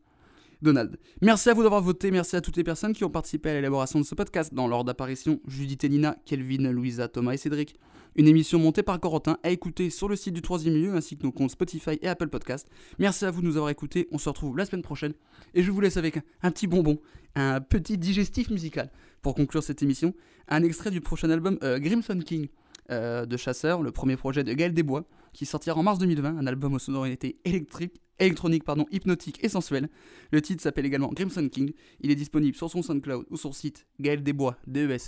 Donald. 0.65 0.99
Merci 1.21 1.51
à 1.51 1.55
vous 1.55 1.63
d'avoir 1.63 1.83
voté, 1.83 2.11
merci 2.11 2.35
à 2.35 2.41
toutes 2.41 2.57
les 2.57 2.65
personnes 2.65 2.93
qui 2.93 3.05
ont 3.05 3.11
participé 3.11 3.51
à 3.51 3.55
l'élaboration 3.55 4.01
de 4.01 4.05
ce 4.05 4.15
podcast. 4.15 4.53
Dans 4.53 4.67
l'ordre 4.67 4.87
d'apparition, 4.87 5.41
Judith 5.47 5.85
et 5.85 5.89
Nina, 5.89 6.17
Kelvin, 6.25 6.73
Louisa, 6.73 7.07
Thomas 7.07 7.35
et 7.35 7.37
Cédric. 7.37 7.77
Une 8.17 8.27
émission 8.27 8.59
montée 8.59 8.83
par 8.83 8.99
Corentin 8.99 9.39
à 9.43 9.51
écouter 9.51 9.91
sur 9.91 10.09
le 10.09 10.17
site 10.17 10.35
du 10.35 10.43
troisième 10.43 10.75
milieu 10.75 10.95
ainsi 10.95 11.17
que 11.17 11.23
nos 11.23 11.33
comptes 11.33 11.51
Spotify 11.51 11.99
et 12.01 12.09
Apple 12.09 12.29
Podcast. 12.29 12.69
Merci 12.99 13.25
à 13.25 13.31
vous 13.31 13.43
de 13.43 13.47
nous 13.47 13.57
avoir 13.57 13.71
écoutés. 13.71 14.09
On 14.11 14.19
se 14.19 14.29
retrouve 14.29 14.57
la 14.57 14.65
semaine 14.65 14.83
prochaine 14.83 15.13
et 15.55 15.63
je 15.63 15.71
vous 15.71 15.81
laisse 15.81 15.97
avec 15.97 16.17
un, 16.17 16.23
un 16.43 16.51
petit 16.51 16.67
bonbon, 16.67 16.99
un 17.35 17.61
petit 17.61 17.99
digestif 17.99 18.51
musical 18.51 18.91
pour 19.23 19.35
conclure 19.35 19.63
cette 19.63 19.83
émission. 19.83 20.15
Un 20.49 20.63
extrait 20.63 20.91
du 20.91 21.01
prochain 21.01 21.29
album 21.31 21.59
euh, 21.63 21.79
Grimson 21.79 22.19
King 22.21 22.49
euh, 22.91 23.27
de 23.27 23.37
Chasseur, 23.37 23.83
le 23.83 23.91
premier 23.93 24.17
projet 24.17 24.45
de 24.45 24.53
Gaël 24.53 24.73
Desbois 24.73 25.05
qui 25.35 25.45
sortira 25.45 25.79
en 25.79 25.83
mars 25.83 25.99
2020, 25.99 26.39
un 26.39 26.47
album 26.47 26.75
aux 26.75 26.79
sonorités 26.79 27.37
électriques, 27.45 28.01
électroniques, 28.19 28.65
pardon, 28.65 28.87
hypnotiques 28.91 29.43
et 29.43 29.49
sensuelles. 29.49 29.89
Le 30.31 30.41
titre 30.41 30.63
s'appelle 30.63 30.87
également 30.87 31.13
Grimson 31.13 31.49
King. 31.49 31.73
Il 32.01 32.11
est 32.11 32.17
disponible 32.17 32.57
sur 32.57 32.71
son 32.71 32.83
SoundCloud 32.83 33.27
ou 33.31 33.37
sur 33.37 33.51
le 33.51 33.55
site 33.55 33.87
gaëldesbois, 34.01 34.57
E. 34.69 34.99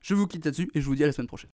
Je 0.00 0.14
vous 0.14 0.26
quitte 0.26 0.44
là-dessus 0.44 0.70
et 0.74 0.80
je 0.80 0.86
vous 0.86 0.94
dis 0.94 1.04
à 1.04 1.06
la 1.06 1.12
semaine 1.12 1.26
prochaine. 1.26 1.50